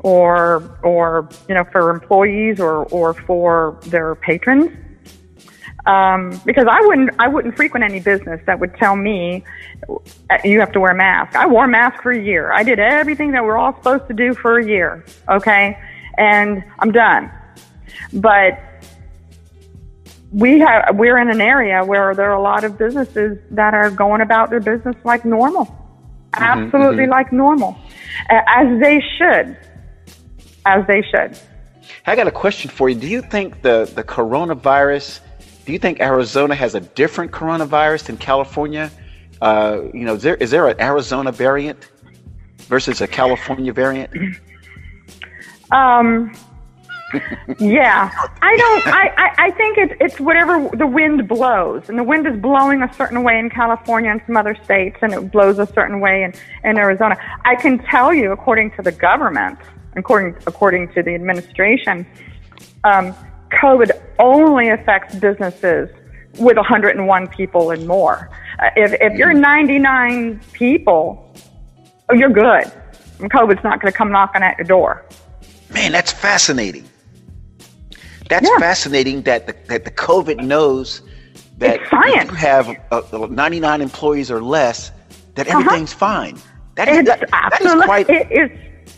or 0.00 0.78
or 0.82 1.28
you 1.48 1.54
know 1.54 1.64
for 1.64 1.90
employees 1.90 2.60
or 2.60 2.84
or 2.86 3.14
for 3.14 3.78
their 3.86 4.14
patrons 4.16 4.70
um, 5.86 6.40
because 6.46 6.66
I 6.68 6.80
wouldn't 6.86 7.10
I 7.18 7.28
wouldn't 7.28 7.56
frequent 7.56 7.84
any 7.84 8.00
business 8.00 8.40
that 8.46 8.58
would 8.58 8.74
tell 8.76 8.96
me 8.96 9.44
uh, 9.88 10.38
you 10.42 10.60
have 10.60 10.72
to 10.72 10.80
wear 10.80 10.92
a 10.92 10.96
mask. 10.96 11.36
I 11.36 11.46
wore 11.46 11.66
a 11.66 11.68
mask 11.68 12.02
for 12.02 12.12
a 12.12 12.22
year. 12.22 12.52
I 12.52 12.62
did 12.62 12.78
everything 12.78 13.32
that 13.32 13.44
we're 13.44 13.58
all 13.58 13.74
supposed 13.74 14.08
to 14.08 14.14
do 14.14 14.34
for 14.34 14.58
a 14.58 14.66
year. 14.66 15.04
Okay, 15.28 15.78
and 16.16 16.64
I'm 16.78 16.90
done. 16.90 17.30
But 18.14 18.58
we 20.32 20.58
have 20.60 20.96
we're 20.96 21.18
in 21.18 21.30
an 21.30 21.42
area 21.42 21.84
where 21.84 22.14
there 22.14 22.30
are 22.30 22.36
a 22.36 22.42
lot 22.42 22.64
of 22.64 22.78
businesses 22.78 23.38
that 23.50 23.74
are 23.74 23.90
going 23.90 24.22
about 24.22 24.48
their 24.48 24.60
business 24.60 24.96
like 25.04 25.26
normal, 25.26 25.66
absolutely 26.36 27.04
mm-hmm. 27.04 27.12
like 27.12 27.32
normal, 27.32 27.76
as 28.28 28.80
they 28.80 29.02
should, 29.18 29.56
as 30.66 30.86
they 30.86 31.02
should. 31.02 31.38
I 32.06 32.16
got 32.16 32.26
a 32.26 32.30
question 32.30 32.70
for 32.70 32.88
you. 32.88 32.94
Do 32.94 33.06
you 33.06 33.22
think 33.22 33.62
the 33.62 33.90
the 33.94 34.04
coronavirus 34.04 35.20
do 35.64 35.72
you 35.72 35.78
think 35.78 36.00
Arizona 36.00 36.54
has 36.54 36.74
a 36.74 36.80
different 36.80 37.32
coronavirus 37.32 38.04
than 38.06 38.16
California? 38.18 38.90
Uh, 39.40 39.82
you 39.94 40.04
know, 40.04 40.14
is 40.14 40.22
there 40.22 40.34
is 40.36 40.50
there 40.50 40.68
an 40.68 40.80
Arizona 40.80 41.32
variant 41.32 41.90
versus 42.68 43.00
a 43.00 43.06
California 43.06 43.72
variant? 43.72 44.10
Um, 45.72 46.32
yeah, 47.58 48.10
I 48.42 48.56
don't. 48.56 48.86
I, 48.86 49.14
I, 49.16 49.34
I 49.46 49.50
think 49.52 49.78
it's 49.78 49.94
it's 50.00 50.20
whatever 50.20 50.68
the 50.76 50.86
wind 50.86 51.28
blows, 51.28 51.88
and 51.88 51.98
the 51.98 52.02
wind 52.02 52.26
is 52.26 52.36
blowing 52.40 52.82
a 52.82 52.92
certain 52.94 53.22
way 53.22 53.38
in 53.38 53.50
California 53.50 54.10
and 54.10 54.22
some 54.26 54.36
other 54.36 54.56
states, 54.64 54.98
and 55.02 55.12
it 55.12 55.30
blows 55.32 55.58
a 55.58 55.66
certain 55.66 56.00
way 56.00 56.22
in 56.22 56.34
in 56.68 56.78
Arizona. 56.78 57.16
I 57.44 57.56
can 57.56 57.78
tell 57.78 58.12
you, 58.12 58.32
according 58.32 58.72
to 58.72 58.82
the 58.82 58.92
government, 58.92 59.58
according 59.96 60.36
according 60.46 60.92
to 60.94 61.02
the 61.02 61.14
administration, 61.14 62.06
um, 62.84 63.14
COVID 63.50 63.90
only 64.18 64.70
affects 64.70 65.14
businesses 65.14 65.88
with 66.38 66.56
101 66.56 67.28
people 67.28 67.70
and 67.70 67.86
more. 67.86 68.30
Uh, 68.58 68.70
if, 68.76 68.92
if 69.00 69.18
you're 69.18 69.32
99 69.32 70.40
people, 70.52 71.34
oh, 72.08 72.14
you're 72.14 72.30
good. 72.30 72.70
And 73.20 73.30
COVID's 73.30 73.62
not 73.62 73.80
going 73.80 73.92
to 73.92 73.96
come 73.96 74.10
knocking 74.10 74.42
at 74.42 74.58
your 74.58 74.66
door. 74.66 75.04
Man, 75.72 75.92
that's 75.92 76.12
fascinating. 76.12 76.84
That's 78.28 78.48
yeah. 78.48 78.58
fascinating 78.58 79.22
that 79.22 79.46
the, 79.46 79.56
that 79.68 79.84
the 79.84 79.90
COVID 79.90 80.42
knows 80.44 81.02
that 81.58 81.80
if 81.80 81.92
you 82.30 82.36
have 82.36 82.76
uh, 82.90 83.26
99 83.30 83.80
employees 83.80 84.30
or 84.30 84.42
less, 84.42 84.90
that 85.34 85.48
uh-huh. 85.48 85.60
everything's 85.60 85.92
uh-huh. 85.92 85.98
fine. 85.98 86.38
That 86.76 86.88
is, 86.88 87.06
that, 87.06 87.30
that 87.30 87.60
is 87.60 87.84
quite. 87.84 88.08
It 88.10 88.30
is, 88.32 88.50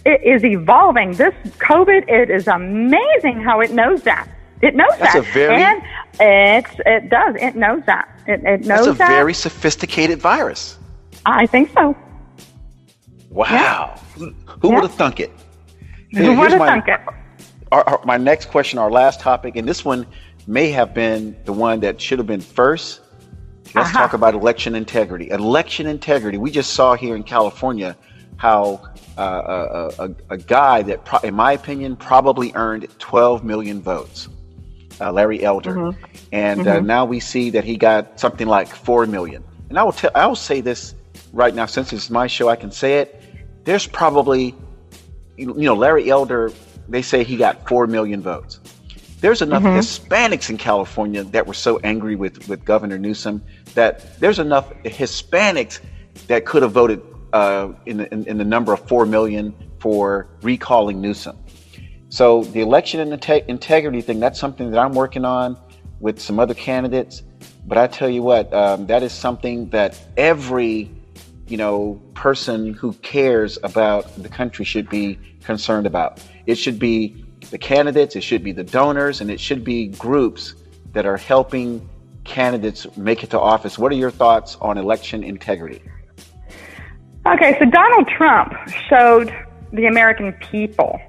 it 0.05 0.23
is 0.23 0.45
evolving. 0.45 1.13
This 1.13 1.35
COVID, 1.59 2.09
it 2.09 2.31
is 2.31 2.49
amazing 2.49 3.43
how 3.43 3.61
it 3.61 3.73
knows 3.73 4.03
that. 4.03 4.29
It 4.63 4.75
knows 4.75 4.89
That's 4.99 5.13
that. 5.13 5.19
A 5.19 5.33
very, 5.33 5.63
and 5.63 5.83
it's, 6.19 6.75
it 6.87 7.11
does. 7.11 7.35
It 7.39 7.57
knows 7.57 7.83
that. 7.85 8.09
It, 8.27 8.43
it 8.45 8.61
knows 8.63 8.87
That's 8.87 8.87
a 8.87 8.93
that. 8.95 9.09
very 9.09 9.35
sophisticated 9.35 10.19
virus. 10.19 10.79
I 11.27 11.47
think 11.47 11.71
so. 11.75 11.95
Wow. 13.29 13.47
Yeah. 13.51 13.99
Who, 14.15 14.31
who 14.47 14.69
yeah. 14.69 14.75
would 14.75 14.83
have 14.85 14.95
thunk 14.95 15.21
it? 15.21 15.31
Who 16.13 16.39
would 16.39 16.53
have 16.53 16.61
thunk 16.61 16.89
it? 16.89 17.01
Our, 17.73 17.83
our, 17.89 18.01
my 18.05 18.17
next 18.17 18.51
question, 18.51 18.79
our 18.79 18.91
last 18.91 19.21
topic, 19.21 19.57
and 19.57 19.69
this 19.69 19.85
one 19.85 20.07
may 20.47 20.71
have 20.71 20.95
been 20.95 21.37
the 21.45 21.53
one 21.53 21.81
that 21.81 22.01
should 22.01 22.19
have 22.19 22.27
been 22.27 22.41
first. 22.41 23.01
Let's 23.75 23.89
uh-huh. 23.91 23.99
talk 23.99 24.13
about 24.13 24.35
election 24.35 24.75
integrity. 24.75 25.31
Election 25.31 25.87
integrity. 25.87 26.39
We 26.39 26.51
just 26.51 26.75
saw 26.75 26.95
here 26.95 27.17
in 27.17 27.25
California 27.25 27.97
how 28.37 28.83
uh, 29.19 29.91
a, 29.99 30.05
a, 30.05 30.15
a, 30.31 30.37
guy 30.37 30.83
that, 30.83 31.05
pro- 31.05 31.19
in 31.21 31.35
my 31.35 31.53
opinion, 31.53 31.97
probably 31.97 32.53
earned 32.55 32.87
12 32.99 33.45
million 33.45 33.81
votes 33.81 34.29
uh, 35.01 35.13
Larry 35.13 35.45
Elder, 35.45 35.75
mm-hmm. 35.75 36.05
and 36.33 36.61
uh, 36.61 36.65
mm-hmm. 36.65 36.79
Uh, 36.79 36.81
now 36.81 37.05
we 37.05 37.21
see 37.21 37.51
that 37.51 37.65
he 37.65 37.77
got 37.77 38.19
something 38.19 38.47
like 38.47 38.69
four 38.69 39.07
million. 39.07 39.45
And 39.69 39.79
I 39.79 39.83
will 39.83 39.93
tell, 39.93 40.11
I 40.15 40.27
will 40.27 40.37
say 40.37 40.61
this 40.61 40.95
right 41.33 41.55
now, 41.55 41.67
since 41.67 41.93
it's 41.93 42.11
my 42.11 42.27
show, 42.27 42.49
I 42.49 42.57
can 42.57 42.71
say 42.71 42.99
it. 42.99 43.23
There's 43.65 43.87
probably, 43.87 44.55
you 45.37 45.55
know, 45.55 45.75
Larry 45.75 46.09
Elder. 46.09 46.53
They 46.89 47.03
say 47.03 47.25
he 47.25 47.37
got 47.37 47.69
four 47.69 47.87
million 47.87 48.23
votes. 48.23 48.61
There's 49.21 49.43
enough 49.43 49.63
mm-hmm. 49.63 49.79
Hispanics 49.79 50.51
in 50.51 50.59
California 50.59 51.25
that 51.25 51.47
were 51.47 51.55
so 51.55 51.79
angry 51.79 52.17
with 52.17 52.49
with 52.49 52.65
Governor 52.65 52.99
Newsom 52.99 53.43
that 53.75 54.19
there's 54.21 54.39
enough 54.39 54.73
Hispanics 54.85 55.81
that 56.29 56.45
could 56.45 56.63
have 56.63 56.73
voted 56.73 57.03
uh, 57.33 57.73
in, 57.87 58.01
in, 58.01 58.27
in 58.27 58.39
the 58.39 58.45
number 58.45 58.73
of 58.73 58.87
four 58.89 59.07
million 59.07 59.55
for 59.79 60.29
recalling 60.43 61.01
Newsom. 61.01 61.37
So 62.09 62.45
the 62.45 62.61
election 62.61 63.01
and 63.01 63.13
the 63.13 63.45
integrity 63.51 64.01
thing, 64.01 64.21
that's 64.21 64.39
something 64.39 64.71
that 64.71 64.79
I'm 64.79 64.93
working 64.93 65.25
on 65.25 65.59
with 66.01 66.21
some 66.21 66.39
other 66.39 66.55
candidates. 66.55 67.23
But 67.67 67.79
I 67.79 67.87
tell 67.89 68.09
you 68.09 68.23
what, 68.23 68.53
um, 68.55 68.87
that 68.87 69.03
is 69.03 69.13
something 69.13 69.69
that 69.71 69.99
every, 70.17 70.91
you 71.49 71.57
know, 71.57 72.01
person 72.15 72.75
who 72.75 72.93
cares 72.95 73.59
about 73.63 74.23
the 74.23 74.29
country 74.29 74.65
should 74.65 74.89
be 74.89 75.19
concerned 75.45 75.87
about. 75.87 76.23
It 76.47 76.57
should 76.57 76.79
be 76.79 77.25
the 77.51 77.59
candidates, 77.59 78.17
it 78.17 78.23
should 78.23 78.43
be 78.43 78.53
the 78.53 78.65
donors, 78.65 79.21
and 79.21 79.31
it 79.31 79.39
should 79.39 79.65
be 79.65 79.89
groups 79.89 80.55
that 80.93 81.07
are 81.07 81.17
helping 81.17 81.89
candidates 82.25 82.87
make 82.97 83.23
it 83.23 83.31
to 83.31 83.41
office. 83.41 83.79
What 83.79 83.93
are 83.93 83.97
your 83.97 84.11
thoughts 84.11 84.57
on 84.61 84.79
election 84.79 85.23
integrity? 85.23 85.83
Okay, 87.27 87.57
so 87.59 87.65
Donald 87.65 88.09
Trump 88.09 88.53
showed 88.89 89.35
the 89.73 89.87
American 89.87 90.33
people 90.35 91.01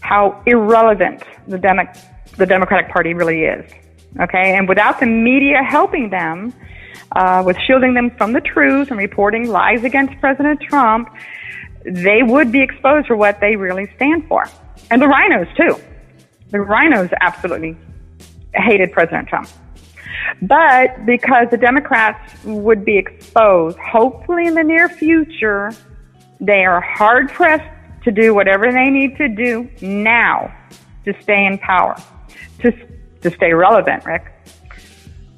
how 0.00 0.42
irrelevant 0.46 1.22
the, 1.46 1.58
Demo- 1.58 1.90
the 2.36 2.46
Democratic 2.46 2.90
Party 2.90 3.14
really 3.14 3.44
is. 3.44 3.70
Okay, 4.20 4.54
and 4.56 4.68
without 4.68 5.00
the 5.00 5.06
media 5.06 5.62
helping 5.62 6.10
them 6.10 6.52
uh, 7.12 7.42
with 7.44 7.56
shielding 7.66 7.94
them 7.94 8.10
from 8.16 8.32
the 8.32 8.40
truth 8.40 8.90
and 8.90 8.98
reporting 8.98 9.48
lies 9.48 9.84
against 9.84 10.18
President 10.20 10.60
Trump, 10.60 11.08
they 11.84 12.22
would 12.22 12.52
be 12.52 12.62
exposed 12.62 13.06
for 13.06 13.16
what 13.16 13.40
they 13.40 13.56
really 13.56 13.90
stand 13.96 14.26
for. 14.28 14.44
And 14.90 15.00
the 15.00 15.06
RINOs, 15.06 15.56
too. 15.56 15.80
The 16.50 16.58
RINOs 16.58 17.12
absolutely 17.20 17.76
hated 18.54 18.92
President 18.92 19.28
Trump. 19.28 19.48
But 20.40 21.04
because 21.06 21.48
the 21.50 21.56
Democrats 21.56 22.44
would 22.44 22.84
be 22.84 22.96
exposed, 22.96 23.78
hopefully 23.78 24.46
in 24.46 24.54
the 24.54 24.62
near 24.62 24.88
future, 24.88 25.72
they 26.40 26.64
are 26.64 26.80
hard 26.80 27.30
pressed 27.30 27.68
to 28.04 28.10
do 28.10 28.34
whatever 28.34 28.72
they 28.72 28.90
need 28.90 29.16
to 29.16 29.28
do 29.28 29.68
now 29.80 30.54
to 31.04 31.14
stay 31.22 31.46
in 31.46 31.58
power, 31.58 31.96
to, 32.60 32.72
to 33.22 33.30
stay 33.30 33.52
relevant, 33.52 34.04
Rick. 34.04 34.31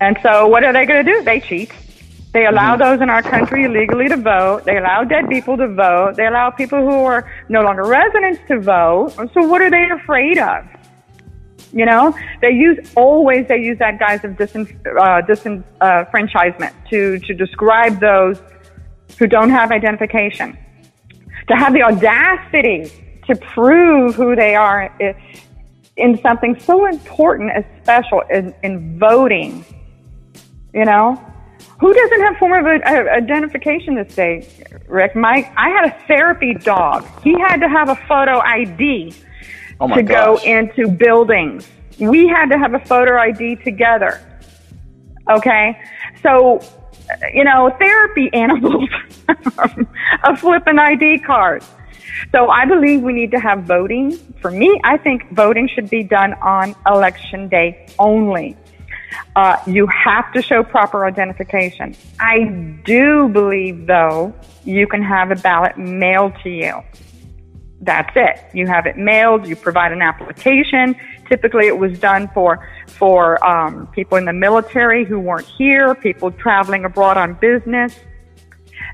And 0.00 0.18
so 0.22 0.46
what 0.48 0.64
are 0.64 0.72
they 0.72 0.86
going 0.86 1.04
to 1.04 1.12
do? 1.12 1.22
They 1.22 1.40
cheat. 1.40 1.72
They 2.32 2.46
allow 2.46 2.76
mm-hmm. 2.76 2.82
those 2.82 3.00
in 3.00 3.10
our 3.10 3.22
country 3.22 3.64
illegally 3.64 4.08
to 4.08 4.16
vote. 4.16 4.64
They 4.64 4.76
allow 4.76 5.04
dead 5.04 5.28
people 5.28 5.56
to 5.56 5.68
vote. 5.68 6.14
They 6.16 6.26
allow 6.26 6.50
people 6.50 6.80
who 6.80 7.04
are 7.04 7.30
no 7.48 7.62
longer 7.62 7.84
residents 7.84 8.40
to 8.48 8.60
vote. 8.60 9.12
So 9.32 9.46
what 9.46 9.62
are 9.62 9.70
they 9.70 9.88
afraid 9.90 10.38
of? 10.38 10.64
You 11.72 11.86
know, 11.86 12.16
they 12.40 12.50
use 12.50 12.92
always 12.94 13.48
they 13.48 13.58
use 13.58 13.78
that 13.78 13.98
guise 13.98 14.24
of 14.24 14.32
disenf- 14.32 14.74
uh, 14.86 15.22
disenfranchisement 15.26 16.72
to 16.90 17.18
to 17.18 17.34
describe 17.34 17.98
those 18.00 18.40
who 19.18 19.26
don't 19.26 19.50
have 19.50 19.72
identification, 19.72 20.56
to 21.48 21.54
have 21.56 21.72
the 21.72 21.82
audacity 21.82 22.92
to 23.26 23.34
prove 23.36 24.14
who 24.14 24.36
they 24.36 24.54
are 24.54 24.92
in 25.96 26.20
something 26.20 26.58
so 26.60 26.86
important 26.86 27.50
as 27.52 27.64
special 27.82 28.22
in, 28.30 28.54
in 28.62 28.98
voting. 28.98 29.64
You 30.74 30.84
know, 30.84 31.22
who 31.78 31.94
doesn't 31.94 32.20
have 32.20 32.36
form 32.36 32.52
of 32.52 32.66
identification 32.66 33.94
this 33.94 34.14
day, 34.14 34.48
Rick? 34.88 35.14
My 35.14 35.50
I 35.56 35.70
had 35.70 35.84
a 35.86 36.06
therapy 36.08 36.54
dog. 36.54 37.06
He 37.22 37.38
had 37.38 37.58
to 37.58 37.68
have 37.68 37.88
a 37.88 37.96
photo 38.08 38.40
ID 38.40 39.14
oh 39.80 39.94
to 39.94 40.02
gosh. 40.02 40.42
go 40.42 40.50
into 40.50 40.88
buildings. 40.88 41.68
We 42.00 42.26
had 42.26 42.46
to 42.50 42.58
have 42.58 42.74
a 42.74 42.80
photo 42.80 43.16
ID 43.16 43.56
together. 43.56 44.20
Okay? 45.30 45.80
So, 46.22 46.60
you 47.32 47.44
know, 47.44 47.74
therapy 47.78 48.30
animals 48.32 48.88
a 50.24 50.36
flipping 50.36 50.78
ID 50.80 51.20
card. 51.20 51.62
So 52.32 52.48
I 52.48 52.64
believe 52.64 53.02
we 53.02 53.12
need 53.12 53.30
to 53.30 53.38
have 53.38 53.62
voting. 53.62 54.16
For 54.40 54.50
me, 54.50 54.80
I 54.82 54.96
think 54.96 55.30
voting 55.32 55.68
should 55.72 55.88
be 55.88 56.02
done 56.02 56.34
on 56.34 56.74
election 56.86 57.48
day 57.48 57.86
only. 57.98 58.56
Uh, 59.36 59.56
you 59.66 59.86
have 59.86 60.32
to 60.32 60.42
show 60.42 60.62
proper 60.62 61.06
identification. 61.06 61.96
I 62.20 62.44
do 62.84 63.28
believe, 63.28 63.86
though, 63.86 64.34
you 64.64 64.86
can 64.86 65.02
have 65.02 65.30
a 65.30 65.36
ballot 65.36 65.76
mailed 65.76 66.34
to 66.42 66.50
you. 66.50 66.82
That's 67.80 68.12
it. 68.16 68.40
You 68.54 68.66
have 68.66 68.86
it 68.86 68.96
mailed. 68.96 69.46
You 69.46 69.56
provide 69.56 69.92
an 69.92 70.02
application. 70.02 70.96
Typically, 71.28 71.66
it 71.66 71.78
was 71.78 71.98
done 71.98 72.28
for 72.32 72.66
for 72.86 73.44
um, 73.46 73.86
people 73.88 74.16
in 74.16 74.24
the 74.24 74.32
military 74.32 75.04
who 75.04 75.18
weren't 75.18 75.46
here, 75.58 75.94
people 75.94 76.30
traveling 76.30 76.84
abroad 76.84 77.16
on 77.16 77.34
business. 77.34 77.98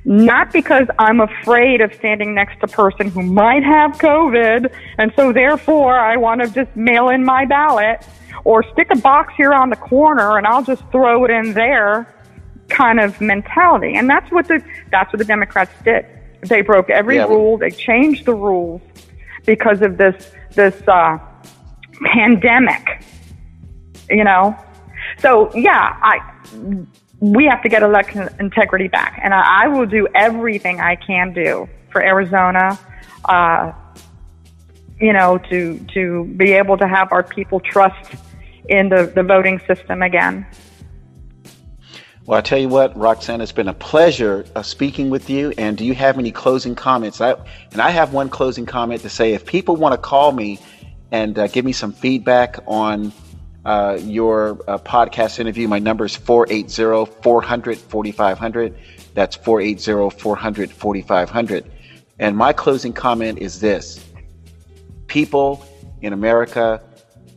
Not 0.04 0.52
because 0.52 0.86
I'm 0.98 1.20
afraid 1.20 1.80
of 1.82 1.94
standing 1.94 2.34
next 2.34 2.60
to 2.60 2.64
a 2.64 2.68
person 2.68 3.10
who 3.10 3.22
might 3.22 3.62
have 3.62 3.92
COVID, 3.92 4.72
and 4.98 5.12
so 5.14 5.32
therefore 5.32 5.98
I 5.98 6.16
want 6.16 6.40
to 6.40 6.48
just 6.48 6.74
mail 6.74 7.10
in 7.10 7.24
my 7.24 7.44
ballot 7.44 8.06
or 8.44 8.62
stick 8.72 8.88
a 8.90 8.98
box 8.98 9.34
here 9.36 9.52
on 9.52 9.70
the 9.70 9.76
corner 9.76 10.38
and 10.38 10.46
I'll 10.46 10.64
just 10.64 10.82
throw 10.90 11.24
it 11.24 11.30
in 11.30 11.52
there 11.52 12.14
kind 12.70 13.00
of 13.00 13.20
mentality. 13.20 13.96
And 13.96 14.08
that's 14.08 14.30
what 14.30 14.48
the 14.48 14.64
that's 14.90 15.12
what 15.12 15.18
the 15.18 15.24
Democrats 15.24 15.72
did. 15.84 16.06
They 16.42 16.62
broke 16.62 16.88
every 16.88 17.16
yeah, 17.16 17.24
rule. 17.24 17.58
They 17.58 17.70
changed 17.70 18.24
the 18.24 18.34
rules 18.34 18.80
because 19.44 19.82
of 19.82 19.98
this 19.98 20.32
this 20.54 20.80
uh, 20.88 21.18
pandemic. 22.04 23.04
You 24.08 24.24
know, 24.24 24.56
so 25.18 25.54
yeah, 25.54 25.96
I 26.00 26.18
we 27.20 27.44
have 27.44 27.62
to 27.62 27.68
get 27.68 27.82
election 27.82 28.28
integrity 28.40 28.88
back, 28.88 29.20
and 29.22 29.34
I, 29.34 29.64
I 29.64 29.68
will 29.68 29.86
do 29.86 30.08
everything 30.14 30.80
I 30.80 30.96
can 30.96 31.32
do 31.32 31.68
for 31.90 32.02
Arizona. 32.02 32.78
Uh, 33.26 33.72
you 34.98 35.12
know, 35.12 35.38
to 35.50 35.78
to 35.94 36.24
be 36.36 36.52
able 36.52 36.78
to 36.78 36.88
have 36.88 37.12
our 37.12 37.22
people 37.22 37.60
trust 37.60 38.14
in 38.68 38.88
the, 38.88 39.10
the 39.14 39.22
voting 39.22 39.60
system 39.66 40.02
again. 40.02 40.46
Well, 42.26 42.38
I 42.38 42.42
tell 42.42 42.58
you 42.58 42.68
what, 42.68 42.96
Roxanne, 42.96 43.40
it's 43.40 43.50
been 43.50 43.68
a 43.68 43.74
pleasure 43.74 44.44
uh, 44.54 44.62
speaking 44.62 45.10
with 45.10 45.28
you. 45.28 45.52
And 45.58 45.76
do 45.76 45.84
you 45.84 45.94
have 45.94 46.18
any 46.18 46.30
closing 46.30 46.74
comments? 46.74 47.20
I, 47.20 47.34
and 47.72 47.80
I 47.80 47.90
have 47.90 48.12
one 48.12 48.28
closing 48.28 48.66
comment 48.66 49.02
to 49.02 49.08
say 49.08 49.32
if 49.32 49.46
people 49.46 49.74
want 49.74 49.94
to 49.94 49.98
call 49.98 50.30
me 50.30 50.58
and 51.10 51.38
uh, 51.38 51.48
give 51.48 51.64
me 51.64 51.72
some 51.72 51.92
feedback 51.92 52.58
on 52.66 53.12
uh, 53.64 53.98
your 54.02 54.60
uh, 54.68 54.78
podcast 54.78 55.38
interview, 55.38 55.66
my 55.66 55.78
number 55.78 56.04
is 56.04 56.14
480 56.14 57.10
400 57.22 57.78
4500. 57.78 58.78
That's 59.14 59.36
480 59.36 60.16
400 60.16 60.70
4500. 60.70 61.72
And 62.20 62.36
my 62.36 62.52
closing 62.52 62.92
comment 62.92 63.38
is 63.38 63.60
this 63.60 64.04
people 65.06 65.66
in 66.02 66.12
America, 66.12 66.80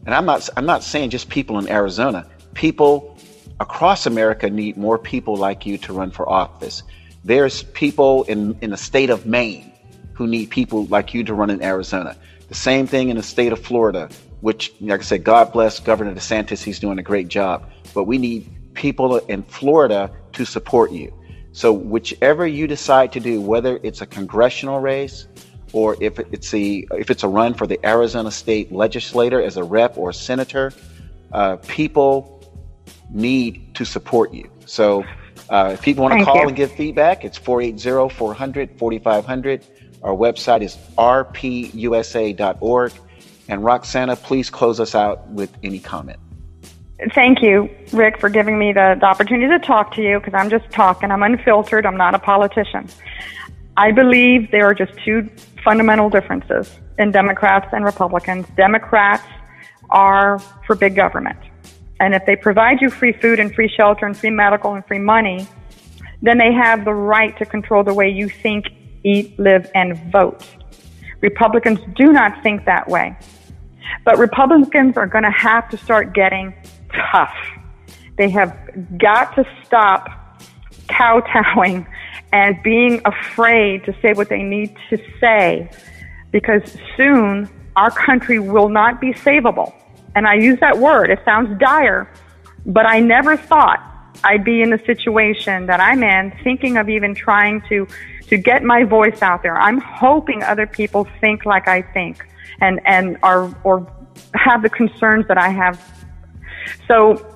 and 0.06 0.14
I'm 0.14 0.26
not, 0.26 0.49
I'm 0.58 0.66
not 0.66 0.84
saying 0.84 1.12
just 1.12 1.30
people 1.30 1.60
in 1.60 1.70
Arizona, 1.70 2.28
people 2.54 3.18
across 3.60 4.06
America 4.06 4.49
need 4.49 4.78
more 4.78 4.97
people 4.97 5.36
like 5.36 5.66
you 5.66 5.78
to 5.80 5.93
run 5.93 6.12
for 6.12 6.28
office. 6.30 6.84
There's 7.24 7.64
people 7.64 8.24
in, 8.24 8.58
in 8.62 8.72
the 8.72 8.78
state 8.78 9.10
of 9.10 9.26
Maine 9.26 9.72
who 10.14 10.28
need 10.28 10.49
people 10.49 10.86
like 10.86 11.14
you 11.14 11.24
to 11.24 11.34
run 11.34 11.49
in 11.49 11.64
Arizona. 11.64 12.18
The 12.49 12.56
same 12.56 12.86
thing 12.86 13.10
in 13.10 13.18
the 13.18 13.24
state 13.24 13.51
of 13.51 13.60
Florida, 13.60 14.10
which, 14.41 14.74
like 14.82 14.99
I 14.99 15.04
said, 15.04 15.24
God 15.24 15.54
bless 15.54 15.80
Governor 15.80 16.14
DeSantis. 16.14 16.62
He's 16.62 16.80
doing 16.80 16.99
a 16.99 17.04
great 17.04 17.30
job. 17.30 17.70
But 17.93 18.04
we 18.04 18.18
need 18.18 18.49
people 18.74 19.18
in 19.18 19.43
Florida 19.43 20.12
to 20.34 20.45
support 20.45 20.91
you. 20.91 21.14
So, 21.54 21.72
whichever 21.72 22.45
you 22.45 22.68
decide 22.68 23.12
to 23.14 23.20
do, 23.20 23.39
whether 23.39 23.80
it's 23.84 24.01
a 24.01 24.06
congressional 24.06 24.80
race 24.80 25.28
or 25.74 25.97
if 25.99 26.19
it's 26.19 26.53
a 26.53 26.86
if 26.91 27.11
it's 27.11 27.24
a 27.24 27.28
run 27.28 27.53
for 27.53 27.67
the 27.67 27.80
Arizona 27.86 28.32
state 28.32 28.71
legislator 28.71 29.41
as 29.41 29.57
a 29.57 29.63
rep 29.63 29.97
or 29.97 30.11
a 30.11 30.13
senator, 30.13 30.71
uh, 31.34 31.57
people 31.67 32.30
need 33.09 33.76
to 33.76 33.84
support 33.86 34.34
you. 34.34 34.49
So 34.65 35.03
uh, 35.49 35.71
if 35.74 35.82
people 35.82 36.03
want 36.03 36.19
to 36.19 36.26
call 36.26 36.38
you. 36.38 36.47
and 36.47 36.55
give 36.55 36.71
feedback, 36.71 37.26
it's 37.26 37.38
480 37.38 38.15
400 38.15 38.78
4500. 38.78 39.65
Our 40.03 40.13
website 40.13 40.61
is 40.61 40.78
rpusa.org. 40.97 42.93
And 43.49 43.63
Roxana, 43.63 44.15
please 44.15 44.49
close 44.49 44.80
us 44.80 44.95
out 44.95 45.28
with 45.28 45.51
any 45.63 45.80
comment. 45.80 46.17
Thank 47.13 47.41
you, 47.41 47.69
Rick, 47.91 48.19
for 48.19 48.30
giving 48.30 48.57
me 48.57 48.71
the, 48.71 48.95
the 48.99 49.05
opportunity 49.05 49.47
to 49.47 49.59
talk 49.59 49.93
to 49.95 50.01
you 50.01 50.19
because 50.19 50.34
I'm 50.34 50.49
just 50.49 50.69
talking. 50.71 51.11
I'm 51.11 51.24
unfiltered. 51.24 51.86
I'm 51.86 51.97
not 51.97 52.15
a 52.15 52.19
politician. 52.19 52.88
I 53.76 53.91
believe 53.91 54.51
there 54.51 54.65
are 54.65 54.74
just 54.74 54.93
two 55.03 55.30
fundamental 55.63 56.09
differences 56.09 56.80
in 56.99 57.11
Democrats 57.11 57.67
and 57.71 57.84
Republicans. 57.84 58.45
Democrats 58.55 59.26
are 59.89 60.39
for 60.67 60.76
big 60.76 60.95
government. 60.95 61.39
And 61.99 62.13
if 62.13 62.26
they 62.26 62.36
provide 62.36 62.82
you 62.82 62.89
free 62.89 63.13
food 63.13 63.39
and 63.39 63.53
free 63.53 63.69
shelter 63.69 64.05
and 64.05 64.15
free 64.15 64.30
medical 64.30 64.74
and 64.74 64.86
free 64.86 64.99
money, 64.99 65.47
then 66.21 66.38
they 66.38 66.53
have 66.53 66.86
the 66.86 66.93
right 66.93 67.38
to 67.38 67.45
control 67.45 67.84
the 67.84 67.93
way 67.93 68.09
you 68.09 68.30
think, 68.30 68.65
eat, 69.03 69.38
live, 69.39 69.69
and 69.74 70.11
vote. 70.11 70.45
Republicans 71.21 71.80
do 71.95 72.11
not 72.11 72.43
think 72.43 72.65
that 72.65 72.88
way. 72.88 73.17
But 74.05 74.17
Republicans 74.17 74.97
are 74.97 75.07
going 75.07 75.24
to 75.24 75.32
have 75.32 75.69
to 75.69 75.78
start 75.78 76.13
getting 76.13 76.53
tough. 77.11 77.36
They 78.17 78.30
have 78.30 78.55
got 78.97 79.36
to 79.36 79.45
stop 79.65 80.09
kowtowing 80.89 81.88
and 82.34 82.61
being 82.63 82.99
afraid 83.05 83.86
to 83.86 83.95
say 84.01 84.11
what 84.11 84.27
they 84.27 84.41
need 84.41 84.75
to 84.89 84.97
say 85.21 85.69
because 86.31 86.63
soon 86.97 87.47
our 87.75 87.91
country 87.91 88.39
will 88.39 88.69
not 88.69 88.99
be 88.99 89.13
savable. 89.13 89.71
And 90.15 90.27
I 90.27 90.34
use 90.34 90.59
that 90.59 90.77
word. 90.77 91.11
It 91.11 91.19
sounds 91.23 91.57
dire, 91.59 92.11
but 92.65 92.88
I 92.88 92.99
never 92.99 93.38
thought 93.38 93.81
I'd 94.23 94.43
be 94.43 94.61
in 94.61 94.71
the 94.71 94.79
situation 94.86 95.67
that 95.67 95.79
I'm 95.79 96.03
in, 96.03 96.34
thinking 96.43 96.77
of 96.77 96.89
even 96.89 97.13
trying 97.13 97.61
to, 97.69 97.88
to 98.27 98.38
get 98.38 98.63
my 98.63 98.84
voice 98.84 99.21
out 99.21 99.43
there. 99.43 99.57
I'm 99.57 99.77
hoping 99.77 100.41
other 100.41 100.65
people 100.65 101.07
think 101.21 101.45
like 101.45 101.67
I 101.67 101.84
think 101.84 102.25
and, 102.61 102.81
and 102.86 103.17
are, 103.21 103.53
or 103.63 103.88
have 104.34 104.63
the 104.63 104.69
concerns 104.69 105.27
that 105.27 105.38
I 105.38 105.49
have. 105.49 105.79
So 106.88 107.32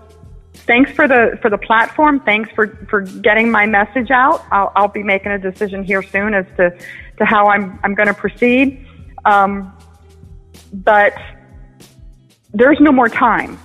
thanks 0.67 0.91
for 0.91 1.07
the, 1.07 1.37
for 1.41 1.49
the 1.49 1.57
platform. 1.57 2.19
Thanks 2.19 2.51
for, 2.51 2.67
for 2.89 3.01
getting 3.01 3.49
my 3.49 3.65
message 3.65 4.11
out. 4.11 4.45
I'll, 4.51 4.71
I'll 4.75 4.87
be 4.87 5.03
making 5.03 5.31
a 5.31 5.39
decision 5.39 5.83
here 5.83 6.03
soon 6.03 6.33
as 6.33 6.45
to, 6.57 6.77
to 7.17 7.25
how 7.25 7.47
I'm, 7.47 7.79
I'm 7.83 7.95
going 7.95 8.07
to 8.07 8.13
proceed. 8.13 8.85
Um, 9.25 9.73
but 10.73 11.13
there's 12.53 12.79
no 12.79 12.91
more 12.91 13.09
time. 13.09 13.57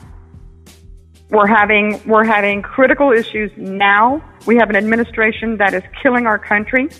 We're 1.30 1.46
having 1.46 2.00
we're 2.06 2.24
having 2.24 2.60
critical 2.60 3.10
issues 3.10 3.50
now. 3.56 4.22
We 4.46 4.56
have 4.56 4.68
an 4.68 4.76
administration 4.76 5.56
that 5.56 5.72
is 5.72 5.82
killing 6.02 6.26
our 6.26 6.38
country, 6.38 6.90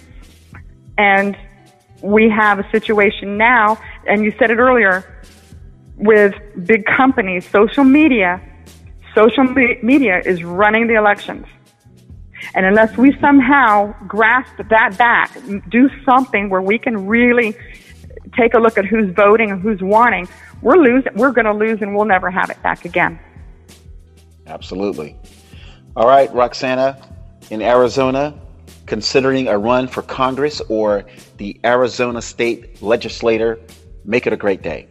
and 0.96 1.36
we 2.02 2.30
have 2.30 2.58
a 2.58 2.70
situation 2.70 3.36
now. 3.36 3.78
And 4.06 4.24
you 4.24 4.32
said 4.38 4.50
it 4.50 4.56
earlier 4.56 5.04
with 5.96 6.34
big 6.64 6.86
companies, 6.86 7.46
social 7.46 7.84
media. 7.84 8.40
Social 9.14 9.44
me- 9.44 9.78
media 9.82 10.20
is 10.24 10.42
running 10.42 10.86
the 10.86 10.94
elections. 10.94 11.46
And 12.54 12.66
unless 12.66 12.96
we 12.96 13.16
somehow 13.20 13.94
grasp 14.06 14.52
that 14.68 14.98
back, 14.98 15.36
do 15.68 15.88
something 16.04 16.50
where 16.50 16.62
we 16.62 16.78
can 16.78 17.06
really 17.06 17.56
take 18.36 18.54
a 18.54 18.58
look 18.58 18.78
at 18.78 18.84
who's 18.84 19.14
voting 19.14 19.50
and 19.50 19.60
who's 19.60 19.80
wanting, 19.80 20.28
we're 20.60 20.76
losing. 20.76 21.12
We're 21.14 21.32
going 21.32 21.44
to 21.44 21.52
lose, 21.52 21.82
and 21.82 21.94
we'll 21.94 22.04
never 22.04 22.30
have 22.30 22.50
it 22.50 22.62
back 22.62 22.84
again. 22.84 23.18
Absolutely. 24.46 25.16
All 25.96 26.06
right, 26.06 26.32
Roxana, 26.32 27.00
in 27.50 27.62
Arizona, 27.62 28.40
considering 28.86 29.48
a 29.48 29.58
run 29.58 29.88
for 29.88 30.02
Congress 30.02 30.60
or 30.68 31.04
the 31.36 31.60
Arizona 31.64 32.22
State 32.22 32.82
Legislature, 32.82 33.60
make 34.04 34.26
it 34.26 34.32
a 34.32 34.36
great 34.36 34.62
day. 34.62 34.88